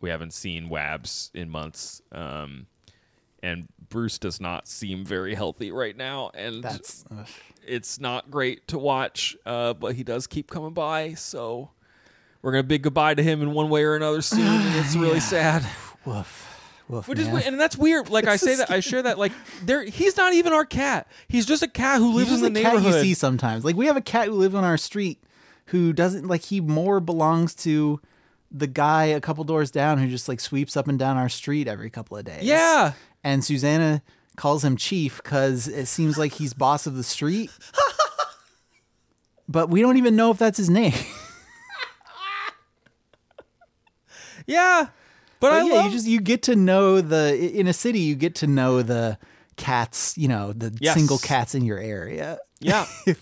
We 0.00 0.10
haven't 0.10 0.32
seen 0.34 0.68
Wabs 0.68 1.30
in 1.32 1.48
months. 1.48 2.02
Um, 2.12 2.66
and 3.42 3.68
Bruce 3.88 4.18
does 4.18 4.40
not 4.40 4.68
seem 4.68 5.04
very 5.04 5.34
healthy 5.34 5.70
right 5.72 5.96
now, 5.96 6.30
and 6.34 6.62
That's 6.62 7.04
ugh. 7.10 7.26
it's 7.66 7.98
not 8.00 8.30
great 8.30 8.66
to 8.68 8.78
watch. 8.78 9.36
Uh, 9.46 9.74
but 9.74 9.94
he 9.94 10.02
does 10.04 10.26
keep 10.26 10.50
coming 10.50 10.72
by, 10.74 11.14
so 11.14 11.70
we're 12.42 12.52
gonna 12.52 12.62
bid 12.62 12.82
goodbye 12.82 13.14
to 13.14 13.22
him 13.22 13.42
in 13.42 13.52
one 13.52 13.68
way 13.70 13.84
or 13.84 13.94
another 13.96 14.22
soon. 14.22 14.40
and 14.46 14.76
it's 14.84 14.96
really 14.96 15.20
sad. 15.20 15.64
woof. 16.04 16.54
Woof, 16.88 17.06
Which 17.06 17.18
is 17.18 17.26
man. 17.26 17.34
weird, 17.34 17.46
and 17.48 17.60
that's 17.60 17.76
weird. 17.76 18.08
Like 18.08 18.26
I 18.26 18.36
say 18.36 18.54
that 18.56 18.70
I 18.70 18.80
share 18.80 19.02
that 19.02 19.18
like 19.18 19.32
there 19.62 19.84
he's 19.84 20.16
not 20.16 20.32
even 20.32 20.54
our 20.54 20.64
cat. 20.64 21.06
He's 21.28 21.44
just 21.44 21.62
a 21.62 21.68
cat 21.68 21.98
who 21.98 22.12
lives 22.14 22.30
He's 22.30 22.38
in 22.42 22.44
just 22.46 22.54
the 22.54 22.60
a 22.60 22.62
cat 22.62 22.72
neighborhood. 22.76 22.94
you 22.94 23.00
see 23.02 23.14
sometimes. 23.14 23.62
Like 23.64 23.76
we 23.76 23.86
have 23.86 23.96
a 23.98 24.00
cat 24.00 24.28
who 24.28 24.32
lives 24.34 24.54
on 24.54 24.64
our 24.64 24.78
street 24.78 25.22
who 25.66 25.92
doesn't 25.92 26.26
like 26.26 26.44
he 26.44 26.62
more 26.62 26.98
belongs 26.98 27.54
to 27.56 28.00
the 28.50 28.66
guy 28.66 29.04
a 29.04 29.20
couple 29.20 29.44
doors 29.44 29.70
down 29.70 29.98
who 29.98 30.08
just 30.08 30.30
like 30.30 30.40
sweeps 30.40 30.78
up 30.78 30.88
and 30.88 30.98
down 30.98 31.18
our 31.18 31.28
street 31.28 31.68
every 31.68 31.90
couple 31.90 32.16
of 32.16 32.24
days. 32.24 32.42
Yeah. 32.44 32.92
And 33.24 33.44
Susanna 33.44 34.02
calls 34.36 34.64
him 34.64 34.76
chief 34.76 35.20
because 35.22 35.66
it 35.68 35.86
seems 35.86 36.16
like 36.16 36.32
he's 36.34 36.54
boss 36.54 36.86
of 36.86 36.94
the 36.96 37.02
street. 37.02 37.50
but 39.48 39.68
we 39.68 39.80
don't 39.80 39.96
even 39.96 40.14
know 40.16 40.30
if 40.30 40.38
that's 40.38 40.58
his 40.58 40.70
name. 40.70 40.92
Yeah. 44.46 44.88
But, 45.40 45.52
I 45.52 45.62
yeah, 45.66 45.74
love 45.74 45.84
you 45.86 45.90
just 45.92 46.06
you 46.06 46.20
get 46.20 46.42
to 46.44 46.56
know 46.56 47.00
the 47.00 47.36
in 47.36 47.68
a 47.68 47.72
city 47.72 48.00
you 48.00 48.14
get 48.16 48.34
to 48.36 48.46
know 48.46 48.82
the 48.82 49.18
cats, 49.56 50.16
you 50.18 50.26
know, 50.26 50.52
the 50.52 50.76
Yes. 50.80 50.94
single 50.94 51.18
cats 51.18 51.54
in 51.54 51.64
your 51.64 51.78
area. 51.78 52.38
Yeah. 52.60 52.86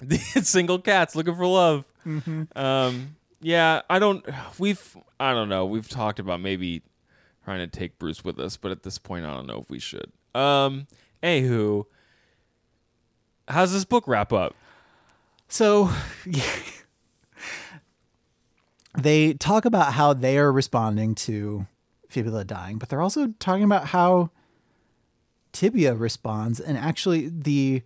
single 0.42 0.78
cats 0.78 1.14
looking 1.16 1.36
for 1.36 1.46
love. 1.46 1.84
Mm-hmm. 2.04 2.42
Um 2.58 3.16
yeah, 3.40 3.82
I 3.88 3.98
don't 3.98 4.26
we've 4.58 4.96
I 5.18 5.32
don't 5.32 5.48
know. 5.48 5.64
We've 5.64 5.88
talked 5.88 6.18
about 6.18 6.40
maybe 6.40 6.82
trying 7.48 7.60
to 7.60 7.78
take 7.78 7.98
Bruce 7.98 8.22
with 8.22 8.38
us, 8.38 8.58
but 8.58 8.70
at 8.70 8.82
this 8.82 8.98
point 8.98 9.24
I 9.24 9.30
don't 9.32 9.46
know 9.46 9.58
if 9.58 9.70
we 9.70 9.78
should. 9.78 10.12
Um 10.34 10.86
anywho, 11.22 11.86
how's 13.48 13.72
this 13.72 13.86
book 13.86 14.04
wrap 14.06 14.34
up? 14.34 14.54
So 15.48 15.90
they 18.98 19.32
talk 19.32 19.64
about 19.64 19.94
how 19.94 20.12
they 20.12 20.36
are 20.36 20.52
responding 20.52 21.14
to 21.14 21.66
Fibula 22.10 22.44
dying, 22.44 22.76
but 22.76 22.90
they're 22.90 23.00
also 23.00 23.32
talking 23.38 23.64
about 23.64 23.86
how 23.86 24.28
Tibia 25.52 25.94
responds 25.94 26.60
and 26.60 26.76
actually 26.76 27.30
the 27.30 27.82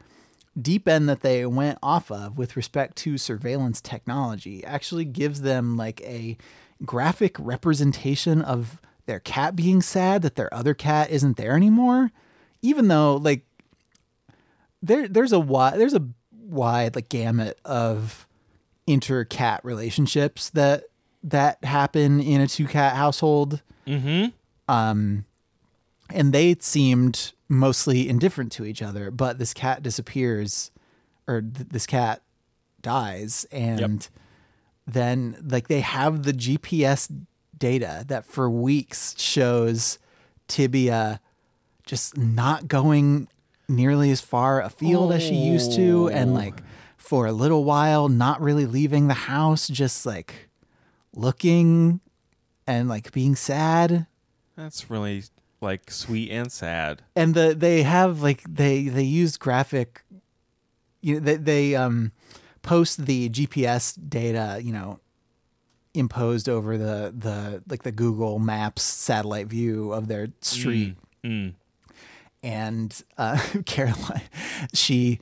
deep 0.61 0.89
end 0.89 1.09
that 1.09 1.21
they 1.21 1.47
went 1.47 1.79
off 1.85 2.11
of 2.11 2.37
with 2.37 2.57
respect 2.57 2.97
to 2.97 3.17
surveillance 3.17 3.81
technology 3.81 4.65
actually 4.65 5.05
gives 5.05 5.43
them 5.43 5.77
like 5.77 6.01
a 6.01 6.37
graphic 6.85 7.37
representation 7.39 8.43
of 8.43 8.81
their 9.07 9.21
cat 9.21 9.57
being 9.57 9.83
sad 9.83 10.23
that 10.23 10.37
their 10.37 10.53
other 10.55 10.75
cat 10.75 11.11
isn't 11.11 11.37
there 11.37 11.57
anymore. 11.57 12.11
Even 12.63 12.89
though 12.89 13.17
like 13.17 13.45
there 14.83 15.09
there's 15.09 15.33
a 15.33 15.41
wide 15.41 15.79
there's 15.79 15.95
a 15.95 16.07
wide 16.33 16.95
like 16.95 17.09
gamut 17.09 17.59
of 17.65 18.27
inter 18.87 19.25
cat 19.25 19.61
relationships 19.65 20.51
that 20.51 20.85
that 21.25 21.63
happen 21.65 22.21
in 22.21 22.41
a 22.41 22.47
two 22.49 22.67
cat 22.67 22.97
household. 22.97 23.63
Mm-hmm. 23.87 24.27
um 24.73 25.25
and 26.11 26.33
they 26.33 26.55
seemed 26.61 27.33
mostly 27.49 28.09
indifferent 28.09 28.53
to 28.53 28.65
each 28.65 28.81
other 28.81 29.11
but 29.11 29.39
this 29.41 29.53
cat 29.53 29.83
disappears 29.83 30.71
or 31.27 31.41
th- 31.41 31.69
this 31.71 31.85
cat 31.87 32.23
dies 32.81 33.45
and 33.51 33.81
then 34.87 35.37
like 35.45 35.67
they 35.67 35.81
have 35.81 36.23
the 36.23 36.33
gps 36.33 37.11
data 37.63 38.05
that 38.09 38.25
for 38.25 38.51
weeks 38.51 39.15
shows 39.21 40.01
tibia 40.49 41.21
just 41.87 42.17
not 42.19 42.67
going 42.67 43.29
nearly 43.69 44.11
as 44.11 44.21
far 44.21 44.61
afield 44.61 45.13
as 45.13 45.23
she 45.23 45.37
used 45.37 45.73
to 45.73 46.09
and 46.09 46.35
like 46.35 46.61
for 46.97 47.25
a 47.25 47.31
little 47.33 47.63
while 47.63 48.09
not 48.09 48.41
really 48.41 48.67
leaving 48.67 49.07
the 49.07 49.15
house 49.15 49.69
just 49.69 50.05
like 50.05 50.49
looking 51.15 52.01
and 52.67 52.89
like 52.89 53.13
being 53.13 53.37
sad 53.37 54.07
That's 54.57 54.91
really 54.91 55.23
like 55.61 55.89
sweet 55.93 56.33
and 56.33 56.51
sad. 56.51 57.03
and 57.15 57.33
the 57.37 57.55
they 57.57 57.85
have 57.85 58.23
like 58.23 58.43
they 58.43 58.89
they 58.89 59.05
used 59.05 59.39
graphic 59.39 60.03
you 61.01 61.15
know 61.15 61.21
they, 61.21 61.37
they 61.37 61.75
um 61.77 62.11
post 62.63 63.07
the 63.07 63.29
gps 63.31 63.97
data 64.09 64.61
you 64.61 64.73
know 64.73 64.99
imposed 65.95 66.49
over 66.49 66.79
the 66.79 67.13
the 67.17 67.63
like 67.69 67.83
the 67.83 67.93
google 67.93 68.39
maps 68.39 68.83
satellite 68.83 69.47
view 69.47 69.93
of 69.93 70.09
their 70.09 70.29
street 70.41 70.97
Mm. 71.25 71.53
and 72.43 73.03
uh 73.19 73.39
caroline 73.67 74.23
she 74.75 75.21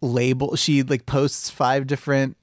label 0.00 0.56
she 0.56 0.82
like 0.82 1.04
posts 1.06 1.50
five 1.50 1.86
different 1.86 2.36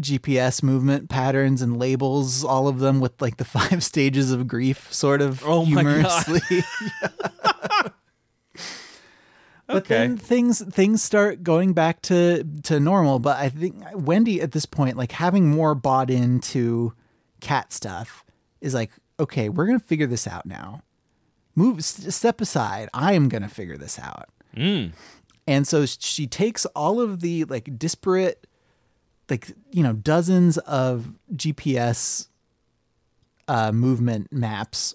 gps 0.00 0.62
movement 0.62 1.08
patterns 1.08 1.62
and 1.62 1.78
labels 1.78 2.42
all 2.44 2.66
of 2.68 2.80
them 2.80 2.98
with 3.00 3.22
like 3.22 3.36
the 3.36 3.44
five 3.58 3.82
stages 3.84 4.32
of 4.32 4.48
grief 4.48 4.92
sort 4.92 5.22
of 5.22 5.42
Oh 5.46 5.64
humorously 5.64 6.40
But 9.66 9.76
Okay. 9.76 9.94
then 9.96 10.18
things 10.18 10.62
things 10.62 11.02
start 11.02 11.42
going 11.42 11.72
back 11.72 12.02
to 12.02 12.44
to 12.64 12.78
normal. 12.78 13.18
But 13.18 13.38
I 13.38 13.48
think 13.48 13.82
Wendy 13.94 14.42
at 14.42 14.52
this 14.52 14.66
point, 14.66 14.98
like 14.98 15.12
having 15.12 15.48
more 15.48 15.74
bought 15.74 16.10
into 16.10 16.92
cat 17.44 17.72
stuff, 17.72 18.24
is 18.60 18.74
like, 18.74 18.90
okay, 19.20 19.48
we're 19.48 19.66
gonna 19.66 19.78
figure 19.78 20.06
this 20.06 20.26
out 20.26 20.46
now. 20.46 20.82
Move, 21.54 21.84
step 21.84 22.40
aside. 22.40 22.88
I 22.92 23.12
am 23.12 23.28
gonna 23.28 23.48
figure 23.48 23.76
this 23.76 23.98
out. 23.98 24.28
Mm. 24.56 24.92
And 25.46 25.68
so 25.68 25.84
she 25.86 26.26
takes 26.26 26.64
all 26.66 27.00
of 27.00 27.20
the 27.20 27.44
like 27.44 27.78
disparate, 27.78 28.46
like 29.28 29.52
you 29.70 29.82
know, 29.82 29.92
dozens 29.92 30.58
of 30.58 31.12
GPS 31.34 32.28
uh, 33.46 33.72
movement 33.72 34.32
maps 34.32 34.94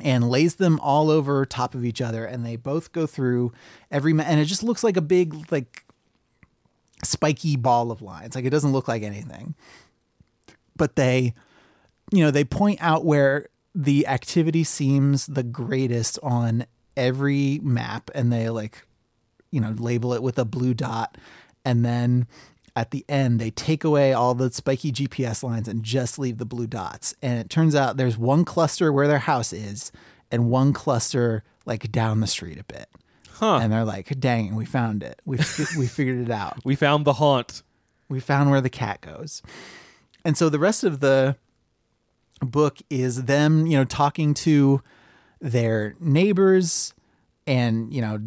and 0.00 0.30
lays 0.30 0.56
them 0.56 0.78
all 0.80 1.10
over 1.10 1.44
top 1.44 1.74
of 1.74 1.84
each 1.84 2.00
other, 2.00 2.24
and 2.24 2.46
they 2.46 2.54
both 2.54 2.92
go 2.92 3.06
through 3.06 3.52
every 3.90 4.12
ma- 4.12 4.22
and 4.22 4.38
it 4.38 4.44
just 4.44 4.62
looks 4.62 4.84
like 4.84 4.96
a 4.96 5.02
big 5.02 5.50
like 5.50 5.84
spiky 7.04 7.56
ball 7.56 7.90
of 7.90 8.00
lines. 8.00 8.34
Like 8.34 8.44
it 8.44 8.50
doesn't 8.50 8.72
look 8.72 8.86
like 8.86 9.02
anything, 9.02 9.54
but 10.76 10.96
they, 10.96 11.34
you 12.12 12.24
know, 12.24 12.30
they 12.30 12.44
point 12.44 12.78
out 12.80 13.04
where 13.04 13.48
the 13.74 14.06
activity 14.06 14.64
seems 14.64 15.26
the 15.26 15.42
greatest 15.42 16.18
on 16.22 16.66
every 16.96 17.60
map, 17.62 18.10
and 18.14 18.32
they 18.32 18.50
like 18.50 18.84
you 19.50 19.60
know, 19.60 19.74
label 19.78 20.12
it 20.12 20.22
with 20.22 20.38
a 20.38 20.44
blue 20.44 20.74
dot. 20.74 21.16
And 21.64 21.84
then 21.84 22.26
at 22.76 22.90
the 22.90 23.04
end, 23.08 23.40
they 23.40 23.50
take 23.50 23.84
away 23.84 24.12
all 24.12 24.34
the 24.34 24.50
spiky 24.52 24.92
GPS 24.92 25.42
lines 25.42 25.68
and 25.68 25.82
just 25.82 26.18
leave 26.18 26.38
the 26.38 26.44
blue 26.44 26.66
dots. 26.66 27.14
And 27.22 27.38
it 27.38 27.50
turns 27.50 27.74
out 27.74 27.96
there's 27.96 28.18
one 28.18 28.44
cluster 28.44 28.92
where 28.92 29.08
their 29.08 29.18
house 29.18 29.52
is 29.52 29.90
and 30.30 30.50
one 30.50 30.72
cluster 30.72 31.44
like 31.66 31.90
down 31.90 32.20
the 32.20 32.26
street 32.26 32.58
a 32.58 32.64
bit. 32.64 32.88
Huh. 33.32 33.58
And 33.62 33.72
they're 33.72 33.84
like, 33.84 34.18
dang, 34.18 34.54
we 34.56 34.64
found 34.64 35.02
it. 35.02 35.20
We, 35.24 35.38
we 35.76 35.86
figured 35.86 36.18
it 36.18 36.30
out. 36.30 36.58
We 36.64 36.74
found 36.74 37.04
the 37.04 37.14
haunt. 37.14 37.62
We 38.08 38.20
found 38.20 38.50
where 38.50 38.60
the 38.60 38.70
cat 38.70 39.00
goes. 39.00 39.42
And 40.24 40.36
so 40.36 40.48
the 40.48 40.58
rest 40.58 40.82
of 40.82 41.00
the 41.00 41.36
book 42.40 42.78
is 42.90 43.24
them, 43.24 43.66
you 43.66 43.76
know, 43.76 43.84
talking 43.84 44.34
to 44.34 44.82
their 45.40 45.94
neighbors 46.00 46.94
and, 47.46 47.92
you 47.92 48.00
know, 48.00 48.20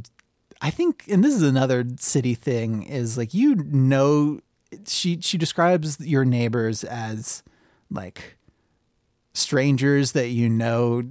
I 0.62 0.70
think 0.70 1.05
and 1.09 1.24
this 1.24 1.34
is 1.34 1.41
another 1.41 1.84
city 1.97 2.36
thing 2.36 2.84
is 2.84 3.18
like 3.18 3.34
you 3.34 3.55
know 3.55 4.41
she 4.88 5.20
she 5.20 5.38
describes 5.38 5.99
your 5.99 6.24
neighbors 6.24 6.84
as 6.84 7.41
like 7.89 8.38
strangers 9.34 10.12
that 10.12 10.28
you 10.30 10.49
know 10.49 11.03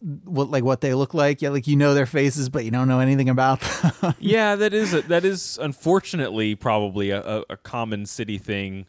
what 0.00 0.50
like 0.50 0.64
what 0.64 0.80
they 0.80 0.94
look 0.94 1.14
like. 1.14 1.42
Yeah, 1.42 1.48
like 1.48 1.66
you 1.66 1.76
know 1.76 1.94
their 1.94 2.06
faces, 2.06 2.48
but 2.48 2.64
you 2.64 2.70
don't 2.70 2.88
know 2.88 3.00
anything 3.00 3.28
about 3.28 3.60
them. 3.60 4.14
yeah, 4.18 4.54
that 4.56 4.72
is 4.72 4.94
a, 4.94 5.02
that 5.02 5.24
is 5.24 5.58
unfortunately 5.60 6.54
probably 6.54 7.10
a, 7.10 7.20
a, 7.20 7.44
a 7.50 7.56
common 7.56 8.06
city 8.06 8.38
thing, 8.38 8.86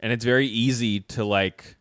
and 0.00 0.12
it's 0.12 0.24
very 0.24 0.46
easy 0.46 1.00
to 1.00 1.24
like. 1.24 1.76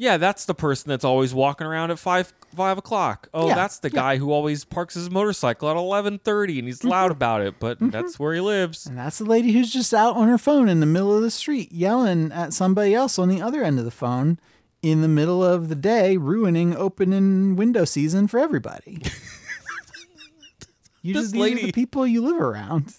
Yeah, 0.00 0.16
that's 0.16 0.46
the 0.46 0.54
person 0.54 0.88
that's 0.88 1.04
always 1.04 1.34
walking 1.34 1.66
around 1.66 1.90
at 1.90 1.98
five 1.98 2.32
five 2.56 2.78
o'clock. 2.78 3.28
Oh, 3.34 3.48
Yeah, 3.48 3.54
that's 3.54 3.80
the 3.80 3.90
yeah. 3.90 4.00
guy 4.00 4.16
who 4.16 4.32
always 4.32 4.64
parks 4.64 4.94
his 4.94 5.10
motorcycle 5.10 5.68
at 5.68 5.76
eleven 5.76 6.18
thirty, 6.18 6.58
and 6.58 6.66
he's 6.66 6.82
loud 6.82 7.08
mm-hmm. 7.08 7.12
about 7.12 7.42
it. 7.42 7.60
But 7.60 7.76
mm-hmm. 7.76 7.90
that's 7.90 8.18
where 8.18 8.32
he 8.32 8.40
lives. 8.40 8.86
and 8.86 8.96
that's 8.96 9.18
the 9.18 9.26
lady 9.26 9.52
who's 9.52 9.70
just 9.70 9.92
out 9.92 10.16
on 10.16 10.26
her 10.28 10.38
phone 10.38 10.70
in 10.70 10.80
the 10.80 10.86
middle 10.86 11.14
of 11.14 11.20
the 11.20 11.30
street 11.30 11.70
yelling 11.70 12.32
at 12.32 12.54
somebody 12.54 12.94
else 12.94 13.18
on 13.18 13.28
the 13.28 13.42
other 13.42 13.62
end 13.62 13.78
of 13.78 13.84
the 13.84 13.90
phone 13.90 14.40
in 14.80 15.02
the 15.02 15.08
middle 15.08 15.44
of 15.44 15.68
the 15.68 15.74
day, 15.74 16.16
ruining 16.16 16.74
opening 16.74 17.54
window 17.54 17.84
season 17.84 18.26
for 18.26 18.40
everybody. 18.40 19.02
you 21.02 21.12
This 21.12 21.24
just 21.24 21.34
these 21.34 21.62
are 21.62 21.66
the 21.66 21.72
people 21.72 22.06
you 22.06 22.22
live 22.22 22.40
around. 22.40 22.94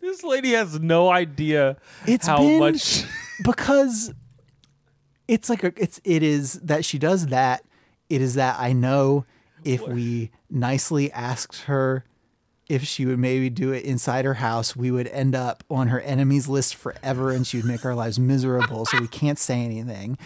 This 0.00 0.22
lady 0.22 0.52
has 0.52 0.78
no 0.78 1.10
idea 1.10 1.76
It's 2.06 2.28
how 2.28 2.42
much. 2.42 3.04
because 3.44 4.14
it's 5.28 5.48
like 5.48 5.64
a, 5.64 5.72
it's 5.76 6.00
it 6.04 6.22
is 6.22 6.54
that 6.54 6.84
she 6.84 6.98
does 6.98 7.26
that. 7.26 7.62
It 8.08 8.22
is 8.22 8.34
that 8.34 8.56
i 8.60 8.72
know 8.72 9.24
if 9.64 9.86
we 9.88 10.30
nicely 10.48 11.10
asked 11.10 11.62
her 11.62 12.04
if 12.68 12.84
she 12.84 13.04
would 13.06 13.18
maybe 13.18 13.50
do 13.50 13.72
it 13.72 13.84
inside 13.84 14.24
her 14.24 14.34
house 14.34 14.76
we 14.76 14.90
would 14.90 15.08
end 15.08 15.34
up 15.34 15.64
on 15.70 15.88
her 15.88 16.00
enemies 16.00 16.48
list 16.48 16.74
forever 16.74 17.30
and 17.32 17.46
she 17.46 17.56
would 17.56 17.66
make 17.66 17.84
our 17.84 17.94
lives 18.02 18.18
miserable 18.18 18.84
so 18.84 19.00
we 19.00 19.08
can't 19.08 19.38
say 19.38 19.60
anything. 19.60 20.16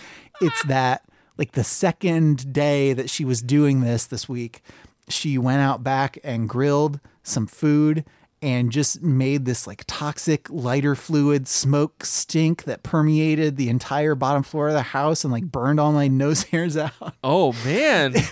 It's 0.40 0.62
that 0.64 1.04
like 1.38 1.52
the 1.52 1.64
second 1.64 2.52
day 2.52 2.92
that 2.92 3.08
she 3.08 3.24
was 3.24 3.40
doing 3.40 3.80
this 3.80 4.06
this 4.06 4.28
week 4.28 4.62
she 5.08 5.38
went 5.38 5.60
out 5.60 5.82
back 5.82 6.18
and 6.22 6.48
grilled 6.48 7.00
some 7.22 7.46
food 7.46 8.04
and 8.42 8.72
just 8.72 9.02
made 9.02 9.44
this 9.44 9.66
like 9.66 9.84
toxic 9.86 10.48
lighter 10.48 10.94
fluid 10.94 11.46
smoke 11.46 12.04
stink 12.04 12.64
that 12.64 12.82
permeated 12.82 13.56
the 13.56 13.68
entire 13.68 14.14
bottom 14.14 14.42
floor 14.42 14.68
of 14.68 14.74
the 14.74 14.82
house 14.82 15.24
and 15.24 15.32
like 15.32 15.44
burned 15.44 15.78
all 15.78 15.92
my 15.92 16.08
nose 16.22 16.44
hairs 16.44 16.76
out. 16.76 17.14
Oh 17.22 17.52
man, 17.64 18.14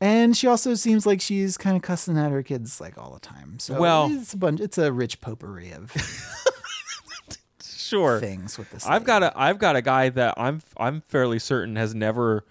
And 0.00 0.36
she 0.36 0.48
also 0.48 0.74
seems 0.74 1.06
like 1.06 1.20
she's 1.20 1.56
kind 1.56 1.76
of 1.76 1.82
cussing 1.82 2.18
at 2.18 2.32
her 2.32 2.42
kids 2.42 2.80
like 2.80 2.98
all 2.98 3.12
the 3.14 3.20
time. 3.20 3.58
So 3.60 3.78
Well- 3.80 4.10
it's 4.12 4.32
a 4.34 4.36
bunch 4.36 4.60
it's 4.60 4.76
a 4.78 4.92
rich 4.92 5.20
potpourri 5.20 5.70
of 5.72 5.92
sure. 7.62 8.18
things 8.20 8.58
with 8.58 8.70
this. 8.70 8.86
I've 8.86 9.04
got 9.04 9.22
a 9.22 9.32
I've 9.38 9.58
got 9.58 9.76
a 9.76 9.82
guy 9.82 10.08
that 10.10 10.34
I'm 10.36 10.62
I'm 10.76 11.02
fairly 11.02 11.38
certain 11.38 11.76
has 11.76 11.94
never 11.94 12.44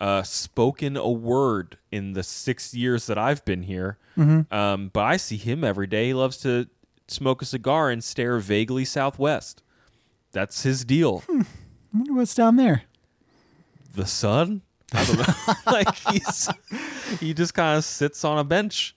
uh, 0.00 0.22
spoken 0.22 0.96
a 0.96 1.10
word 1.10 1.78
in 1.90 2.12
the 2.12 2.22
six 2.22 2.74
years 2.74 3.06
that 3.06 3.18
I've 3.18 3.44
been 3.44 3.62
here. 3.62 3.98
Mm-hmm. 4.16 4.52
Um, 4.54 4.90
but 4.92 5.04
I 5.04 5.16
see 5.16 5.36
him 5.36 5.64
every 5.64 5.86
day. 5.86 6.08
He 6.08 6.14
loves 6.14 6.36
to 6.38 6.68
smoke 7.08 7.42
a 7.42 7.44
cigar 7.44 7.90
and 7.90 8.02
stare 8.02 8.38
vaguely 8.38 8.84
southwest. 8.84 9.62
That's 10.32 10.62
his 10.62 10.84
deal. 10.84 11.24
I 11.28 11.44
wonder 11.94 12.14
what's 12.14 12.34
down 12.34 12.56
there. 12.56 12.82
The 13.94 14.06
sun. 14.06 14.62
I 14.92 15.04
don't 15.04 15.18
know. 15.18 15.54
like 15.72 15.94
he's 15.94 16.48
he 17.18 17.34
just 17.34 17.54
kind 17.54 17.78
of 17.78 17.84
sits 17.84 18.24
on 18.24 18.38
a 18.38 18.44
bench, 18.44 18.94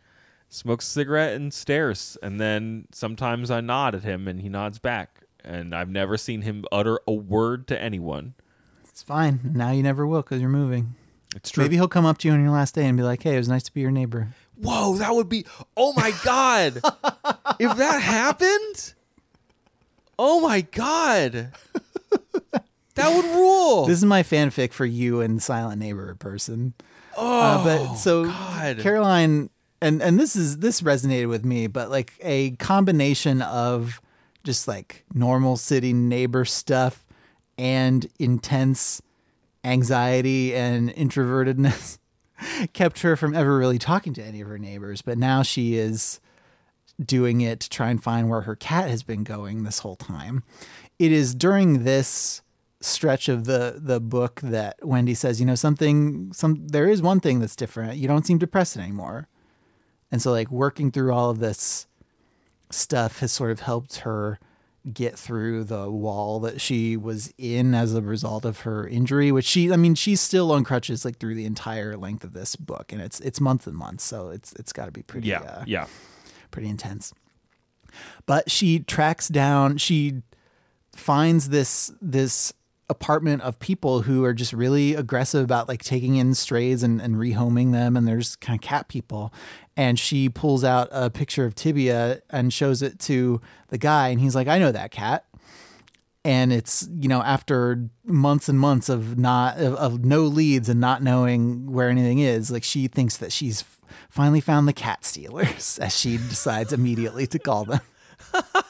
smokes 0.50 0.88
a 0.88 0.92
cigarette 0.92 1.36
and 1.36 1.54
stares, 1.54 2.18
and 2.22 2.40
then 2.40 2.88
sometimes 2.92 3.50
I 3.50 3.62
nod 3.62 3.96
at 3.96 4.04
him 4.04 4.28
and 4.28 4.42
he 4.42 4.50
nods 4.50 4.80
back. 4.80 5.24
And 5.42 5.74
I've 5.74 5.90
never 5.90 6.18
seen 6.18 6.42
him 6.42 6.66
utter 6.72 7.00
a 7.08 7.14
word 7.14 7.68
to 7.70 7.82
anyone. 7.82 8.34
It's 9.00 9.06
fine. 9.06 9.40
Now 9.54 9.72
you 9.72 9.82
never 9.82 10.06
will 10.06 10.24
because 10.24 10.42
you're 10.42 10.50
moving. 10.50 10.94
It's 11.34 11.52
true. 11.52 11.64
Maybe 11.64 11.78
he'll 11.78 11.88
come 11.88 12.06
up 12.06 12.18
to 12.18 12.28
you 12.28 12.34
on 12.34 12.44
your 12.44 12.52
last 12.52 12.76
day 12.76 12.86
and 12.86 12.98
be 12.98 13.04
like, 13.04 13.24
"Hey, 13.24 13.36
it 13.36 13.38
was 13.38 13.48
nice 13.48 13.64
to 13.64 13.74
be 13.74 13.80
your 13.80 13.92
neighbor." 13.92 14.28
Whoa, 14.58 14.98
that 14.98 15.16
would 15.16 15.30
be 15.30 15.46
oh 15.78 15.94
my 15.94 16.12
god. 16.26 16.76
if 17.62 17.78
that 17.78 18.02
happened, 18.02 18.94
oh 20.20 20.42
my 20.42 20.60
god. 20.60 21.54
That 22.96 23.16
would 23.16 23.24
rule. 23.24 23.86
This 23.86 24.00
is 24.00 24.04
my 24.04 24.22
fanfic 24.22 24.74
for 24.74 24.86
you 24.86 25.22
and 25.22 25.42
Silent 25.42 25.80
Neighbor 25.80 26.16
person. 26.16 26.74
Uh, 27.18 27.62
oh, 27.62 27.64
but 27.64 27.96
so 27.96 28.26
God. 28.26 28.80
Caroline, 28.80 29.50
and 29.82 30.02
and 30.02 30.20
this 30.20 30.36
is 30.36 30.58
this 30.58 30.82
resonated 30.82 31.30
with 31.30 31.46
me, 31.46 31.68
but 31.68 31.90
like 31.90 32.16
a 32.22 32.52
combination 32.58 33.42
of 33.44 34.02
just 34.44 34.68
like 34.68 35.06
normal 35.14 35.56
city 35.56 35.94
neighbor 35.94 36.44
stuff 36.44 37.06
and 37.60 38.08
intense 38.18 39.02
anxiety 39.66 40.56
and 40.56 40.90
introvertedness 40.96 42.00
kept 42.74 43.02
her 43.02 43.18
from 43.18 43.36
ever 43.36 43.58
really 43.58 43.78
talking 43.78 44.14
to 44.14 44.24
any 44.24 44.40
of 44.40 44.48
her 44.48 44.58
neighbors. 44.58 45.02
But 45.02 45.18
now 45.18 45.44
she 45.44 45.76
is 45.76 46.22
doing 47.04 47.42
it 47.42 47.60
to 47.60 47.70
try 47.70 47.90
and 47.90 48.02
find 48.02 48.30
where 48.30 48.42
her 48.42 48.56
cat 48.56 48.90
has 48.90 49.04
been 49.04 49.26
going 49.26 49.64
this 49.64 49.80
whole 49.80 49.98
time. 49.98 50.44
It 50.98 51.12
is 51.12 51.36
during 51.36 51.84
this 51.84 52.42
stretch 52.82 53.28
of 53.28 53.44
the 53.44 53.78
the 53.78 54.00
book 54.00 54.40
that 54.42 54.78
Wendy 54.82 55.14
says, 55.14 55.42
you 55.42 55.46
know, 55.46 55.56
something 55.56 56.32
some 56.32 56.66
there 56.66 56.88
is 56.88 57.02
one 57.02 57.20
thing 57.20 57.40
that's 57.40 57.58
different. 57.58 57.98
You 57.98 58.08
don't 58.08 58.26
seem 58.26 58.38
depressed 58.38 58.78
anymore. 58.78 59.28
And 60.10 60.22
so 60.22 60.32
like 60.32 60.50
working 60.50 60.92
through 60.92 61.14
all 61.14 61.30
of 61.30 61.40
this 61.40 61.88
stuff 62.72 63.20
has 63.20 63.34
sort 63.34 63.52
of 63.52 63.60
helped 63.60 63.98
her 63.98 64.40
get 64.94 65.20
through 65.20 65.64
the 65.64 65.90
wall 65.90 66.40
that 66.40 66.62
she 66.62 66.96
was 66.96 67.34
in 67.38 67.76
as 67.76 67.94
a 67.94 68.02
result 68.02 68.46
of 68.46 68.62
her 68.62 68.88
injury 68.88 69.32
which 69.32 69.46
she 69.46 69.72
I 69.72 69.76
mean 69.76 69.94
she's 69.94 70.22
still 70.22 70.52
on 70.52 70.64
crutches 70.64 71.04
like 71.04 71.18
through 71.18 71.36
the 71.36 71.46
entire 71.46 71.98
length 71.98 72.24
of 72.24 72.34
this 72.34 72.56
book 72.56 72.92
and 72.92 73.02
it's 73.02 73.20
it's 73.20 73.42
months 73.42 73.68
and 73.68 73.76
months 73.76 74.04
so 74.04 74.30
it's 74.30 74.54
it's 74.54 74.74
got 74.74 74.86
to 74.86 74.92
be 74.92 75.04
pretty 75.04 75.28
yeah, 75.28 75.42
uh, 75.42 75.64
yeah. 75.68 75.88
pretty 76.52 76.70
intense. 76.70 77.14
But 78.26 78.52
she 78.52 78.80
tracks 78.80 79.28
down, 79.28 79.78
she 79.78 80.22
finds 80.96 81.50
this 81.50 81.92
this 82.02 82.54
apartment 82.90 83.42
of 83.44 83.60
people 83.60 84.02
who 84.02 84.24
are 84.24 84.34
just 84.34 84.52
really 84.52 84.96
aggressive 84.96 85.44
about 85.44 85.68
like 85.68 85.84
taking 85.84 86.16
in 86.16 86.34
strays 86.34 86.82
and, 86.84 87.00
and 87.00 87.16
rehoming 87.16 87.72
them 87.72 87.96
and 87.96 88.08
there's 88.08 88.36
kind 88.38 88.58
of 88.58 88.62
cat 88.62 88.88
people. 88.88 89.34
And 89.78 90.00
she 90.00 90.28
pulls 90.28 90.64
out 90.64 90.90
a 90.92 91.10
picture 91.10 91.46
of 91.46 91.56
tibia 91.56 92.22
and 92.30 92.52
shows 92.52 92.82
it 92.82 93.00
to 93.02 93.40
the 93.70 93.78
guy 93.78 94.10
and 94.10 94.20
he's 94.20 94.36
like 94.36 94.48
i 94.48 94.60
know 94.60 94.72
that 94.72 94.92
cat. 94.92 95.26
And 96.26 96.52
it's 96.52 96.90
you 97.00 97.08
know 97.08 97.22
after 97.22 97.90
months 98.04 98.50
and 98.50 98.60
months 98.60 98.90
of 98.90 99.18
not 99.18 99.58
of, 99.58 99.76
of 99.76 100.04
no 100.04 100.24
leads 100.24 100.68
and 100.68 100.80
not 100.80 101.02
knowing 101.02 101.72
where 101.72 101.90
anything 101.90 102.20
is 102.20 102.52
like 102.52 102.64
she 102.64 102.88
thinks 102.88 103.18
that 103.18 103.32
she's 103.32 103.64
finally 104.10 104.42
found 104.42 104.68
the 104.68 104.74
cat 104.74 105.06
stealers 105.06 105.80
as 105.82 105.98
she 105.98 106.18
decides 106.18 106.74
immediately 106.74 107.26
to 107.28 107.40
call 107.40 107.66
them 107.66 107.82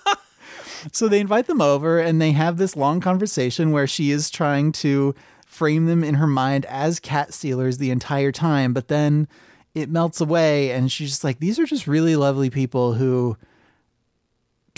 so 0.92 1.08
they 1.08 1.20
invite 1.20 1.48
them 1.48 1.62
over 1.62 2.00
and 2.00 2.22
they 2.22 2.32
have 2.32 2.58
this 2.58 2.76
long 2.76 3.00
conversation 3.00 3.72
where 3.72 3.88
she 3.88 4.12
is 4.12 4.30
trying 4.30 4.72
to 4.72 5.14
frame 5.46 5.86
them 5.88 6.04
in 6.04 6.16
her 6.16 6.28
mind 6.28 6.66
as 6.66 7.00
cat 7.00 7.34
stealers 7.34 7.78
the 7.78 7.92
entire 7.92 8.32
time 8.32 8.74
but 8.74 8.88
then 8.88 9.28
it 9.74 9.90
melts 9.90 10.22
away 10.22 10.72
and 10.72 10.92
she's 10.92 11.10
just 11.10 11.24
like 11.24 11.40
these 11.40 11.60
are 11.60 11.66
just 11.66 11.88
really 11.88 12.16
lovely 12.16 12.50
people 12.50 12.94
who 12.94 13.38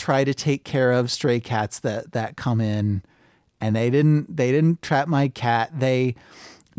try 0.01 0.23
to 0.23 0.33
take 0.33 0.63
care 0.63 0.91
of 0.91 1.11
stray 1.11 1.39
cats 1.39 1.79
that 1.79 2.11
that 2.13 2.35
come 2.35 2.59
in. 2.59 3.03
And 3.59 3.75
they 3.75 3.89
didn't 3.89 4.35
they 4.35 4.51
didn't 4.51 4.81
trap 4.81 5.07
my 5.07 5.27
cat. 5.27 5.79
They 5.79 6.15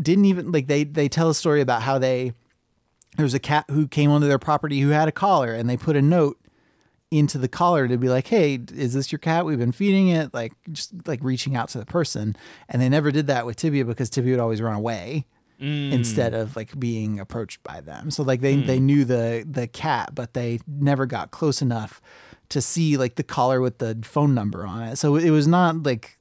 didn't 0.01 0.25
even 0.25 0.51
like 0.51 0.67
they 0.67 0.83
they 0.83 1.07
tell 1.07 1.29
a 1.29 1.35
story 1.35 1.61
about 1.61 1.83
how 1.83 1.97
they 1.97 2.33
there 3.15 3.23
was 3.23 3.33
a 3.33 3.39
cat 3.39 3.65
who 3.69 3.87
came 3.87 4.11
onto 4.11 4.27
their 4.27 4.39
property 4.39 4.81
who 4.81 4.89
had 4.89 5.07
a 5.07 5.11
collar 5.11 5.53
and 5.53 5.69
they 5.69 5.77
put 5.77 5.95
a 5.95 6.01
note 6.01 6.37
into 7.17 7.37
the 7.37 7.47
collar 7.47 7.87
to 7.87 7.97
be 7.97 8.09
like 8.09 8.27
hey 8.27 8.59
is 8.73 8.93
this 8.93 9.11
your 9.11 9.19
cat? 9.19 9.45
We've 9.45 9.59
been 9.59 9.71
feeding 9.71 10.09
it 10.09 10.33
like 10.33 10.53
just 10.71 11.07
like 11.07 11.19
reaching 11.23 11.55
out 11.55 11.69
to 11.69 11.77
the 11.77 11.85
person. 11.85 12.35
And 12.69 12.81
they 12.81 12.89
never 12.89 13.11
did 13.11 13.27
that 13.27 13.45
with 13.45 13.55
tibia 13.55 13.85
because 13.85 14.09
tibia 14.09 14.33
would 14.33 14.39
always 14.39 14.61
run 14.61 14.75
away 14.75 15.25
mm. 15.61 15.91
instead 15.91 16.33
of 16.33 16.55
like 16.55 16.77
being 16.79 17.19
approached 17.19 17.63
by 17.63 17.81
them. 17.81 18.11
So 18.11 18.23
like 18.23 18.41
they 18.41 18.55
they 18.55 18.79
mm. 18.79 18.83
knew 18.83 19.05
the 19.05 19.45
the 19.49 19.67
cat 19.67 20.13
but 20.13 20.33
they 20.33 20.59
never 20.67 21.05
got 21.05 21.31
close 21.31 21.61
enough 21.61 22.01
to 22.49 22.61
see 22.61 22.97
like 22.97 23.15
the 23.15 23.23
collar 23.23 23.61
with 23.61 23.79
the 23.79 23.99
phone 24.03 24.33
number 24.33 24.65
on 24.65 24.83
it. 24.83 24.95
So 24.97 25.15
it 25.15 25.29
was 25.29 25.47
not 25.47 25.83
like 25.83 26.17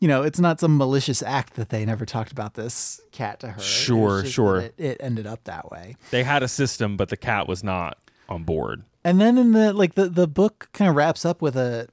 you 0.00 0.08
know 0.08 0.22
it's 0.22 0.40
not 0.40 0.60
some 0.60 0.76
malicious 0.76 1.22
act 1.22 1.54
that 1.54 1.70
they 1.70 1.84
never 1.84 2.04
talked 2.04 2.32
about 2.32 2.54
this 2.54 3.00
cat 3.12 3.40
to 3.40 3.48
her. 3.48 3.60
Sure, 3.60 4.24
sure. 4.24 4.60
it, 4.60 4.74
it 4.78 4.96
ended 5.00 5.26
up 5.26 5.44
that 5.44 5.70
way. 5.70 5.96
They 6.10 6.22
had 6.22 6.42
a 6.42 6.48
system, 6.48 6.96
but 6.96 7.08
the 7.08 7.16
cat 7.16 7.48
was 7.48 7.64
not 7.64 7.98
on 8.28 8.44
board. 8.44 8.84
And 9.06 9.20
then 9.20 9.38
in 9.38 9.52
the 9.52 9.72
like 9.72 9.94
the 9.94 10.08
the 10.08 10.26
book 10.26 10.68
kind 10.72 10.88
of 10.90 10.96
wraps 10.96 11.24
up 11.24 11.40
with 11.40 11.56
a 11.56 11.88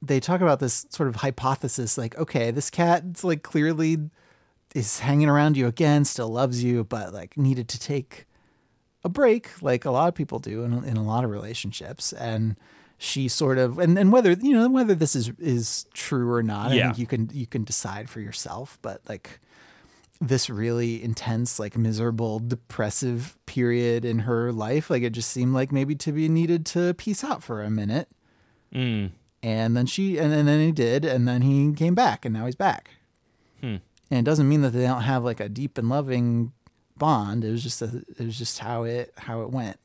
they 0.00 0.20
talk 0.20 0.40
about 0.40 0.58
this 0.60 0.86
sort 0.90 1.08
of 1.08 1.16
hypothesis 1.16 1.98
like 1.98 2.16
okay 2.18 2.50
this 2.50 2.70
cat 2.70 3.04
like 3.22 3.42
clearly 3.42 3.98
is 4.74 5.00
hanging 5.00 5.28
around 5.28 5.56
you 5.56 5.66
again 5.66 6.04
still 6.04 6.28
loves 6.28 6.62
you 6.64 6.84
but 6.84 7.12
like 7.12 7.36
needed 7.36 7.68
to 7.68 7.78
take 7.78 8.26
a 9.04 9.08
break 9.08 9.50
like 9.62 9.84
a 9.84 9.90
lot 9.90 10.08
of 10.08 10.14
people 10.14 10.38
do 10.38 10.62
in, 10.64 10.84
in 10.84 10.96
a 10.96 11.02
lot 11.02 11.24
of 11.24 11.30
relationships 11.30 12.12
and 12.12 12.56
she 12.96 13.28
sort 13.28 13.58
of 13.58 13.78
and, 13.78 13.98
and 13.98 14.12
whether 14.12 14.32
you 14.32 14.52
know 14.52 14.68
whether 14.68 14.94
this 14.94 15.14
is 15.14 15.30
is 15.38 15.86
true 15.94 16.30
or 16.32 16.42
not 16.42 16.70
i 16.70 16.74
Yeah. 16.74 16.86
think 16.88 16.98
you 16.98 17.06
can 17.06 17.30
you 17.32 17.46
can 17.46 17.64
decide 17.64 18.08
for 18.10 18.20
yourself 18.20 18.78
but 18.82 19.00
like 19.08 19.40
this 20.20 20.50
really 20.50 21.02
intense, 21.02 21.58
like 21.58 21.76
miserable, 21.76 22.40
depressive 22.40 23.38
period 23.46 24.04
in 24.04 24.20
her 24.20 24.52
life. 24.52 24.90
Like 24.90 25.02
it 25.02 25.10
just 25.10 25.30
seemed 25.30 25.54
like 25.54 25.70
maybe 25.72 25.94
Tibia 25.94 26.28
needed 26.28 26.66
to 26.66 26.94
peace 26.94 27.22
out 27.22 27.42
for 27.42 27.62
a 27.62 27.70
minute. 27.70 28.08
Mm. 28.74 29.12
And 29.42 29.76
then 29.76 29.86
she, 29.86 30.18
and, 30.18 30.32
and 30.32 30.48
then 30.48 30.60
he 30.60 30.72
did, 30.72 31.04
and 31.04 31.28
then 31.28 31.42
he 31.42 31.72
came 31.72 31.94
back, 31.94 32.24
and 32.24 32.34
now 32.34 32.46
he's 32.46 32.56
back. 32.56 32.90
Hmm. 33.60 33.76
And 34.10 34.20
it 34.20 34.24
doesn't 34.24 34.48
mean 34.48 34.62
that 34.62 34.70
they 34.70 34.82
don't 34.84 35.02
have 35.02 35.22
like 35.22 35.38
a 35.38 35.48
deep 35.48 35.78
and 35.78 35.88
loving 35.88 36.52
bond. 36.96 37.44
It 37.44 37.52
was 37.52 37.62
just 37.62 37.80
a, 37.80 38.02
it 38.18 38.24
was 38.24 38.36
just 38.36 38.58
how 38.58 38.82
it 38.82 39.12
how 39.16 39.42
it 39.42 39.50
went. 39.50 39.78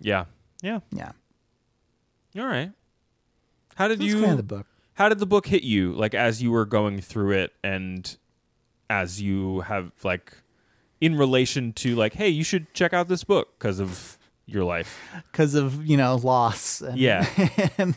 Yeah. 0.00 0.24
Yeah. 0.62 0.80
Yeah, 0.90 1.12
All 2.38 2.46
right. 2.46 2.72
How 3.74 3.88
did 3.88 3.98
that's 4.00 4.08
you 4.08 4.20
kind 4.20 4.30
of 4.32 4.36
the 4.38 4.42
book. 4.42 4.66
how 4.94 5.08
did 5.10 5.18
the 5.18 5.26
book 5.26 5.46
hit 5.46 5.62
you 5.62 5.92
like 5.92 6.14
as 6.14 6.42
you 6.42 6.50
were 6.50 6.64
going 6.64 7.00
through 7.02 7.32
it 7.32 7.52
and 7.62 8.16
as 8.88 9.20
you 9.20 9.60
have 9.60 9.92
like 10.04 10.32
in 11.00 11.16
relation 11.16 11.72
to 11.72 11.94
like 11.94 12.14
hey 12.14 12.28
you 12.28 12.44
should 12.44 12.72
check 12.74 12.92
out 12.92 13.08
this 13.08 13.24
book 13.24 13.58
because 13.58 13.80
of 13.80 14.18
your 14.46 14.64
life 14.64 14.98
because 15.30 15.54
of 15.54 15.84
you 15.84 15.96
know 15.96 16.16
loss. 16.16 16.80
And, 16.80 16.96
Yeah. 16.98 17.26
and 17.78 17.96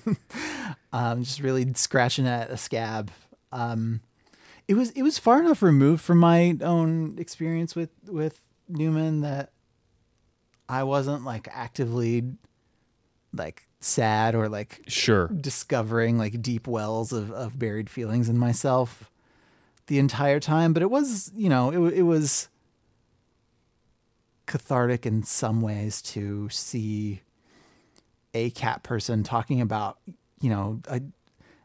um, 0.92 1.24
just 1.24 1.40
really 1.40 1.72
scratching 1.76 2.28
at 2.28 2.50
a 2.50 2.58
scab. 2.58 3.12
Um, 3.52 4.02
it 4.68 4.74
was 4.74 4.92
it 4.92 5.04
was 5.04 5.18
far 5.18 5.40
enough 5.40 5.62
removed 5.62 6.02
from 6.02 6.18
my 6.18 6.58
own 6.62 7.18
experience 7.20 7.76
with 7.76 7.92
with 8.08 8.42
Newman 8.68 9.22
that 9.22 9.52
I 10.68 10.84
wasn't 10.84 11.24
like 11.24 11.48
actively 11.52 12.24
like 13.34 13.68
sad 13.80 14.36
or 14.36 14.50
like 14.50 14.82
sure 14.88 15.28
discovering 15.28 16.18
like 16.18 16.42
deep 16.42 16.68
wells 16.68 17.14
of, 17.14 17.32
of 17.32 17.58
buried 17.58 17.90
feelings 17.90 18.28
in 18.28 18.38
myself 18.38 19.10
the 19.90 20.00
entire 20.00 20.40
time 20.40 20.72
but 20.72 20.82
it 20.82 20.90
was 20.90 21.32
you 21.36 21.50
know 21.50 21.88
it, 21.88 21.94
it 21.94 22.04
was 22.04 22.48
cathartic 24.46 25.06
in 25.06 25.24
some 25.24 25.62
ways 25.62 26.02
to 26.02 26.48
see 26.50 27.22
a 28.34 28.50
cat 28.52 28.84
person 28.84 29.24
talking 29.24 29.62
about 29.62 30.00
you 30.40 30.50
know 30.50 30.80
a, 30.88 31.02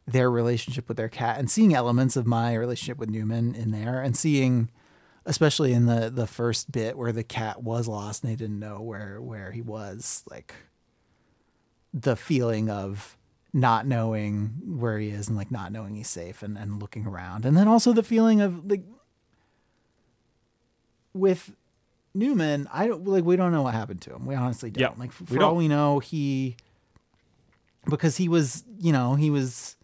their 0.07 0.31
relationship 0.31 0.89
with 0.89 0.97
their 0.97 1.09
cat 1.09 1.39
and 1.39 1.51
seeing 1.51 1.75
elements 1.75 2.17
of 2.17 2.27
my 2.27 2.55
relationship 2.55 2.99
with 2.99 3.09
Newman 3.09 3.55
in 3.55 3.71
there 3.71 4.01
and 4.01 4.17
seeing 4.17 4.71
especially 5.27 5.73
in 5.73 5.87
the 5.87 6.11
the 6.11 6.27
first 6.27 6.73
bit 6.73 6.97
where 6.97 7.13
the 7.13 7.25
cat 7.25 7.63
was 7.63 7.89
lost 7.89 8.23
and 8.23 8.33
they 8.33 8.37
didn't 8.37 8.59
know 8.59 8.81
where 8.81 9.21
where 9.21 9.53
he 9.53 9.63
was 9.63 10.23
like 10.31 10.55
the 11.93 12.17
feeling 12.17 12.69
of 12.69 13.17
not 13.55 13.87
knowing 13.87 14.61
where 14.67 14.99
he 14.99 15.11
is 15.11 15.29
and 15.29 15.37
like 15.37 15.51
not 15.51 15.71
knowing 15.71 15.95
he's 15.95 16.11
safe 16.11 16.43
and, 16.43 16.59
and 16.59 16.81
looking 16.83 17.07
around. 17.07 17.47
And 17.47 17.57
then 17.57 17.69
also 17.69 17.93
the 17.93 18.03
feeling 18.03 18.41
of 18.41 18.69
like 18.69 18.83
with 21.15 21.53
Newman, 22.15 22.69
I 22.73 22.89
don't 22.89 23.07
like 23.07 23.25
we 23.25 23.37
don't 23.37 23.53
know 23.53 23.63
what 23.63 23.75
happened 23.75 24.03
to 24.03 24.15
him. 24.15 24.27
We 24.27 24.35
honestly 24.35 24.71
don't. 24.71 24.81
Yep. 24.83 24.99
Like 24.99 25.13
for, 25.13 25.25
We 25.25 25.39
all 25.39 25.51
don't. 25.51 25.59
we 25.59 25.69
know, 25.69 26.01
he 26.01 26.57
because 27.89 28.17
he 28.17 28.29
was, 28.29 28.65
you 28.79 28.93
know, 28.93 29.15
he 29.15 29.31
was 29.31 29.77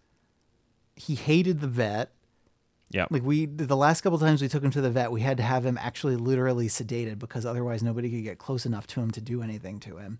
he 0.96 1.14
hated 1.14 1.60
the 1.60 1.68
vet. 1.68 2.10
yeah 2.90 3.06
Like 3.08 3.22
we 3.22 3.46
the 3.46 3.76
last 3.76 4.00
couple 4.00 4.18
times 4.18 4.42
we 4.42 4.48
took 4.48 4.64
him 4.64 4.72
to 4.72 4.80
the 4.80 4.90
vet, 4.90 5.12
we 5.12 5.20
had 5.20 5.36
to 5.36 5.44
have 5.44 5.64
him 5.64 5.78
actually 5.80 6.16
literally 6.16 6.66
sedated 6.66 7.20
because 7.20 7.46
otherwise 7.46 7.84
nobody 7.84 8.10
could 8.10 8.24
get 8.24 8.38
close 8.38 8.66
enough 8.66 8.88
to 8.88 9.00
him 9.00 9.12
to 9.12 9.20
do 9.20 9.42
anything 9.42 9.78
to 9.80 9.98
him. 9.98 10.18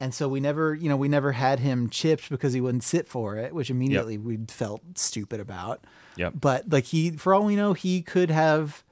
And 0.00 0.14
so 0.14 0.28
we 0.28 0.40
never, 0.40 0.74
you 0.74 0.88
know, 0.88 0.96
we 0.96 1.08
never 1.08 1.32
had 1.32 1.60
him 1.60 1.90
chipped 1.90 2.30
because 2.30 2.54
he 2.54 2.60
wouldn't 2.62 2.84
sit 2.84 3.06
for 3.06 3.36
it, 3.36 3.54
which 3.54 3.68
immediately 3.68 4.16
we 4.16 4.38
felt 4.48 4.80
stupid 4.96 5.40
about. 5.40 5.84
Yep. 6.16 6.34
But 6.40 6.70
like 6.70 6.84
he, 6.84 7.10
for 7.10 7.34
all 7.34 7.44
we 7.44 7.54
know, 7.54 7.74
he 7.74 8.00
could 8.00 8.30
have 8.30 8.82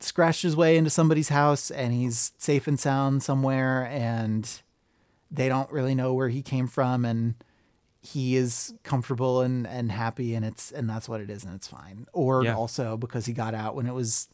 scratched 0.00 0.42
his 0.42 0.56
way 0.56 0.76
into 0.76 0.90
somebody's 0.90 1.28
house 1.28 1.70
and 1.70 1.92
he's 1.92 2.32
safe 2.38 2.66
and 2.66 2.78
sound 2.78 3.22
somewhere 3.22 3.86
and 3.86 4.60
they 5.30 5.48
don't 5.48 5.70
really 5.70 5.94
know 5.94 6.12
where 6.12 6.28
he 6.28 6.42
came 6.42 6.66
from 6.66 7.04
and 7.04 7.34
he 8.00 8.36
is 8.36 8.74
comfortable 8.82 9.40
and, 9.40 9.66
and 9.66 9.90
happy 9.90 10.34
and 10.34 10.44
it's 10.44 10.70
and 10.70 10.88
that's 10.88 11.08
what 11.08 11.20
it 11.20 11.30
is 11.30 11.44
and 11.44 11.54
it's 11.54 11.66
fine. 11.66 12.06
Or 12.12 12.44
Yeah. 12.44 12.54
also 12.56 12.96
because 12.96 13.26
he 13.26 13.32
got 13.32 13.54
out 13.54 13.74
when 13.74 13.86
it 13.86 13.94
was, 13.94 14.28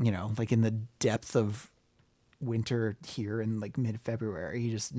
you 0.00 0.12
know, 0.12 0.32
like 0.38 0.52
in 0.52 0.60
the 0.60 0.70
depth 0.98 1.34
of 1.34 1.69
winter 2.40 2.96
here 3.06 3.40
in 3.40 3.60
like 3.60 3.76
mid 3.76 4.00
February. 4.00 4.60
He 4.60 4.70
just 4.70 4.92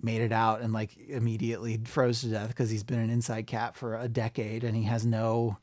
made 0.00 0.20
it 0.20 0.32
out 0.32 0.60
and 0.60 0.72
like 0.72 0.96
immediately 1.08 1.80
froze 1.84 2.20
to 2.22 2.28
death 2.28 2.48
because 2.48 2.70
he's 2.70 2.82
been 2.82 2.98
an 2.98 3.10
inside 3.10 3.46
cat 3.46 3.76
for 3.76 3.96
a 3.96 4.08
decade 4.08 4.64
and 4.64 4.76
he 4.76 4.84
has 4.84 5.06
no 5.06 5.58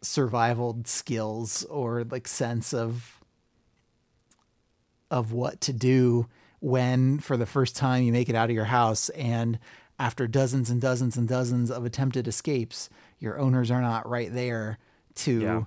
survival 0.00 0.80
skills 0.84 1.64
or 1.64 2.04
like 2.04 2.28
sense 2.28 2.74
of 2.74 3.20
of 5.10 5.32
what 5.32 5.60
to 5.62 5.72
do 5.72 6.26
when 6.60 7.18
for 7.18 7.36
the 7.36 7.46
first 7.46 7.76
time 7.76 8.02
you 8.02 8.12
make 8.12 8.28
it 8.28 8.34
out 8.34 8.50
of 8.50 8.54
your 8.54 8.64
house 8.64 9.08
and 9.10 9.58
after 9.98 10.26
dozens 10.26 10.70
and 10.70 10.80
dozens 10.80 11.16
and 11.16 11.28
dozens 11.28 11.70
of 11.70 11.84
attempted 11.84 12.26
escapes 12.26 12.90
your 13.18 13.38
owners 13.38 13.70
are 13.70 13.80
not 13.80 14.08
right 14.08 14.32
there 14.34 14.78
to 15.14 15.40
Yeah. 15.40 15.62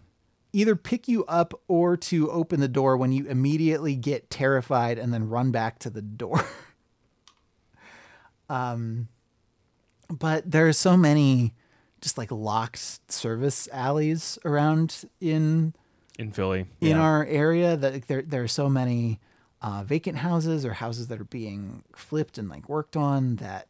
Either 0.58 0.76
pick 0.76 1.08
you 1.08 1.24
up 1.26 1.54
or 1.68 1.96
to 1.96 2.32
open 2.32 2.60
the 2.60 2.68
door 2.68 2.98
when 2.98 3.12
you 3.12 3.28
immediately 3.28 3.96
get 3.96 4.28
terrified 4.32 4.98
and 4.98 5.14
then 5.14 5.30
run 5.30 5.52
back 5.52 5.78
to 5.78 5.88
the 5.88 6.02
door 6.02 6.44
um 8.50 9.08
but 10.10 10.50
there 10.50 10.68
are 10.68 10.74
so 10.74 10.98
many 10.98 11.54
just 12.02 12.18
like 12.18 12.32
locked 12.32 13.12
service 13.12 13.70
alleys 13.72 14.40
around 14.44 15.06
in 15.22 15.76
in 16.18 16.32
Philly 16.32 16.66
in 16.82 16.90
yeah. 16.90 17.02
our 17.02 17.24
area 17.26 17.78
that 17.78 18.08
there 18.08 18.24
there 18.24 18.42
are 18.42 18.48
so 18.48 18.68
many 18.68 19.20
uh, 19.62 19.84
vacant 19.84 20.18
houses 20.20 20.66
or 20.66 20.74
houses 20.74 21.08
that 21.08 21.20
are 21.20 21.26
being 21.26 21.84
flipped 21.96 22.40
and 22.40 22.50
like 22.50 22.68
worked 22.68 22.98
on 22.98 23.36
that 23.36 23.68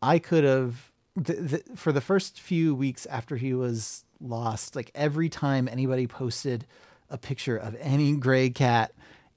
I 0.00 0.18
could 0.18 0.42
have 0.42 0.90
th- 1.22 1.50
th- 1.50 1.62
for 1.76 1.92
the 1.92 2.00
first 2.00 2.40
few 2.40 2.74
weeks 2.74 3.06
after 3.06 3.36
he 3.36 3.54
was 3.54 4.04
lost 4.22 4.76
like 4.76 4.90
every 4.94 5.28
time 5.28 5.68
anybody 5.68 6.06
posted 6.06 6.66
a 7.10 7.18
picture 7.18 7.56
of 7.56 7.76
any 7.80 8.16
gray 8.16 8.50
cat 8.50 8.92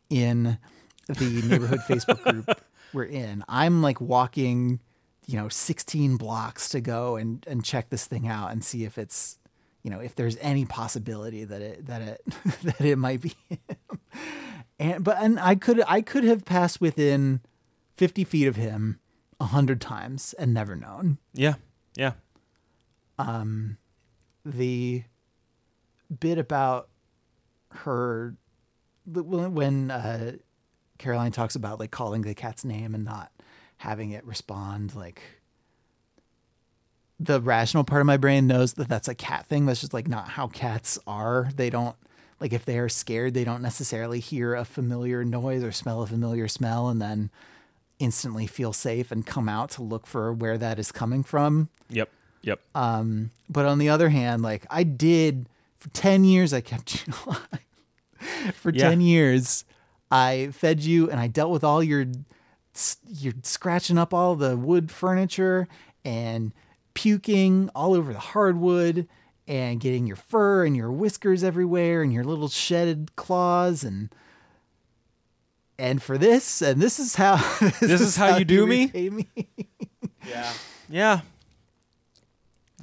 in 0.10 0.58
the 1.08 1.42
neighborhood 1.48 1.80
Facebook 1.88 2.22
group 2.24 2.62
we're 2.94 3.04
in 3.04 3.44
I'm 3.48 3.82
like 3.82 4.00
walking 4.00 4.80
you 5.28 5.38
know 5.40 5.50
16 5.50 6.18
blocks 6.18 6.70
to 6.70 6.82
go 6.82 7.16
and 7.16 7.44
and 7.48 7.64
check 7.64 7.90
this 7.90 8.06
thing 8.06 8.28
out 8.28 8.52
and 8.52 8.64
see 8.64 8.86
if 8.86 8.98
it's 8.98 9.38
you 9.84 9.90
know 9.90 10.00
if 10.00 10.16
there's 10.16 10.38
any 10.38 10.66
possibility 10.66 11.44
that 11.44 11.62
it 11.62 11.86
that 11.88 12.02
it 12.02 12.22
that 12.64 12.82
it 12.82 12.98
might 12.98 13.22
be 13.22 13.34
him. 13.50 13.60
and 14.80 15.04
but 15.04 15.18
and 15.20 15.40
I 15.40 15.56
could 15.56 15.84
I 15.88 16.02
could 16.02 16.24
have 16.24 16.46
passed 16.46 16.80
within 16.80 17.42
50 17.98 18.24
feet 18.24 18.48
of 18.48 18.56
him 18.56 19.00
a 19.40 19.46
hundred 19.46 19.82
times 19.82 20.34
and 20.40 20.54
never 20.54 20.76
known 20.76 21.18
yeah 21.34 21.56
yeah 21.96 22.14
um, 23.18 23.78
the 24.46 25.04
bit 26.20 26.38
about 26.38 26.90
her 27.72 28.36
when 29.06 29.92
uh, 29.92 30.34
Caroline 30.98 31.32
talks 31.32 31.56
about 31.56 31.80
like 31.80 31.92
calling 31.92 32.22
the 32.22 32.34
cat's 32.34 32.64
name 32.64 32.96
and 32.96 33.04
not 33.04 33.32
having 33.78 34.12
it 34.12 34.26
respond 34.26 34.96
like 34.96 35.22
the 37.20 37.42
rational 37.42 37.84
part 37.84 38.02
of 38.02 38.06
my 38.06 38.18
brain 38.18 38.48
knows 38.48 38.74
that 38.74 38.88
that's 38.88 39.08
a 39.08 39.16
cat 39.16 39.46
thing. 39.48 39.66
That's 39.66 39.82
just 39.82 39.94
like 39.94 40.08
not 40.08 40.30
how 40.30 40.48
cats 40.48 41.00
are. 41.08 41.50
They 41.56 41.70
don't 41.70 41.96
like 42.40 42.52
if 42.52 42.66
they 42.66 42.78
are 42.78 42.90
scared 42.90 43.34
they 43.34 43.46
don't 43.46 43.62
necessarily 43.62 44.20
hear 44.20 44.56
a 44.56 44.66
familiar 44.66 45.24
noise 45.24 45.64
or 45.64 45.72
smell 45.72 46.02
a 46.02 46.08
familiar 46.08 46.50
smell 46.50 46.90
and 46.90 47.02
then 47.02 47.32
instantly 47.98 48.46
feel 48.46 48.74
safe 48.74 49.10
and 49.10 49.26
come 49.26 49.48
out 49.48 49.70
to 49.72 49.82
look 49.82 50.06
for 50.06 50.34
where 50.34 50.58
that 50.58 50.78
is 50.78 50.92
coming 50.92 51.24
from. 51.24 51.70
Yep 51.90 52.10
yep 52.46 52.62
um, 52.74 53.32
but 53.50 53.66
on 53.66 53.78
the 53.80 53.90
other 53.90 54.10
hand, 54.10 54.42
like 54.42 54.66
I 54.70 54.84
did 54.84 55.48
for 55.78 55.90
10 55.90 56.24
years, 56.24 56.54
I 56.54 56.62
kept 56.62 57.06
you 57.08 57.14
alive. 57.26 58.54
for 58.56 58.72
Yeah. 58.72 58.90
10 58.90 59.02
years, 59.02 59.66
I 60.10 60.50
fed 60.54 60.82
you 60.82 61.10
and 61.12 61.20
I 61.20 61.28
dealt 61.28 61.52
with 61.52 61.64
all 61.64 61.84
your, 61.84 62.06
you're 63.08 63.34
scratching 63.44 63.98
up 63.98 64.14
all 64.14 64.36
the 64.36 64.56
wood 64.58 64.90
furniture 64.92 65.68
and 66.04 66.54
puking 66.94 67.70
all 67.76 67.94
over 67.94 68.14
the 68.14 68.20
hardwood 68.20 69.08
and 69.48 69.80
getting 69.80 70.08
your 70.08 70.16
fur 70.16 70.66
and 70.66 70.76
your 70.76 70.92
whiskers 70.92 71.44
everywhere 71.44 72.02
and 72.02 72.12
your 72.14 72.24
little 72.24 72.48
shedded 72.48 73.16
claws 73.16 73.84
and 73.84 74.10
and 75.78 76.02
for 76.02 76.18
this 76.18 76.62
and 76.62 76.82
this 76.82 77.00
is 77.00 77.16
how 77.16 77.36
this, 77.82 78.02
is 78.02 78.16
how 78.16 78.38
you 78.38 78.46
do 78.46 78.66
me? 78.66 78.88
me. 79.10 79.28
yeah 80.28 80.52
yeah 80.90 81.20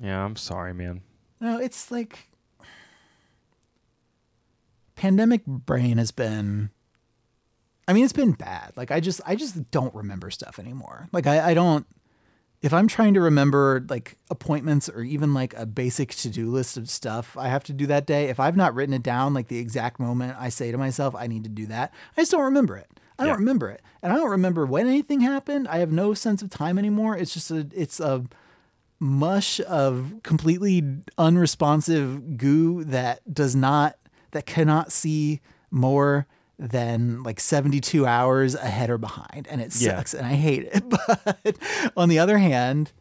yeah 0.02 0.24
I'm 0.24 0.36
sorry 0.36 0.74
man 0.74 1.02
No, 1.40 1.58
it's 1.58 1.90
like 1.90 2.28
pandemic 4.94 5.46
brain 5.46 5.98
has 5.98 6.10
been 6.10 6.70
I 7.88 7.92
mean 7.92 8.04
it's 8.04 8.12
been 8.12 8.32
bad. 8.32 8.72
Like 8.76 8.90
I 8.90 9.00
just 9.00 9.20
I 9.26 9.34
just 9.34 9.70
don't 9.70 9.94
remember 9.94 10.30
stuff 10.30 10.58
anymore. 10.58 11.08
Like 11.12 11.26
I, 11.26 11.50
I 11.50 11.54
don't 11.54 11.86
if 12.60 12.72
I'm 12.72 12.86
trying 12.86 13.14
to 13.14 13.20
remember 13.20 13.84
like 13.88 14.16
appointments 14.30 14.88
or 14.88 15.02
even 15.02 15.34
like 15.34 15.54
a 15.54 15.66
basic 15.66 16.10
to 16.10 16.28
do 16.28 16.50
list 16.50 16.76
of 16.76 16.88
stuff 16.88 17.36
I 17.36 17.48
have 17.48 17.64
to 17.64 17.72
do 17.72 17.86
that 17.86 18.06
day, 18.06 18.26
if 18.26 18.38
I've 18.38 18.56
not 18.56 18.74
written 18.74 18.94
it 18.94 19.02
down, 19.02 19.34
like 19.34 19.48
the 19.48 19.58
exact 19.58 19.98
moment 19.98 20.36
I 20.38 20.48
say 20.48 20.70
to 20.70 20.78
myself, 20.78 21.14
I 21.16 21.26
need 21.26 21.42
to 21.44 21.50
do 21.50 21.66
that, 21.66 21.92
I 22.16 22.20
just 22.20 22.30
don't 22.30 22.44
remember 22.44 22.76
it. 22.76 22.88
I 23.18 23.26
don't 23.26 23.38
remember 23.38 23.70
it. 23.70 23.82
And 24.02 24.12
I 24.12 24.16
don't 24.16 24.30
remember 24.30 24.66
when 24.66 24.88
anything 24.88 25.20
happened. 25.20 25.68
I 25.68 25.78
have 25.78 25.92
no 25.92 26.12
sense 26.12 26.42
of 26.42 26.50
time 26.50 26.76
anymore. 26.76 27.16
It's 27.16 27.32
just 27.32 27.52
a, 27.52 27.68
it's 27.72 28.00
a 28.00 28.24
mush 29.02 29.60
of 29.62 30.14
completely 30.22 30.80
unresponsive 31.18 32.36
goo 32.36 32.84
that 32.84 33.20
does 33.34 33.56
not, 33.56 33.96
that 34.30 34.46
cannot 34.46 34.92
see 34.92 35.40
more 35.72 36.28
than 36.56 37.20
like 37.24 37.40
72 37.40 38.06
hours 38.06 38.54
ahead 38.54 38.90
or 38.90 38.98
behind. 38.98 39.48
And 39.48 39.60
it 39.60 39.74
Yeah. 39.80 39.96
sucks 39.96 40.14
and 40.14 40.24
I 40.24 40.34
hate 40.34 40.68
it. 40.72 40.84
But 40.88 41.56
on 41.96 42.08
the 42.10 42.20
other 42.20 42.38
hand, 42.38 42.92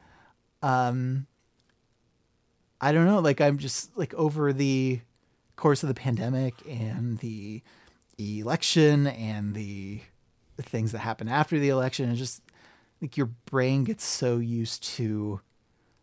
um, 0.63 1.27
I 2.79 2.91
don't 2.91 3.05
know, 3.05 3.19
like 3.19 3.39
I'm 3.39 3.59
just 3.59 3.95
like 3.95 4.15
over 4.15 4.51
the 4.53 5.01
course 5.55 5.83
of 5.83 5.87
the 5.87 5.93
pandemic 5.93 6.55
and 6.67 7.19
the 7.19 7.61
election 8.17 9.05
and 9.05 9.53
the, 9.53 10.01
the 10.55 10.63
things 10.63 10.91
that 10.93 10.99
happen 10.99 11.27
after 11.27 11.59
the 11.59 11.69
election, 11.69 12.09
and 12.09 12.17
just 12.17 12.41
like 13.01 13.17
your 13.17 13.27
brain 13.45 13.83
gets 13.83 14.03
so 14.03 14.37
used 14.37 14.83
to 14.95 15.41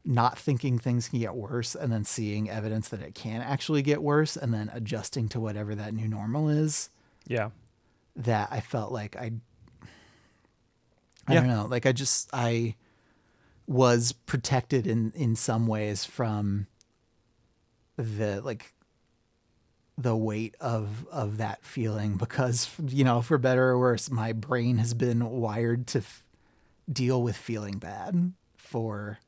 not 0.05 0.38
thinking 0.38 0.78
things 0.78 1.09
can 1.09 1.18
get 1.18 1.34
worse 1.34 1.74
and 1.74 1.92
then 1.92 2.05
seeing 2.05 2.49
evidence 2.49 2.88
that 2.88 3.03
it 3.03 3.14
can 3.14 3.42
actually 3.42 3.82
get 3.82 4.03
worse 4.03 4.36
and 4.36 4.55
then 4.55 4.70
adjusting 4.72 5.28
to 5.28 5.40
whatever 5.40 5.74
that 5.74 5.92
new 5.92 6.09
normal 6.09 6.49
is 6.49 6.88
Yeah. 7.26 7.51
that 8.16 8.49
I 8.51 8.61
felt 8.61 8.90
like 8.92 9.16
I 9.16 9.32
I 11.26 11.34
Yeah. 11.34 11.40
don't 11.40 11.49
know, 11.49 11.66
like 11.66 11.84
I 11.84 11.92
just 11.92 12.30
I 12.32 12.74
was 13.66 14.12
protected 14.12 14.86
in 14.86 15.11
in 15.14 15.36
some 15.36 15.66
ways 15.66 16.05
from 16.07 16.66
the 17.96 18.40
like 18.40 18.72
the 19.99 20.16
weight 20.16 20.55
of 20.61 21.07
of 21.11 21.36
that 21.38 21.64
feeling 21.64 22.16
because 22.16 22.70
you 22.86 23.05
know 23.05 23.20
for 23.20 23.36
better 23.36 23.70
or 23.70 23.78
worse 23.78 24.11
my 24.11 24.32
brain 24.32 24.78
has 24.78 24.94
been 24.94 25.28
wired 25.28 25.86
to 25.88 25.99
f- 25.99 26.24
deal 26.90 27.20
with 27.22 27.36
feeling 27.36 27.78
bad 27.78 28.32
for 28.57 29.18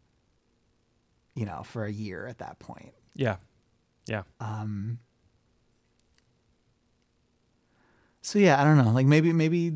you 1.35 1.45
know 1.47 1.63
for 1.65 1.85
a 1.85 1.93
year 1.93 2.27
at 2.27 2.39
that 2.39 2.59
point 2.59 2.93
Yeah. 3.15 3.37
Yeah. 4.07 4.23
um 4.41 4.99
so 8.23 8.39
yeah 8.39 8.61
i 8.61 8.65
don't 8.65 8.77
know 8.77 8.91
like 8.91 9.07
maybe 9.07 9.33
maybe 9.33 9.73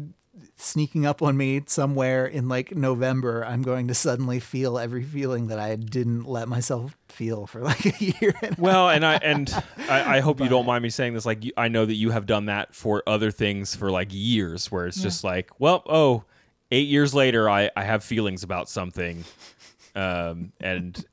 sneaking 0.57 1.07
up 1.07 1.23
on 1.23 1.37
me 1.37 1.63
somewhere 1.67 2.27
in 2.27 2.49
like 2.49 2.75
november 2.75 3.45
i'm 3.45 3.63
going 3.63 3.87
to 3.89 3.95
suddenly 3.95 4.41
feel 4.41 4.79
every 4.79 5.05
feeling 5.05 5.47
that 5.47 5.59
i 5.59 5.77
didn't 5.77 6.25
let 6.25 6.49
myself 6.49 6.97
feel 7.09 7.47
for 7.47 7.61
like 7.61 7.87
a 7.87 8.05
year 8.05 8.35
and 8.43 8.57
well, 8.59 8.89
and 8.91 9.05
I 9.07 9.15
and 9.17 9.53
I, 9.89 10.17
I 10.17 10.21
hope 10.21 10.41
you 10.41 10.49
don't 10.49 10.67
mind 10.67 10.83
me 10.83 10.91
saying 10.91 11.15
this. 11.15 11.25
Like, 11.25 11.45
you, 11.45 11.53
I 11.57 11.69
know 11.69 11.87
that 11.87 11.95
you 11.95 12.11
have 12.11 12.27
done 12.27 12.47
that 12.47 12.75
for 12.75 13.03
other 13.07 13.31
things 13.31 13.77
for 13.77 13.91
like 13.91 14.09
years, 14.11 14.71
where 14.73 14.87
it's 14.87 15.01
just 15.01 15.23
like, 15.23 15.51
well, 15.61 15.83
oh, 15.89 16.25
eight 16.73 16.89
years 16.89 17.15
later, 17.15 17.49
I 17.49 17.71
I 17.77 17.85
have 17.85 18.03
feelings 18.03 18.43
about 18.43 18.69
something, 18.69 19.25
um, 19.95 20.53
and 20.61 21.05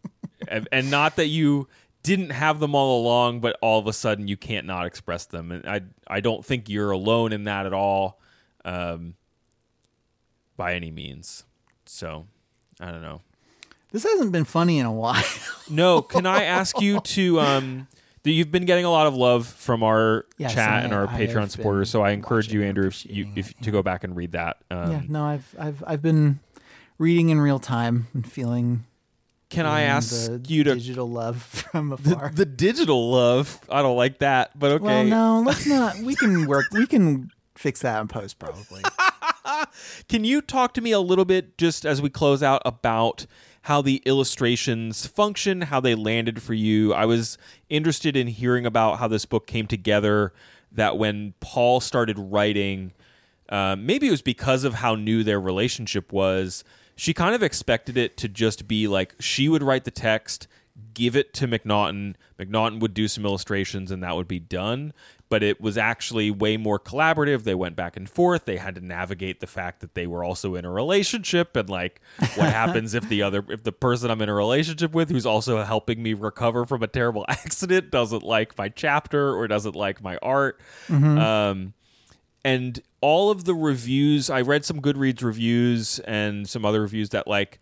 and, 0.47 0.67
and 0.71 0.89
not 0.91 1.15
that 1.17 1.27
you 1.27 1.67
didn't 2.03 2.31
have 2.31 2.59
them 2.59 2.73
all 2.73 3.01
along, 3.01 3.41
but 3.41 3.57
all 3.61 3.79
of 3.79 3.87
a 3.87 3.93
sudden 3.93 4.27
you 4.27 4.35
can't 4.37 4.65
not 4.65 4.85
express 4.85 5.25
them, 5.25 5.51
and 5.51 5.65
I 5.67 5.81
I 6.07 6.19
don't 6.19 6.43
think 6.45 6.67
you're 6.69 6.91
alone 6.91 7.31
in 7.33 7.43
that 7.45 7.65
at 7.65 7.73
all, 7.73 8.19
um, 8.65 9.15
by 10.57 10.73
any 10.75 10.91
means. 10.91 11.43
So, 11.85 12.25
I 12.79 12.91
don't 12.91 13.01
know. 13.01 13.21
this 13.91 14.03
hasn't 14.03 14.31
been 14.31 14.45
funny 14.45 14.79
in 14.79 14.85
a 14.85 14.91
while 14.93 15.23
No, 15.69 16.01
can 16.13 16.25
I 16.25 16.43
ask 16.43 16.79
you 16.79 16.99
to 17.01 17.39
um 17.41 17.87
that 18.23 18.31
you've 18.31 18.51
been 18.51 18.65
getting 18.65 18.85
a 18.85 18.89
lot 18.91 19.07
of 19.07 19.15
love 19.15 19.47
from 19.47 19.81
our 19.83 20.25
Yes, 20.37 20.53
chat 20.53 20.69
I- 20.69 20.81
and 20.81 20.93
our 20.93 21.07
I 21.07 21.25
Patreon 21.27 21.49
supporters, 21.49 21.89
so 21.89 22.01
I 22.03 22.11
encourage 22.11 22.51
you, 22.53 22.63
Andrew, 22.63 22.87
if 22.87 23.05
you 23.05 23.27
if 23.35 23.53
to 23.61 23.71
go 23.71 23.81
back 23.83 24.03
and 24.03 24.15
read 24.15 24.31
that. 24.33 24.57
Um, 24.71 24.91
yeah 24.91 25.01
no 25.07 25.23
i've 25.25 25.55
i've 25.59 25.83
i've 25.85 26.01
been 26.01 26.39
reading 26.97 27.29
in 27.29 27.39
real 27.41 27.59
time 27.59 28.07
and 28.13 28.29
feeling 28.31 28.85
Can 29.51 29.65
I 29.65 29.81
ask 29.81 30.27
the 30.27 30.41
you 30.47 30.63
to 30.63 30.75
digital 30.75 31.09
love 31.09 31.41
from 31.71 31.89
the, 31.89 31.95
afar 31.95 32.31
the 32.33 32.45
digital 32.45 33.11
love? 33.11 33.59
I 33.69 33.81
don't 33.81 33.97
like 33.97 34.19
that, 34.19 34.57
but 34.57 34.71
okay. 34.71 34.83
well 34.83 35.03
no 35.03 35.43
let's 35.45 35.67
not 35.67 35.97
we 36.03 36.15
can 36.15 36.47
work 36.47 36.65
we 36.71 36.87
can 36.87 37.31
fix 37.55 37.81
that 37.81 38.01
in 38.01 38.07
post 38.07 38.39
probably 38.39 38.81
Can 40.09 40.23
you 40.23 40.41
talk 40.41 40.73
to 40.75 40.81
me 40.81 40.91
a 40.91 40.99
little 40.99 41.25
bit 41.25 41.57
just 41.57 41.85
as 41.85 42.01
we 42.01 42.09
close 42.09 42.41
out 42.41 42.61
about 42.65 43.25
how 43.63 43.81
the 43.81 44.01
illustrations 44.05 45.05
function, 45.05 45.61
how 45.61 45.79
they 45.79 45.95
landed 45.95 46.41
for 46.41 46.53
you? 46.53 46.93
I 46.93 47.05
was 47.05 47.37
interested 47.69 48.15
in 48.15 48.27
hearing 48.27 48.65
about 48.65 48.99
how 48.99 49.07
this 49.07 49.25
book 49.25 49.47
came 49.47 49.67
together. 49.67 50.33
That 50.71 50.97
when 50.97 51.33
Paul 51.41 51.81
started 51.81 52.17
writing, 52.17 52.93
uh, 53.49 53.75
maybe 53.77 54.07
it 54.07 54.11
was 54.11 54.21
because 54.21 54.63
of 54.63 54.75
how 54.75 54.95
new 54.95 55.23
their 55.23 55.39
relationship 55.39 56.13
was. 56.13 56.63
She 57.01 57.15
kind 57.15 57.33
of 57.33 57.41
expected 57.41 57.97
it 57.97 58.15
to 58.17 58.29
just 58.29 58.67
be 58.67 58.87
like 58.87 59.15
she 59.19 59.49
would 59.49 59.63
write 59.63 59.85
the 59.85 59.89
text, 59.89 60.47
give 60.93 61.15
it 61.15 61.33
to 61.33 61.47
MacNaughton. 61.47 62.13
MacNaughton 62.37 62.79
would 62.79 62.93
do 62.93 63.07
some 63.07 63.25
illustrations, 63.25 63.89
and 63.89 64.03
that 64.03 64.15
would 64.15 64.27
be 64.27 64.37
done. 64.37 64.93
But 65.27 65.41
it 65.41 65.59
was 65.59 65.79
actually 65.79 66.29
way 66.29 66.57
more 66.57 66.77
collaborative. 66.77 67.43
They 67.43 67.55
went 67.55 67.75
back 67.75 67.97
and 67.97 68.07
forth. 68.07 68.45
They 68.45 68.57
had 68.57 68.75
to 68.75 68.85
navigate 68.85 69.39
the 69.39 69.47
fact 69.47 69.79
that 69.79 69.95
they 69.95 70.05
were 70.05 70.23
also 70.23 70.53
in 70.53 70.63
a 70.63 70.69
relationship, 70.69 71.55
and 71.55 71.67
like 71.67 72.01
what 72.35 72.53
happens 72.53 72.93
if 72.93 73.09
the 73.09 73.23
other, 73.23 73.43
if 73.49 73.63
the 73.63 73.71
person 73.71 74.11
I'm 74.11 74.21
in 74.21 74.29
a 74.29 74.35
relationship 74.35 74.93
with, 74.93 75.09
who's 75.09 75.25
also 75.25 75.63
helping 75.63 76.03
me 76.03 76.13
recover 76.13 76.67
from 76.67 76.83
a 76.83 76.87
terrible 76.87 77.25
accident, 77.27 77.89
doesn't 77.89 78.21
like 78.21 78.55
my 78.59 78.69
chapter 78.69 79.35
or 79.35 79.47
doesn't 79.47 79.75
like 79.75 80.03
my 80.03 80.17
art. 80.17 80.61
Um, 81.17 81.73
and 82.43 82.81
all 83.01 83.29
of 83.29 83.45
the 83.45 83.53
reviews 83.53 84.29
i 84.29 84.41
read 84.41 84.65
some 84.65 84.81
goodreads 84.81 85.23
reviews 85.23 85.99
and 85.99 86.47
some 86.49 86.65
other 86.65 86.81
reviews 86.81 87.09
that 87.09 87.27
like 87.27 87.59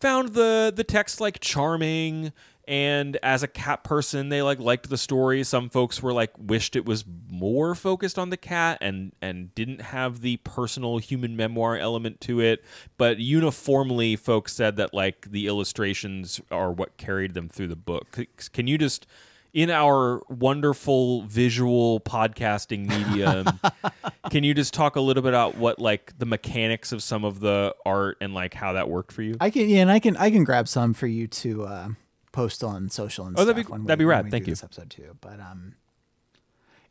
found 0.00 0.30
the 0.30 0.72
the 0.74 0.84
text 0.84 1.20
like 1.20 1.40
charming. 1.40 2.32
And 2.68 3.18
as 3.20 3.42
a 3.42 3.48
cat 3.48 3.82
person 3.82 4.28
they 4.28 4.42
like 4.42 4.60
liked 4.60 4.88
the 4.88 4.98
story. 4.98 5.42
Some 5.42 5.70
folks 5.70 6.02
were 6.02 6.12
like 6.12 6.30
wished 6.38 6.76
it 6.76 6.86
was 6.86 7.04
more 7.28 7.74
focused 7.74 8.18
on 8.18 8.30
the 8.30 8.36
cat 8.36 8.78
and 8.80 9.12
and 9.20 9.52
didn't 9.54 9.80
have 9.80 10.20
the 10.20 10.36
personal 10.38 10.98
human 10.98 11.36
memoir 11.36 11.76
element 11.76 12.20
to 12.22 12.40
it. 12.40 12.64
But 12.96 13.18
uniformly 13.18 14.14
folks 14.14 14.52
said 14.52 14.76
that 14.76 14.94
like 14.94 15.30
the 15.30 15.48
illustrations 15.48 16.40
are 16.50 16.70
what 16.70 16.96
carried 16.96 17.34
them 17.34 17.48
through 17.48 17.68
the 17.68 17.76
book. 17.76 18.16
Can 18.52 18.66
you 18.68 18.78
just 18.78 19.06
in 19.52 19.70
our 19.70 20.22
wonderful 20.28 21.22
visual 21.22 22.00
podcasting 22.00 22.86
medium 22.88 23.46
can 24.30 24.44
you 24.44 24.54
just 24.54 24.72
talk 24.72 24.96
a 24.96 25.00
little 25.00 25.22
bit 25.22 25.30
about 25.30 25.56
what 25.56 25.78
like 25.78 26.12
the 26.18 26.26
mechanics 26.26 26.92
of 26.92 27.02
some 27.02 27.24
of 27.24 27.40
the 27.40 27.74
art 27.84 28.16
and 28.20 28.32
like 28.34 28.54
how 28.54 28.72
that 28.74 28.88
worked 28.88 29.10
for 29.12 29.22
you 29.22 29.36
I 29.40 29.50
can 29.50 29.68
yeah, 29.68 29.80
and 29.82 29.90
I 29.90 29.98
can 29.98 30.16
I 30.16 30.30
can 30.30 30.44
grab 30.44 30.68
some 30.68 30.94
for 30.94 31.06
you 31.06 31.26
to 31.26 31.64
uh, 31.64 31.88
post 32.32 32.62
on 32.62 32.88
social 32.90 33.26
and 33.26 33.38
Oh, 33.38 33.44
that'd 33.44 33.66
be- 33.66 33.72
that'd 33.72 33.98
be 33.98 34.04
when 34.04 34.16
rad. 34.24 34.30
Thank 34.30 34.46
you. 34.46 34.52
This 34.52 34.62
episode 34.62 34.88
too, 34.90 35.16
but 35.20 35.40
um, 35.40 35.74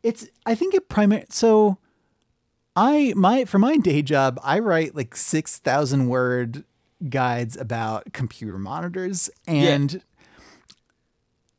it's 0.02 0.26
I 0.46 0.54
think 0.54 0.74
it 0.74 0.88
primary 0.88 1.24
so. 1.30 1.78
I 2.76 3.12
my 3.16 3.44
for 3.46 3.58
my 3.58 3.76
day 3.78 4.00
job, 4.02 4.38
I 4.44 4.58
write 4.60 4.94
like 4.94 5.16
six 5.16 5.58
thousand 5.58 6.08
word 6.08 6.64
guides 7.08 7.56
about 7.56 8.12
computer 8.12 8.58
monitors 8.58 9.30
and 9.46 10.02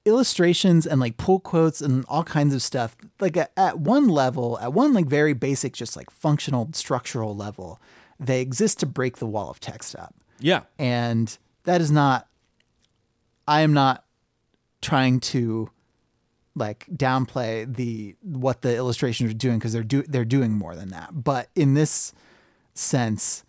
illustrations 0.05 0.85
and 0.87 0.99
like 0.99 1.17
pull 1.17 1.39
quotes 1.39 1.81
and 1.81 2.05
all 2.07 2.23
kinds 2.23 2.53
of 2.53 2.61
stuff. 2.61 2.95
Like 3.19 3.37
at, 3.37 3.51
at 3.55 3.79
one 3.79 4.07
level, 4.07 4.57
at 4.59 4.73
one 4.73 4.93
like 4.93 5.05
very 5.05 5.33
basic, 5.33 5.73
just 5.73 5.95
like 5.95 6.09
functional 6.09 6.69
structural 6.73 7.35
level, 7.35 7.79
they 8.19 8.41
exist 8.41 8.79
to 8.79 8.85
break 8.85 9.17
the 9.17 9.25
wall 9.25 9.49
of 9.49 9.59
text 9.59 9.95
up 9.95 10.13
yeah 10.41 10.61
and 10.77 11.37
that 11.63 11.79
is 11.81 11.91
not 11.91 12.27
i 13.47 13.61
am 13.61 13.73
not 13.73 14.03
trying 14.81 15.19
to 15.19 15.69
like 16.55 16.85
downplay 16.91 17.73
the 17.73 18.15
what 18.21 18.61
the 18.61 18.75
illustrations 18.75 19.31
are 19.31 19.35
doing 19.35 19.57
because 19.57 19.71
they're 19.71 19.83
do 19.83 20.03
they're 20.03 20.25
doing 20.25 20.51
more 20.51 20.75
than 20.75 20.89
that 20.89 21.09
but 21.23 21.49
in 21.55 21.75
this 21.75 22.13
sense 22.73 23.43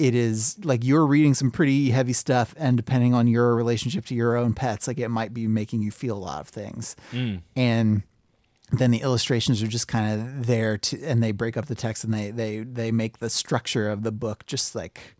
it 0.00 0.14
is 0.14 0.56
like 0.64 0.82
you're 0.82 1.06
reading 1.06 1.34
some 1.34 1.50
pretty 1.50 1.90
heavy 1.90 2.14
stuff 2.14 2.54
and 2.56 2.78
depending 2.78 3.12
on 3.12 3.26
your 3.26 3.54
relationship 3.54 4.06
to 4.06 4.14
your 4.14 4.34
own 4.34 4.54
pets 4.54 4.88
like 4.88 4.98
it 4.98 5.10
might 5.10 5.34
be 5.34 5.46
making 5.46 5.82
you 5.82 5.90
feel 5.90 6.16
a 6.16 6.18
lot 6.18 6.40
of 6.40 6.48
things 6.48 6.96
mm. 7.12 7.40
and 7.54 8.02
then 8.72 8.90
the 8.92 9.02
illustrations 9.02 9.62
are 9.62 9.66
just 9.66 9.88
kind 9.88 10.18
of 10.18 10.46
there 10.46 10.78
to 10.78 11.04
and 11.04 11.22
they 11.22 11.32
break 11.32 11.56
up 11.56 11.66
the 11.66 11.74
text 11.74 12.02
and 12.02 12.14
they 12.14 12.30
they 12.30 12.60
they 12.60 12.90
make 12.90 13.18
the 13.18 13.28
structure 13.28 13.90
of 13.90 14.02
the 14.02 14.10
book 14.10 14.46
just 14.46 14.74
like 14.74 15.16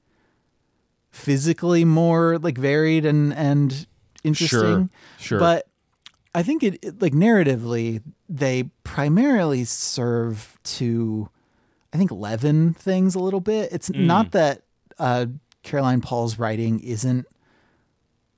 physically 1.11 1.85
more 1.85 2.39
like 2.39 2.57
varied 2.57 3.05
and 3.05 3.35
and 3.35 3.87
interesting 4.25 4.59
sure. 4.59 4.89
sure. 5.19 5.39
but 5.39 5.69
i 6.35 6.43
think 6.43 6.63
it, 6.63 6.79
it 6.83 7.03
like 7.03 7.13
narratively 7.13 8.03
they 8.31 8.63
primarily 8.83 9.63
serve 9.65 10.59
to 10.65 11.29
i 11.93 11.99
think 11.99 12.11
leaven 12.11 12.73
things 12.73 13.15
a 13.15 13.19
little 13.19 13.41
bit 13.41 13.71
it's 13.73 13.91
mm. 13.91 14.07
not 14.07 14.31
that 14.31 14.63
uh 15.01 15.27
caroline 15.65 16.01
paul's 16.01 16.39
writing 16.39 16.79
isn't 16.81 17.27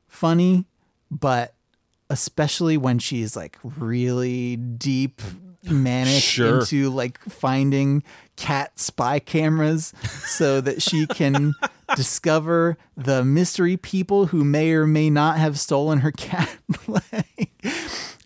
funny, 0.09 0.65
but 1.11 1.55
especially 2.11 2.77
when 2.77 2.99
she's 2.99 3.37
like 3.37 3.59
really 3.63 4.57
deep 4.57 5.21
manic 5.65 6.23
Sure. 6.23 6.61
into 6.61 6.91
like 6.91 7.19
finding 7.21 8.03
cat 8.37 8.79
spy 8.79 9.19
cameras 9.19 9.93
so 10.27 10.61
that 10.61 10.83
she 10.83 11.07
can 11.07 11.55
discover 11.97 12.77
the 12.97 13.25
mystery 13.25 13.77
people 13.77 14.27
who 14.27 14.45
may 14.45 14.73
or 14.73 14.87
may 14.87 15.09
not 15.09 15.39
have 15.39 15.59
stolen 15.61 16.01
her 16.01 16.11
cat 16.11 16.51
like, 16.89 17.51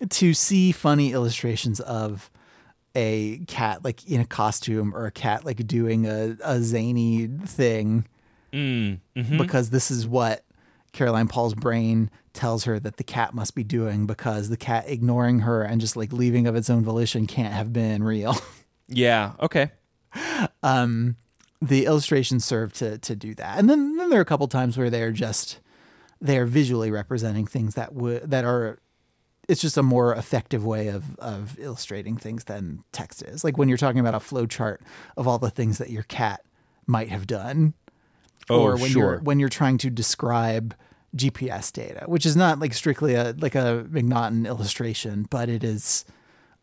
to 0.08 0.32
see 0.32 0.72
funny 0.72 1.12
illustrations 1.12 1.78
of 1.80 2.30
a 2.94 3.38
cat 3.46 3.84
like 3.84 4.06
in 4.06 4.20
a 4.20 4.26
costume 4.26 4.94
or 4.96 5.04
a 5.04 5.12
cat 5.12 5.44
like 5.44 5.66
doing 5.66 6.06
a, 6.06 6.36
a 6.42 6.62
zany 6.62 7.26
thing 7.26 8.06
Mm, 8.56 9.00
mhm. 9.16 9.38
because 9.38 9.70
this 9.70 9.90
is 9.90 10.06
what 10.06 10.44
Caroline 10.92 11.28
Paul's 11.28 11.54
brain 11.54 12.10
tells 12.32 12.64
her 12.64 12.78
that 12.80 12.96
the 12.96 13.04
cat 13.04 13.34
must 13.34 13.54
be 13.54 13.62
doing 13.64 14.06
because 14.06 14.48
the 14.48 14.56
cat 14.56 14.84
ignoring 14.88 15.40
her 15.40 15.62
and 15.62 15.80
just 15.80 15.96
like 15.96 16.12
leaving 16.12 16.46
of 16.46 16.56
its 16.56 16.70
own 16.70 16.82
volition 16.82 17.26
can't 17.26 17.52
have 17.52 17.72
been 17.72 18.02
real. 18.02 18.36
Yeah. 18.88 19.32
Okay. 19.40 19.72
um, 20.62 21.16
the 21.60 21.86
illustrations 21.86 22.44
serve 22.44 22.72
to 22.74 22.98
to 22.98 23.16
do 23.16 23.34
that, 23.34 23.58
and 23.58 23.68
then 23.68 23.96
then 23.96 24.10
there 24.10 24.18
are 24.20 24.22
a 24.22 24.26
couple 24.26 24.46
times 24.46 24.78
where 24.78 24.90
they're 24.90 25.10
just 25.10 25.58
they 26.20 26.38
are 26.38 26.46
visually 26.46 26.92
representing 26.92 27.46
things 27.46 27.74
that 27.74 27.94
would 27.94 28.30
that 28.30 28.44
are. 28.44 28.78
It's 29.48 29.60
just 29.60 29.76
a 29.76 29.82
more 29.82 30.14
effective 30.14 30.64
way 30.64 30.86
of 30.88 31.16
of 31.18 31.58
illustrating 31.58 32.16
things 32.16 32.44
than 32.44 32.84
text 32.92 33.22
is. 33.22 33.42
Like 33.42 33.58
when 33.58 33.68
you're 33.68 33.76
talking 33.78 33.98
about 34.00 34.14
a 34.14 34.20
flow 34.20 34.46
chart 34.46 34.82
of 35.16 35.26
all 35.26 35.38
the 35.38 35.50
things 35.50 35.78
that 35.78 35.90
your 35.90 36.04
cat 36.04 36.42
might 36.86 37.08
have 37.08 37.26
done, 37.26 37.74
Oh, 38.48 38.62
or 38.62 38.76
when 38.76 38.90
sure. 38.90 39.02
you're 39.02 39.20
when 39.20 39.40
you're 39.40 39.48
trying 39.48 39.78
to 39.78 39.90
describe 39.90 40.74
GPS 41.16 41.72
data, 41.72 42.04
which 42.06 42.26
is 42.26 42.36
not 42.36 42.58
like 42.58 42.74
strictly 42.74 43.14
a 43.14 43.34
like 43.38 43.54
a 43.54 43.86
MacNaughton 43.90 44.46
illustration, 44.46 45.26
but 45.30 45.48
it 45.48 45.64
is 45.64 46.04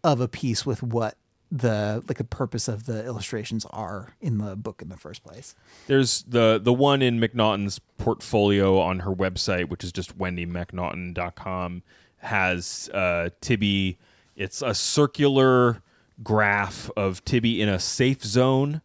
of 0.03 0.21
a 0.21 0.27
piece 0.27 0.65
with 0.65 0.83
what 0.83 1.17
the 1.51 2.03
like 2.07 2.17
the 2.17 2.23
purpose 2.23 2.67
of 2.67 2.87
the 2.87 3.05
illustrations 3.05 3.65
are 3.69 4.15
in 4.19 4.39
the 4.39 4.55
book 4.55 4.81
in 4.81 4.89
the 4.89 4.97
first 4.97 5.23
place. 5.23 5.55
There's 5.87 6.23
the 6.23 6.59
the 6.61 6.73
one 6.73 7.01
in 7.01 7.19
MacNaughton's 7.19 7.79
portfolio 7.97 8.79
on 8.79 8.99
her 8.99 9.11
website, 9.13 9.69
which 9.69 9.83
is 9.83 9.91
just 9.91 10.17
wendymacnaughton.com, 10.17 11.83
has 12.17 12.89
uh, 12.93 13.29
Tibby. 13.39 13.99
It's 14.35 14.63
a 14.63 14.73
circular 14.73 15.83
graph 16.23 16.89
of 16.97 17.23
Tibby 17.23 17.61
in 17.61 17.69
a 17.69 17.77
safe 17.79 18.23
zone, 18.23 18.81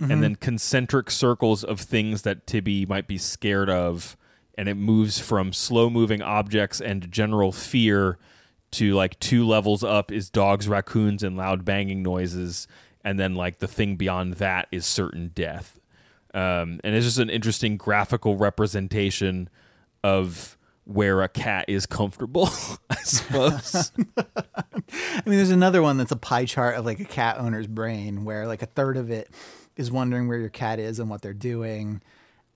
and 0.00 0.22
then 0.22 0.36
concentric 0.36 1.10
circles 1.10 1.64
of 1.64 1.80
things 1.80 2.22
that 2.22 2.46
Tibby 2.46 2.86
might 2.86 3.08
be 3.08 3.18
scared 3.18 3.68
of, 3.68 4.16
and 4.56 4.68
it 4.68 4.74
moves 4.74 5.18
from 5.18 5.52
slow 5.52 5.90
moving 5.90 6.22
objects 6.22 6.80
and 6.80 7.10
general 7.10 7.52
fear 7.52 8.18
to 8.72 8.94
like 8.94 9.18
two 9.18 9.46
levels 9.46 9.82
up 9.82 10.12
is 10.12 10.30
dogs, 10.30 10.68
raccoons, 10.68 11.22
and 11.22 11.36
loud 11.36 11.64
banging 11.64 12.02
noises, 12.02 12.68
and 13.02 13.18
then 13.18 13.34
like 13.34 13.58
the 13.58 13.68
thing 13.68 13.96
beyond 13.96 14.34
that 14.34 14.68
is 14.70 14.86
certain 14.86 15.30
death. 15.34 15.80
Um, 16.34 16.80
and 16.84 16.94
it's 16.94 17.06
just 17.06 17.18
an 17.18 17.30
interesting 17.30 17.76
graphical 17.76 18.36
representation 18.36 19.48
of 20.04 20.56
where 20.84 21.22
a 21.22 21.28
cat 21.28 21.64
is 21.68 21.86
comfortable, 21.86 22.48
I 22.90 22.96
suppose. 22.96 23.92
I 24.16 25.22
mean, 25.26 25.36
there's 25.36 25.50
another 25.50 25.82
one 25.82 25.98
that's 25.98 26.12
a 26.12 26.16
pie 26.16 26.44
chart 26.44 26.76
of 26.76 26.84
like 26.84 27.00
a 27.00 27.04
cat 27.04 27.38
owner's 27.38 27.66
brain, 27.66 28.24
where 28.24 28.46
like 28.46 28.62
a 28.62 28.66
third 28.66 28.96
of 28.96 29.10
it 29.10 29.30
is 29.78 29.90
wondering 29.90 30.28
where 30.28 30.38
your 30.38 30.50
cat 30.50 30.78
is 30.78 30.98
and 30.98 31.08
what 31.08 31.22
they're 31.22 31.32
doing, 31.32 32.02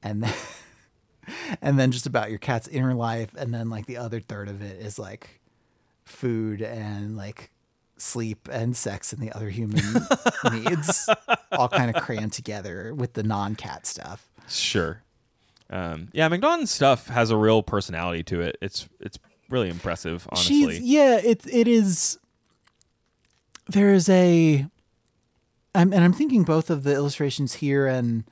and 0.03 0.23
then 0.23 0.35
and 1.63 1.79
then 1.79 1.91
just 1.91 2.07
about 2.07 2.29
your 2.29 2.39
cat's 2.39 2.69
inner 2.69 2.93
life, 2.93 3.35
and 3.39 3.55
then 3.55 3.71
like 3.71 3.87
the 3.87 3.97
other 3.97 4.21
third 4.21 4.49
of 4.51 4.61
it 4.61 4.79
is 4.81 4.99
like 4.99 5.41
food 6.05 6.61
and 6.61 7.17
like 7.17 7.51
sleep 7.97 8.49
and 8.51 8.77
sex 8.77 9.13
and 9.13 9.23
the 9.23 9.33
other 9.33 9.49
human 9.49 9.83
needs, 10.53 11.09
all 11.53 11.69
kind 11.69 11.95
of 11.95 12.03
crammed 12.03 12.33
together 12.33 12.93
with 12.93 13.15
the 13.15 13.23
non-cat 13.23 13.87
stuff. 13.87 14.29
sure. 14.49 15.03
Um, 15.71 16.09
yeah, 16.13 16.29
MacNaughton's 16.29 16.71
stuff 16.71 17.07
has 17.07 17.31
a 17.31 17.37
real 17.37 17.63
personality 17.63 18.23
to 18.25 18.43
it. 18.43 18.59
It's 18.61 18.91
it's 19.01 19.19
really 19.49 19.71
impressive, 19.71 20.29
honestly. 20.31 20.77
She's 20.77 20.81
yeah, 20.81 21.17
it 21.17 21.47
it 21.47 21.67
is. 21.67 22.19
There 23.69 23.95
is 23.95 24.09
a, 24.11 24.67
I'm, 25.75 25.93
and 25.93 26.05
I'm 26.05 26.13
thinking 26.13 26.43
both 26.45 26.69
of 26.71 26.83
the 26.85 26.93
illustrations 26.95 27.55
here 27.55 27.87
and 27.87 28.25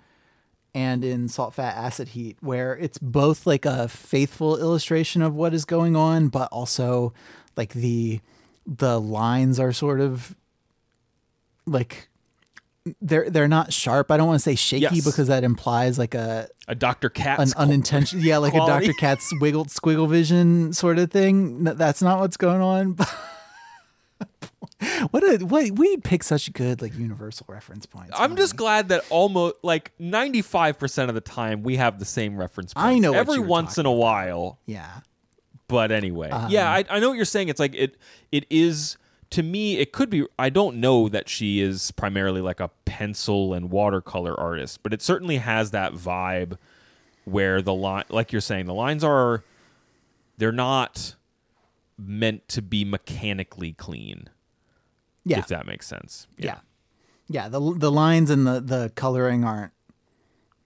and 0.72 1.05
in 1.05 1.26
Salt, 1.28 1.55
Fat, 1.55 1.76
Acid, 1.76 2.09
Heat, 2.11 2.36
where 2.41 2.76
it's 2.76 2.97
both 2.99 3.45
like 3.45 3.64
a 3.66 3.88
faithful 3.88 4.57
illustration 4.57 5.20
of 5.20 5.34
what 5.34 5.53
is 5.53 5.64
going 5.64 5.97
on, 5.97 6.28
but 6.28 6.49
also 6.53 7.12
like 7.57 7.72
the 7.72 8.20
the 8.66 9.01
lines 9.01 9.59
are 9.59 9.72
sort 9.72 10.01
of 10.01 10.36
like 11.66 12.09
they're 13.03 13.28
they're 13.28 13.49
not 13.49 13.72
sharp. 13.72 14.11
I 14.12 14.16
don't 14.16 14.26
want 14.28 14.38
to 14.38 14.43
say 14.45 14.55
shaky 14.55 14.82
Yes. 14.82 15.05
because 15.05 15.26
that 15.28 15.43
implies 15.45 15.99
like 15.99 16.14
a 16.14 16.49
a 16.68 16.74
Dr. 16.76 17.11
Katz 17.11 17.53
an 17.53 17.59
unintentional 17.59 18.24
yeah 18.24 18.38
like 18.38 18.53
quality. 18.53 18.86
a 18.86 18.88
dr 18.88 18.99
Katz 18.99 19.32
wiggle 19.41 19.64
squiggle 19.66 20.09
vision 20.09 20.72
sort 20.72 20.99
of 21.01 21.11
thing 21.11 21.64
that's 21.64 22.01
not 22.01 22.20
what's 22.20 22.36
going 22.36 22.61
on 22.61 22.97
what 25.10 25.22
a 25.22 25.44
what 25.44 25.70
we 25.72 25.96
pick 25.98 26.22
such 26.22 26.52
good 26.52 26.80
like 26.80 26.96
universal 26.96 27.44
reference 27.48 27.84
points 27.86 28.12
I'm 28.14 28.30
man. 28.30 28.36
just 28.36 28.56
glad 28.56 28.88
that 28.88 29.04
almost 29.10 29.56
like 29.62 29.92
95% 30.00 31.08
of 31.08 31.14
the 31.14 31.20
time 31.20 31.62
we 31.62 31.76
have 31.76 31.98
the 31.98 32.04
same 32.04 32.36
reference 32.36 32.72
points. 32.74 32.86
I 32.86 32.98
know 32.98 33.12
every 33.12 33.38
once 33.38 33.76
in 33.78 33.86
a 33.86 33.92
while. 33.92 34.58
yeah 34.66 35.00
But 35.68 35.92
anyway, 35.92 36.30
Um, 36.30 36.50
yeah, 36.50 36.70
I, 36.70 36.84
I 36.88 36.98
know 36.98 37.08
what 37.10 37.16
you're 37.16 37.24
saying. 37.24 37.48
It's 37.48 37.60
like 37.60 37.74
it 37.74 37.96
it 38.32 38.46
is 38.50 38.96
to 39.30 39.42
me. 39.42 39.76
It 39.78 39.92
could 39.92 40.10
be. 40.10 40.24
I 40.38 40.48
don't 40.50 40.76
know 40.76 41.08
that 41.08 41.28
she 41.28 41.60
is 41.60 41.90
primarily 41.92 42.40
like 42.40 42.58
a 42.60 42.70
pencil 42.86 43.52
and 43.54 43.70
watercolor 43.70 44.38
artist, 44.38 44.82
but 44.82 44.92
it 44.92 45.02
certainly 45.02 45.36
has 45.36 45.70
that 45.72 45.92
vibe 45.92 46.58
where 47.24 47.62
the 47.62 47.74
line, 47.74 48.04
like 48.08 48.32
you're 48.32 48.40
saying, 48.40 48.66
the 48.66 48.74
lines 48.74 49.04
are 49.04 49.44
they're 50.38 50.50
not 50.50 51.14
meant 52.01 52.48
to 52.48 52.62
be 52.62 52.84
mechanically 52.84 53.72
clean. 53.72 54.28
yeah 55.24 55.38
If 55.38 55.48
that 55.48 55.66
makes 55.66 55.86
sense. 55.86 56.26
yeah 56.36 56.61
yeah 57.28 57.48
the 57.48 57.61
the 57.76 57.90
lines 57.92 58.30
and 58.30 58.46
the 58.46 58.61
the 58.61 58.92
coloring 58.96 59.44
aren't 59.44 59.72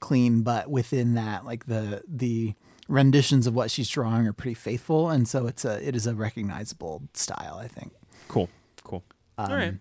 clean 0.00 0.42
but 0.42 0.70
within 0.70 1.14
that 1.14 1.44
like 1.44 1.66
the 1.66 2.02
the 2.06 2.54
renditions 2.88 3.46
of 3.46 3.54
what 3.54 3.70
she's 3.70 3.88
drawing 3.88 4.26
are 4.26 4.32
pretty 4.34 4.54
faithful 4.54 5.08
and 5.08 5.26
so 5.26 5.46
it's 5.46 5.64
a 5.64 5.86
it 5.86 5.96
is 5.96 6.06
a 6.06 6.14
recognizable 6.14 7.02
style 7.14 7.56
i 7.60 7.66
think 7.68 7.92
Cool. 8.28 8.48
Cool. 8.82 9.02
All 9.38 9.48
right. 9.48 9.68
Um, 9.70 9.80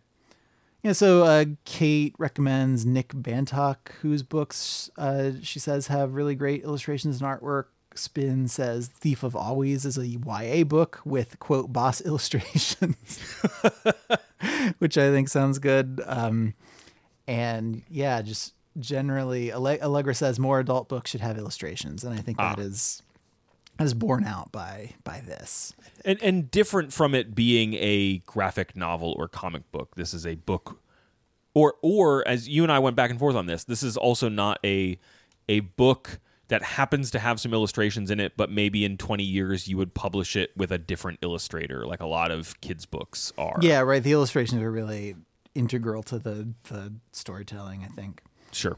Yeah, 0.81 0.91
so 0.91 1.23
uh, 1.23 1.45
Kate 1.63 2.13
recommends 2.19 2.85
Nick 2.85 3.09
Bantock, 3.13 3.93
whose 4.01 4.21
books 4.23 4.89
uh, 4.97 5.31
she 5.41 5.59
says 5.59 5.87
have 5.87 6.13
really 6.13 6.35
great 6.35 6.63
illustrations 6.63 7.21
and 7.21 7.29
artwork. 7.29 7.65
Spin 7.95 8.47
says 8.47 8.87
Thief 8.87 9.23
of 9.23 9.35
Always 9.35 9.85
is 9.85 9.97
a 9.97 10.07
YA 10.07 10.63
book 10.63 11.01
with 11.05 11.39
quote 11.39 11.71
boss 11.71 12.01
illustrations, 12.05 13.19
which 14.79 14.97
I 14.97 15.11
think 15.11 15.29
sounds 15.29 15.59
good. 15.59 16.01
Um, 16.05 16.53
and 17.27 17.83
yeah, 17.89 18.21
just 18.21 18.53
generally, 18.79 19.51
Alle- 19.51 19.81
Allegra 19.81 20.15
says 20.15 20.39
more 20.39 20.59
adult 20.59 20.89
books 20.89 21.11
should 21.11 21.21
have 21.21 21.37
illustrations, 21.37 22.03
and 22.03 22.13
I 22.13 22.21
think 22.21 22.37
that 22.37 22.59
is 22.59 23.01
that 23.77 23.85
is 23.85 23.93
borne 23.93 24.23
out 24.25 24.51
by 24.51 24.91
by 25.03 25.21
this. 25.21 25.73
and 26.05 26.21
and 26.21 26.51
different 26.51 26.93
from 26.93 27.15
it 27.15 27.33
being 27.35 27.73
a 27.75 28.17
graphic 28.19 28.75
novel 28.75 29.15
or 29.17 29.27
comic 29.27 29.71
book 29.71 29.95
this 29.95 30.13
is 30.13 30.25
a 30.27 30.35
book 30.35 30.79
or 31.53 31.75
or 31.81 32.27
as 32.27 32.47
you 32.47 32.63
and 32.63 32.71
I 32.71 32.79
went 32.79 32.95
back 32.95 33.09
and 33.09 33.17
forth 33.17 33.35
on 33.35 33.45
this 33.45 33.63
this 33.63 33.81
is 33.83 33.97
also 33.97 34.29
not 34.29 34.59
a 34.63 34.99
a 35.49 35.61
book 35.61 36.19
that 36.49 36.61
happens 36.61 37.09
to 37.11 37.19
have 37.19 37.39
some 37.39 37.53
illustrations 37.53 38.11
in 38.11 38.19
it 38.19 38.33
but 38.37 38.51
maybe 38.51 38.83
in 38.85 38.97
20 38.97 39.23
years 39.23 39.67
you 39.67 39.77
would 39.77 39.93
publish 39.93 40.35
it 40.35 40.51
with 40.57 40.71
a 40.71 40.77
different 40.77 41.19
illustrator 41.21 41.85
like 41.85 42.01
a 42.01 42.05
lot 42.05 42.31
of 42.31 42.59
kids 42.61 42.85
books 42.85 43.31
are 43.37 43.57
Yeah, 43.61 43.79
right. 43.79 44.03
The 44.03 44.11
illustrations 44.11 44.61
are 44.61 44.71
really 44.71 45.15
integral 45.55 46.03
to 46.03 46.19
the 46.19 46.49
the 46.69 46.93
storytelling. 47.11 47.83
I 47.83 47.87
think. 47.87 48.21
sure 48.51 48.77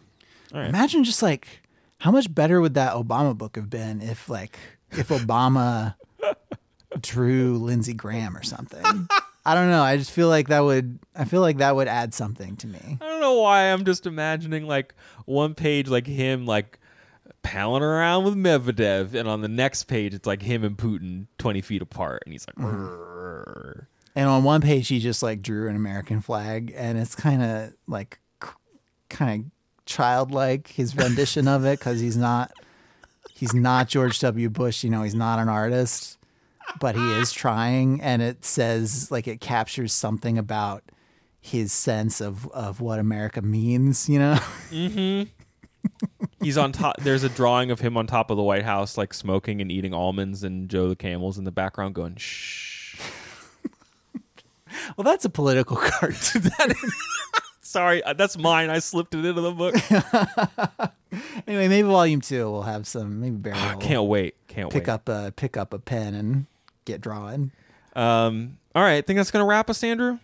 all 0.54 0.60
right 0.60 0.70
Imagine 0.70 1.04
just 1.04 1.24
like 1.24 1.62
how 2.00 2.12
much 2.12 2.34
better 2.34 2.62
would 2.62 2.74
that 2.76 2.94
Obama 2.94 3.38
book 3.38 3.56
have 3.56 3.70
been 3.70 4.02
if 4.02 4.30
like 4.30 4.60
if 4.92 5.10
Obama 5.10 5.96
drew 7.02 7.58
Lindsey 7.58 7.94
Graham 7.94 8.38
or 8.38 8.44
something. 8.44 8.84
I 9.48 9.54
don't 9.54 9.70
know. 9.70 9.84
I 9.84 9.98
just 9.98 10.12
feel 10.12 10.28
like 10.28 10.48
that 10.48 10.62
would 10.62 11.00
I 11.16 11.26
feel 11.26 11.42
like 11.42 11.58
that 11.58 11.76
would 11.76 11.88
add 11.88 12.14
something 12.14 12.56
to 12.58 12.68
me. 12.68 12.98
I 13.02 13.06
don't 13.06 13.22
know 13.22 13.40
why 13.40 13.72
I'm 13.72 13.86
just 13.86 14.06
imagining 14.06 14.68
like 14.68 14.94
one 15.26 15.54
page 15.56 15.88
like 15.88 16.08
him 16.08 16.46
like 16.46 16.80
palling 17.46 17.84
around 17.84 18.24
with 18.24 18.36
Medvedev 18.36 19.14
and 19.14 19.28
on 19.28 19.42
the 19.42 19.48
next 19.48 19.84
page 19.84 20.14
it's 20.14 20.26
like 20.26 20.42
him 20.42 20.64
and 20.64 20.78
Putin 20.78 21.28
20 21.38 21.62
feet 21.62 21.82
apart 21.82 22.24
and 22.26 22.34
he's 22.34 22.46
like 22.48 22.56
mm-hmm. 22.56 22.86
"Rrrr." 22.86 23.86
And 24.16 24.28
on 24.28 24.44
one 24.44 24.62
page 24.62 24.88
he 24.88 25.00
just 25.00 25.22
like 25.22 25.42
drew 25.42 25.70
an 25.70 25.76
American 25.76 26.22
flag 26.22 26.74
and 26.76 26.98
it's 26.98 27.16
kind 27.16 27.44
of 27.44 27.74
like 27.88 28.20
kind 29.10 29.46
of 29.46 29.52
childlike 29.86 30.70
his 30.70 30.96
rendition 30.98 31.48
of 31.48 31.66
it 31.66 31.80
cuz 31.80 32.00
he's 32.00 32.18
not 32.18 32.52
he's 33.36 33.54
not 33.54 33.88
George 33.88 34.20
W. 34.20 34.50
Bush. 34.50 34.84
You 34.84 34.90
know, 34.90 35.04
he's 35.04 35.16
not 35.16 35.40
an 35.40 35.50
artist, 35.50 36.18
but 36.80 36.96
he 36.96 37.14
is 37.14 37.32
trying. 37.32 38.02
And 38.02 38.22
it 38.22 38.44
says 38.44 39.12
like 39.12 39.28
it 39.28 39.40
captures 39.42 39.94
something 39.94 40.38
about 40.38 40.84
his 41.40 41.72
sense 41.72 42.22
of 42.22 42.48
of 42.48 42.82
what 42.82 42.98
America 42.98 43.42
means. 43.42 44.10
You 44.10 44.20
know, 44.20 44.40
mm-hmm. 44.72 45.35
He's 46.42 46.58
on 46.58 46.72
top. 46.72 46.98
There's 47.02 47.24
a 47.24 47.30
drawing 47.30 47.72
of 47.72 47.80
him 47.80 47.98
on 47.98 48.08
top 48.08 48.30
of 48.30 48.38
the 48.38 48.44
White 48.44 48.64
House, 48.64 48.98
like 48.98 49.14
smoking 49.14 49.62
and 49.62 49.72
eating 49.72 49.94
almonds, 49.94 50.44
and 50.44 50.70
Joe 50.70 50.90
the 50.90 50.96
Camel's 50.96 51.38
in 51.38 51.44
the 51.44 51.52
background 51.52 51.96
going 51.96 52.16
shh. 52.18 53.00
well, 54.96 55.04
that's 55.04 55.26
a 55.26 55.30
political 55.30 55.78
cartoon. 55.78 56.52
Sorry, 57.62 58.04
uh, 58.04 58.14
that's 58.14 58.38
mine. 58.38 58.70
I 58.70 58.80
slipped 58.80 59.16
it 59.16 59.26
into 59.26 59.42
the 59.42 59.52
book. 59.52 59.76
anyway, 61.48 61.68
maybe 61.68 61.88
volume 61.88 62.22
two 62.22 62.46
will 62.46 62.62
have 62.62 62.88
some. 62.88 63.20
Maybe 63.20 63.36
Barry 63.36 63.58
I 63.58 63.74
will 63.74 63.82
can't 63.82 64.04
wait. 64.04 64.36
Can't 64.48 64.72
pick 64.72 64.88
wait. 64.88 64.94
up 64.94 65.10
a 65.10 65.34
pick 65.36 65.58
up 65.58 65.74
a 65.74 65.80
pen 65.80 66.14
and 66.14 66.46
get 66.86 67.02
drawing. 67.02 67.52
Um, 67.96 68.60
all 68.76 68.84
right, 68.84 68.98
I 68.98 69.02
think 69.02 69.18
that's 69.18 69.32
gonna 69.32 69.46
wrap 69.46 69.70
us, 69.70 69.84
Andrew. 69.84 70.20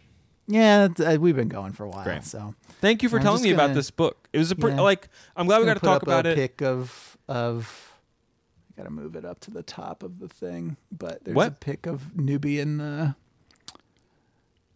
Yeah, 0.48 0.90
uh, 1.00 1.18
we've 1.20 1.36
been 1.36 1.48
going 1.50 1.74
for 1.74 1.86
a 1.86 1.90
while, 1.90 2.04
Great. 2.04 2.24
so 2.24 2.54
Thank 2.82 3.04
you 3.04 3.10
for 3.10 3.18
I'm 3.18 3.24
telling 3.24 3.44
me 3.44 3.52
about 3.52 3.64
gonna- 3.68 3.74
this 3.76 3.92
book. 3.92 4.28
It 4.34 4.40
was 4.40 4.52
a 4.52 4.56
pretty 4.56 4.76
Yeah. 4.76 4.82
like. 4.82 5.08
I'm 5.36 5.46
glad 5.48 5.60
we 5.60 5.66
got 5.66 5.76
to 5.76 5.80
talk 5.80 6.02
about 6.04 6.26
a 6.26 6.32
it. 6.32 6.36
Pic 6.36 6.62
of 6.62 7.16
of. 7.30 7.88
I 8.74 8.78
gotta 8.78 8.90
move 8.90 9.16
it 9.16 9.24
up 9.26 9.40
to 9.42 9.52
the 9.52 9.62
top 9.64 10.02
of 10.02 10.20
the 10.20 10.28
thing, 10.28 10.78
but 10.92 11.24
there's 11.24 11.36
a 11.36 11.38
What? 11.38 11.60
pic 11.60 11.86
of 11.86 12.14
Newbie 12.16 12.58
in 12.60 12.78
the 12.78 13.16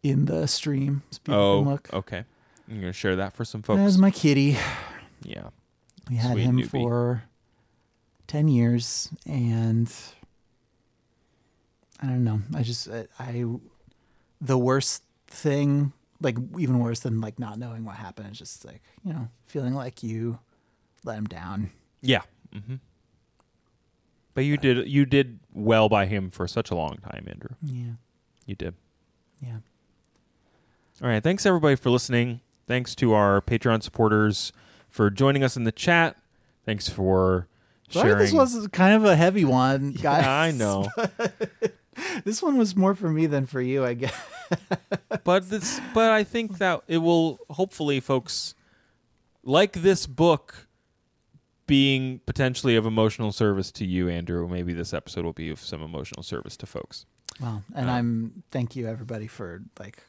in 0.04 0.26
the 0.26 0.48
stream. 0.48 1.02
Oh, 1.28 1.62
look. 1.62 1.92
okay. 1.94 2.26
I'm 2.70 2.76
gonna 2.82 2.94
share 2.94 3.16
that 3.16 3.34
for 3.34 3.44
some 3.46 3.62
folks. 3.64 3.80
There's 3.80 3.98
my 3.98 4.12
kitty. 4.12 4.58
yeah. 5.24 5.50
We 6.10 6.18
had 6.18 6.34
Sweet 6.34 6.44
him 6.44 6.58
Newbie. 6.58 6.70
for 6.70 7.24
ten 8.28 8.48
years, 8.48 9.10
and 9.26 9.92
I 12.02 12.08
don't 12.08 12.24
know. 12.24 12.42
I 12.54 12.62
just 12.62 12.88
I, 12.90 13.08
I 13.20 13.46
the 14.42 14.58
worst 14.58 15.04
thing, 15.28 15.94
like 16.22 16.38
even 16.58 16.80
worse 16.80 17.00
than 17.02 17.22
like 17.22 17.40
not 17.40 17.60
knowing 17.60 17.86
what 17.86 17.96
happened, 17.98 18.32
is 18.32 18.40
just 18.40 18.66
like 18.66 18.82
you 19.04 19.14
know 19.14 19.28
feeling 19.46 19.74
like 19.74 20.04
you 20.04 20.40
let 21.04 21.18
him 21.18 21.26
down. 21.26 21.72
Yeah. 22.02 22.22
mm-hmm. 22.54 22.76
But 24.34 24.44
you 24.46 24.58
did 24.58 24.88
you 24.90 25.06
did 25.06 25.40
well 25.54 25.88
by 25.90 26.06
him 26.08 26.30
for 26.30 26.48
such 26.48 26.70
a 26.72 26.76
long 26.76 26.98
time, 26.98 27.26
Andrew. 27.30 27.56
Yeah, 27.62 27.94
You 28.46 28.56
did. 28.56 28.76
yeah. 29.42 29.58
All 31.02 31.08
right. 31.10 31.24
Thanks 31.24 31.46
everybody 31.46 31.76
for 31.76 31.90
listening. 31.90 32.42
Thanks 32.68 32.96
to 32.96 33.14
our 33.14 33.42
Patreon 33.42 33.84
supporters 33.84 34.52
for 34.90 35.10
joining 35.10 35.44
us 35.44 35.56
in 35.58 35.64
the 35.66 35.72
chat. 35.72 36.16
Thanks 36.66 36.88
for 36.90 37.48
sharing. 37.90 38.18
this 38.18 38.34
was 38.34 38.68
kind 38.72 38.94
of 38.96 39.06
a 39.06 39.16
heavy 39.16 39.46
one, 39.46 39.92
guys. 39.92 40.24
Yeah, 40.24 40.32
I 40.40 40.52
know. 40.52 40.88
This 42.26 42.42
one 42.42 42.58
was 42.58 42.76
more 42.76 42.96
for 42.96 43.10
me 43.10 43.26
than 43.26 43.46
for 43.46 43.62
you, 43.62 43.86
I 43.86 43.94
guess. 43.94 44.14
but 45.24 45.50
this 45.50 45.82
but 45.94 46.12
I 46.12 46.24
think 46.24 46.58
that 46.60 46.82
it 46.88 47.00
will 47.00 47.40
hopefully 47.50 48.00
folks 48.00 48.56
like 49.44 49.74
this 49.74 50.06
book 50.08 50.68
being 51.68 52.20
potentially 52.26 52.76
of 52.76 52.86
emotional 52.86 53.32
service 53.32 53.72
to 53.74 53.86
you, 53.86 54.08
Andrew. 54.10 54.48
Maybe 54.48 54.74
this 54.74 54.94
episode 54.94 55.26
will 55.26 55.34
be 55.34 55.50
of 55.50 55.60
some 55.60 55.82
emotional 55.82 56.24
service 56.24 56.56
to 56.58 56.66
folks. 56.66 57.06
Well, 57.42 57.64
and 57.74 57.90
Uh, 57.90 57.94
I'm 57.94 58.44
thank 58.52 58.76
you 58.76 58.88
everybody 58.88 59.28
for 59.28 59.62
like, 59.80 60.04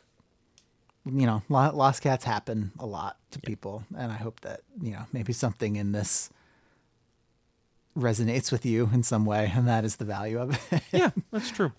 you 1.04 1.26
know, 1.26 1.42
lost 1.48 2.02
cats 2.02 2.24
happen 2.24 2.72
a 2.78 2.86
lot 2.86 3.16
to 3.32 3.40
people, 3.40 3.84
and 3.96 4.12
I 4.12 4.16
hope 4.16 4.40
that 4.40 4.60
you 4.80 4.92
know 4.92 5.06
maybe 5.12 5.32
something 5.32 5.76
in 5.76 5.92
this 5.92 6.30
resonates 7.96 8.52
with 8.52 8.66
you 8.66 8.90
in 8.92 9.02
some 9.02 9.24
way, 9.24 9.50
and 9.54 9.66
that 9.66 9.84
is 9.84 9.96
the 9.96 10.04
value 10.04 10.38
of 10.38 10.58
it. 10.72 10.82
yeah, 10.92 11.10
that's 11.32 11.50
true. 11.50 11.72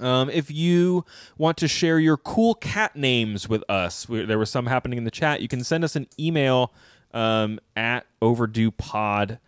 Um, 0.00 0.28
if 0.28 0.50
you 0.50 1.04
want 1.38 1.56
to 1.58 1.68
share 1.68 1.98
your 1.98 2.16
cool 2.16 2.54
cat 2.54 2.96
names 2.96 3.48
with 3.48 3.62
us, 3.70 4.08
we, 4.08 4.24
there 4.24 4.38
was 4.38 4.50
some 4.50 4.66
happening 4.66 4.98
in 4.98 5.04
the 5.04 5.10
chat. 5.10 5.40
You 5.40 5.48
can 5.48 5.62
send 5.64 5.84
us 5.84 5.94
an 5.96 6.08
email 6.18 6.72
um, 7.14 7.58
at 7.76 8.06
overdue 8.20 8.70
pod. 8.70 9.38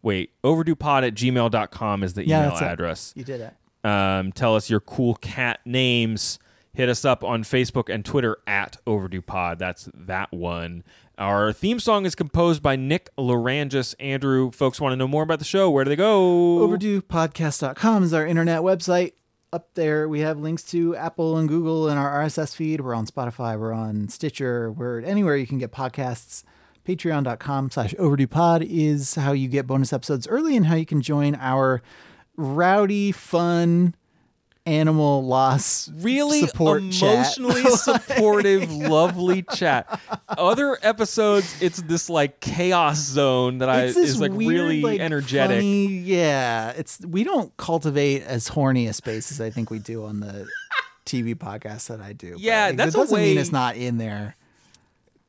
Wait, 0.00 0.30
overduepod 0.42 1.06
at 1.06 1.14
gmail.com 1.14 2.02
is 2.02 2.14
the 2.14 2.26
Yeah, 2.26 2.38
email 2.38 2.50
that's 2.50 2.62
it. 2.62 2.64
address. 2.66 3.12
you 3.16 3.24
did 3.24 3.40
it. 3.40 3.54
Um, 3.86 4.32
tell 4.32 4.54
us 4.56 4.70
your 4.70 4.80
cool 4.80 5.14
cat 5.16 5.60
names. 5.64 6.38
Hit 6.74 6.88
us 6.88 7.04
up 7.04 7.22
on 7.22 7.44
Facebook 7.44 7.92
and 7.92 8.04
Twitter 8.04 8.38
at 8.48 8.78
Overdue 8.84 9.22
Pod. 9.22 9.60
That's 9.60 9.88
that 9.94 10.32
one. 10.32 10.82
Our 11.16 11.52
theme 11.52 11.78
song 11.78 12.04
is 12.04 12.16
composed 12.16 12.62
by 12.62 12.74
Nick 12.74 13.08
Lerangis. 13.16 13.94
Andrew, 14.00 14.50
folks 14.50 14.80
want 14.80 14.92
to 14.92 14.96
know 14.96 15.06
more 15.06 15.22
about 15.22 15.38
the 15.38 15.44
show. 15.44 15.70
Where 15.70 15.84
do 15.84 15.90
they 15.90 15.96
go? 15.96 16.66
OverduePodcast.com 16.66 18.02
is 18.02 18.12
our 18.12 18.26
internet 18.26 18.62
website. 18.62 19.12
Up 19.52 19.72
there, 19.74 20.08
we 20.08 20.20
have 20.20 20.40
links 20.40 20.64
to 20.64 20.96
Apple 20.96 21.36
and 21.36 21.48
Google 21.48 21.88
and 21.88 21.96
our 21.96 22.24
RSS 22.24 22.56
feed. 22.56 22.80
We're 22.80 22.94
on 22.94 23.06
Spotify. 23.06 23.56
We're 23.56 23.72
on 23.72 24.08
Stitcher. 24.08 24.72
We're 24.72 25.00
anywhere 25.02 25.36
you 25.36 25.46
can 25.46 25.58
get 25.58 25.70
podcasts. 25.70 26.42
Patreon.com 26.84 27.70
slash 27.70 27.94
overdue 28.00 28.26
pod 28.26 28.64
is 28.64 29.14
how 29.14 29.30
you 29.30 29.46
get 29.46 29.68
bonus 29.68 29.92
episodes 29.92 30.26
early 30.26 30.56
and 30.56 30.66
how 30.66 30.74
you 30.74 30.84
can 30.84 31.00
join 31.00 31.36
our 31.36 31.82
rowdy, 32.36 33.12
fun 33.12 33.94
animal 34.66 35.24
loss 35.24 35.90
really 35.96 36.40
support 36.46 36.82
chat. 36.90 37.36
emotionally 37.38 37.62
supportive, 37.76 38.72
lovely 38.72 39.42
chat. 39.42 40.00
Other 40.28 40.78
episodes, 40.82 41.54
it's 41.62 41.82
this 41.82 42.08
like 42.08 42.40
chaos 42.40 42.98
zone 42.98 43.58
that 43.58 43.68
I 43.68 43.82
It's 43.84 43.94
this 43.94 44.10
is 44.10 44.20
like 44.20 44.32
weird, 44.32 44.50
really 44.52 44.80
like, 44.82 45.00
energetic. 45.00 45.58
funny- 45.58 45.86
yeah, 45.98 46.70
it's 46.70 46.98
we 47.06 47.24
don't 47.24 47.54
cultivate 47.58 48.22
as 48.22 48.48
horny 48.48 48.86
a 48.86 48.92
space 48.92 49.30
as 49.30 49.40
I 49.40 49.50
think 49.50 49.70
we 49.70 49.78
do 49.78 50.04
on 50.04 50.20
the 50.20 50.46
TV 51.04 51.34
podcast 51.34 51.88
that 51.88 52.00
I 52.00 52.14
do. 52.14 52.32
but, 52.32 52.40
Yeah, 52.40 52.66
like, 52.68 52.76
that's 52.76 52.94
it 52.94 52.98
a 52.98 53.00
doesn't 53.02 53.18
mean 53.18 53.36
way- 53.36 53.40
it's 53.40 53.52
not 53.52 53.76
in 53.76 53.98
there. 53.98 54.36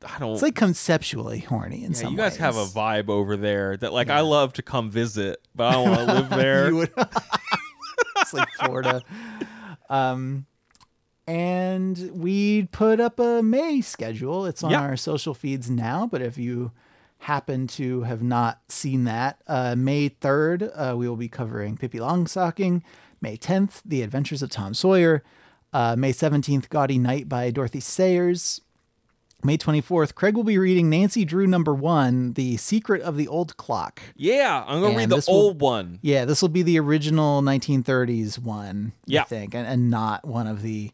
I 0.06 0.18
don't. 0.18 0.34
It's 0.34 0.42
like 0.42 0.54
conceptually 0.54 1.40
horny 1.40 1.82
in 1.82 1.92
yeah, 1.92 1.98
some 1.98 2.12
you 2.12 2.18
guys 2.18 2.36
have 2.36 2.56
a 2.56 2.64
vibe 2.66 3.08
over 3.08 3.36
there 3.36 3.76
that 3.78 3.92
like 3.92 4.08
I 4.08 4.20
love 4.20 4.52
to 4.54 4.62
come 4.62 4.90
visit, 4.90 5.40
but 5.54 5.64
I 5.66 5.72
don't 5.72 5.88
want 5.90 6.08
to 6.08 6.14
live 6.14 6.30
there. 6.30 6.74
Would- 6.74 6.92
like 8.34 8.48
Florida. 8.60 9.02
Um, 9.90 10.46
and 11.26 12.10
we 12.12 12.64
put 12.72 13.00
up 13.00 13.18
a 13.18 13.42
May 13.42 13.80
schedule. 13.80 14.46
It's 14.46 14.62
on 14.62 14.70
Yeah. 14.70 14.80
our 14.82 14.96
social 14.96 15.34
feeds 15.34 15.68
now, 15.70 16.06
but 16.06 16.22
if 16.22 16.38
you 16.38 16.72
happen 17.18 17.66
to 17.66 18.02
have 18.02 18.22
not 18.22 18.60
seen 18.68 19.04
that, 19.04 19.40
uh, 19.48 19.74
May 19.76 20.08
3rd, 20.08 20.62
uh, 20.74 20.94
we 20.96 21.08
will 21.08 21.16
be 21.16 21.28
covering 21.28 21.76
Pippi 21.76 21.98
Longstocking. 21.98 22.82
May 23.20 23.36
10th, 23.36 23.80
The 23.84 24.02
Adventures 24.02 24.42
of 24.42 24.50
Tom 24.50 24.74
Sawyer. 24.74 25.24
Uh, 25.72 25.96
May 25.96 26.12
17th, 26.12 26.68
Gaudy 26.68 26.98
Night 26.98 27.28
by 27.28 27.50
Dorothy 27.50 27.80
Sayers. 27.80 28.60
May 29.46 29.56
24th, 29.56 30.14
Craig 30.14 30.36
will 30.36 30.44
be 30.44 30.58
reading 30.58 30.90
Nancy 30.90 31.24
Drew 31.24 31.46
number 31.46 31.72
one, 31.72 32.32
The 32.34 32.56
Secret 32.56 33.00
of 33.02 33.16
the 33.16 33.28
Old 33.28 33.56
Clock. 33.56 34.02
Yeah, 34.16 34.64
I'm 34.66 34.82
gonna 34.82 34.96
read 34.96 35.08
the 35.08 35.16
this 35.16 35.28
will- 35.28 35.34
old 35.34 35.60
one. 35.60 36.00
Yeah, 36.02 36.24
this 36.24 36.42
will 36.42 36.48
be 36.48 36.62
the 36.62 36.78
original 36.80 37.40
1930s 37.42 38.38
one, 38.38 38.92
Yeah. 39.06 39.22
I 39.22 39.24
think, 39.24 39.54
and, 39.54 39.66
and 39.66 39.88
not 39.90 40.26
one 40.26 40.46
of 40.46 40.62
the 40.62 40.90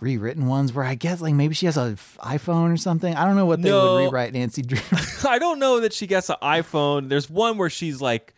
rewritten 0.00 0.46
ones 0.46 0.72
where 0.72 0.86
I 0.86 0.94
guess 0.94 1.20
like 1.20 1.34
maybe 1.34 1.54
she 1.54 1.66
has 1.66 1.76
a 1.76 1.90
f- 1.98 2.16
iPhone 2.22 2.72
or 2.72 2.78
something. 2.78 3.14
I 3.14 3.26
don't 3.26 3.36
know 3.36 3.44
what 3.44 3.60
they 3.60 3.68
No. 3.68 3.96
would 3.96 4.04
rewrite 4.06 4.32
Nancy 4.32 4.62
Drew. 4.62 4.78
I 5.28 5.38
don't 5.38 5.58
know 5.58 5.80
that 5.80 5.92
she 5.92 6.06
gets 6.06 6.30
an 6.30 6.36
iPhone. 6.42 7.10
There's 7.10 7.28
one 7.28 7.58
where 7.58 7.68
she's 7.68 8.00
like 8.00 8.32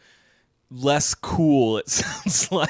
less 0.71 1.15
cool. 1.15 1.79
It 1.79 1.89
sounds 1.91 2.51
like. 2.51 2.69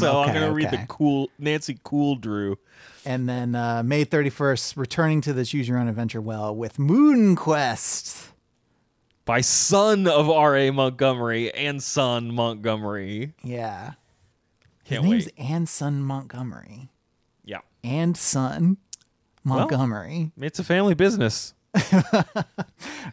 so 0.00 0.20
I'm 0.22 0.28
Hmm, 0.30 0.34
gonna 0.34 0.52
read 0.52 0.70
the 0.70 0.86
cool 0.88 1.28
Nancy 1.38 1.78
Cool 1.84 2.16
Drew. 2.16 2.56
And 3.04 3.28
then 3.28 3.54
uh, 3.54 3.82
May 3.84 4.04
31st, 4.04 4.76
returning 4.76 5.20
to 5.22 5.32
the 5.32 5.44
Choose 5.44 5.68
Your 5.68 5.78
Own 5.78 5.88
Adventure 5.88 6.20
well 6.20 6.54
with 6.54 6.78
Moon 6.78 7.34
Quest. 7.34 8.28
by 9.24 9.40
son 9.40 10.06
of 10.06 10.30
R.A. 10.30 10.70
Montgomery 10.70 11.52
Anson 11.54 12.32
Montgomery. 12.34 13.34
Yeah. 13.42 13.92
Can't 14.84 15.02
His 15.04 15.10
name's 15.10 15.26
wait. 15.26 15.34
Anson 15.50 16.02
Montgomery. 16.02 16.90
Yeah. 17.44 17.58
And 17.82 18.16
son 18.16 18.76
Montgomery. 19.44 20.30
It's 20.40 20.58
a 20.60 20.64
family 20.64 20.94
business. 20.94 21.54
All 21.92 22.02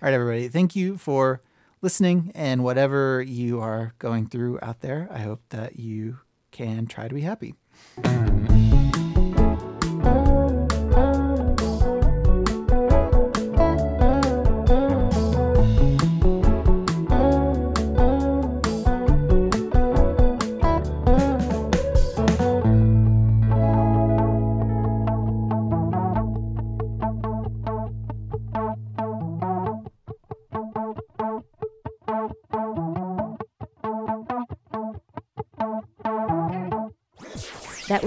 right, 0.02 0.14
everybody. 0.14 0.48
Thank 0.50 0.76
you 0.76 0.98
for 0.98 1.42
listening 1.82 2.32
and 2.36 2.64
whatever 2.64 3.22
you 3.22 3.60
are 3.62 3.94
going 4.00 4.28
through 4.28 4.60
out 4.62 4.82
there. 4.82 5.08
I 5.12 5.20
hope 5.20 5.42
that 5.50 5.80
you 5.80 6.20
can 6.52 6.86
try 6.88 7.08
to 7.08 7.16
be 7.16 7.22
happy. 7.22 7.56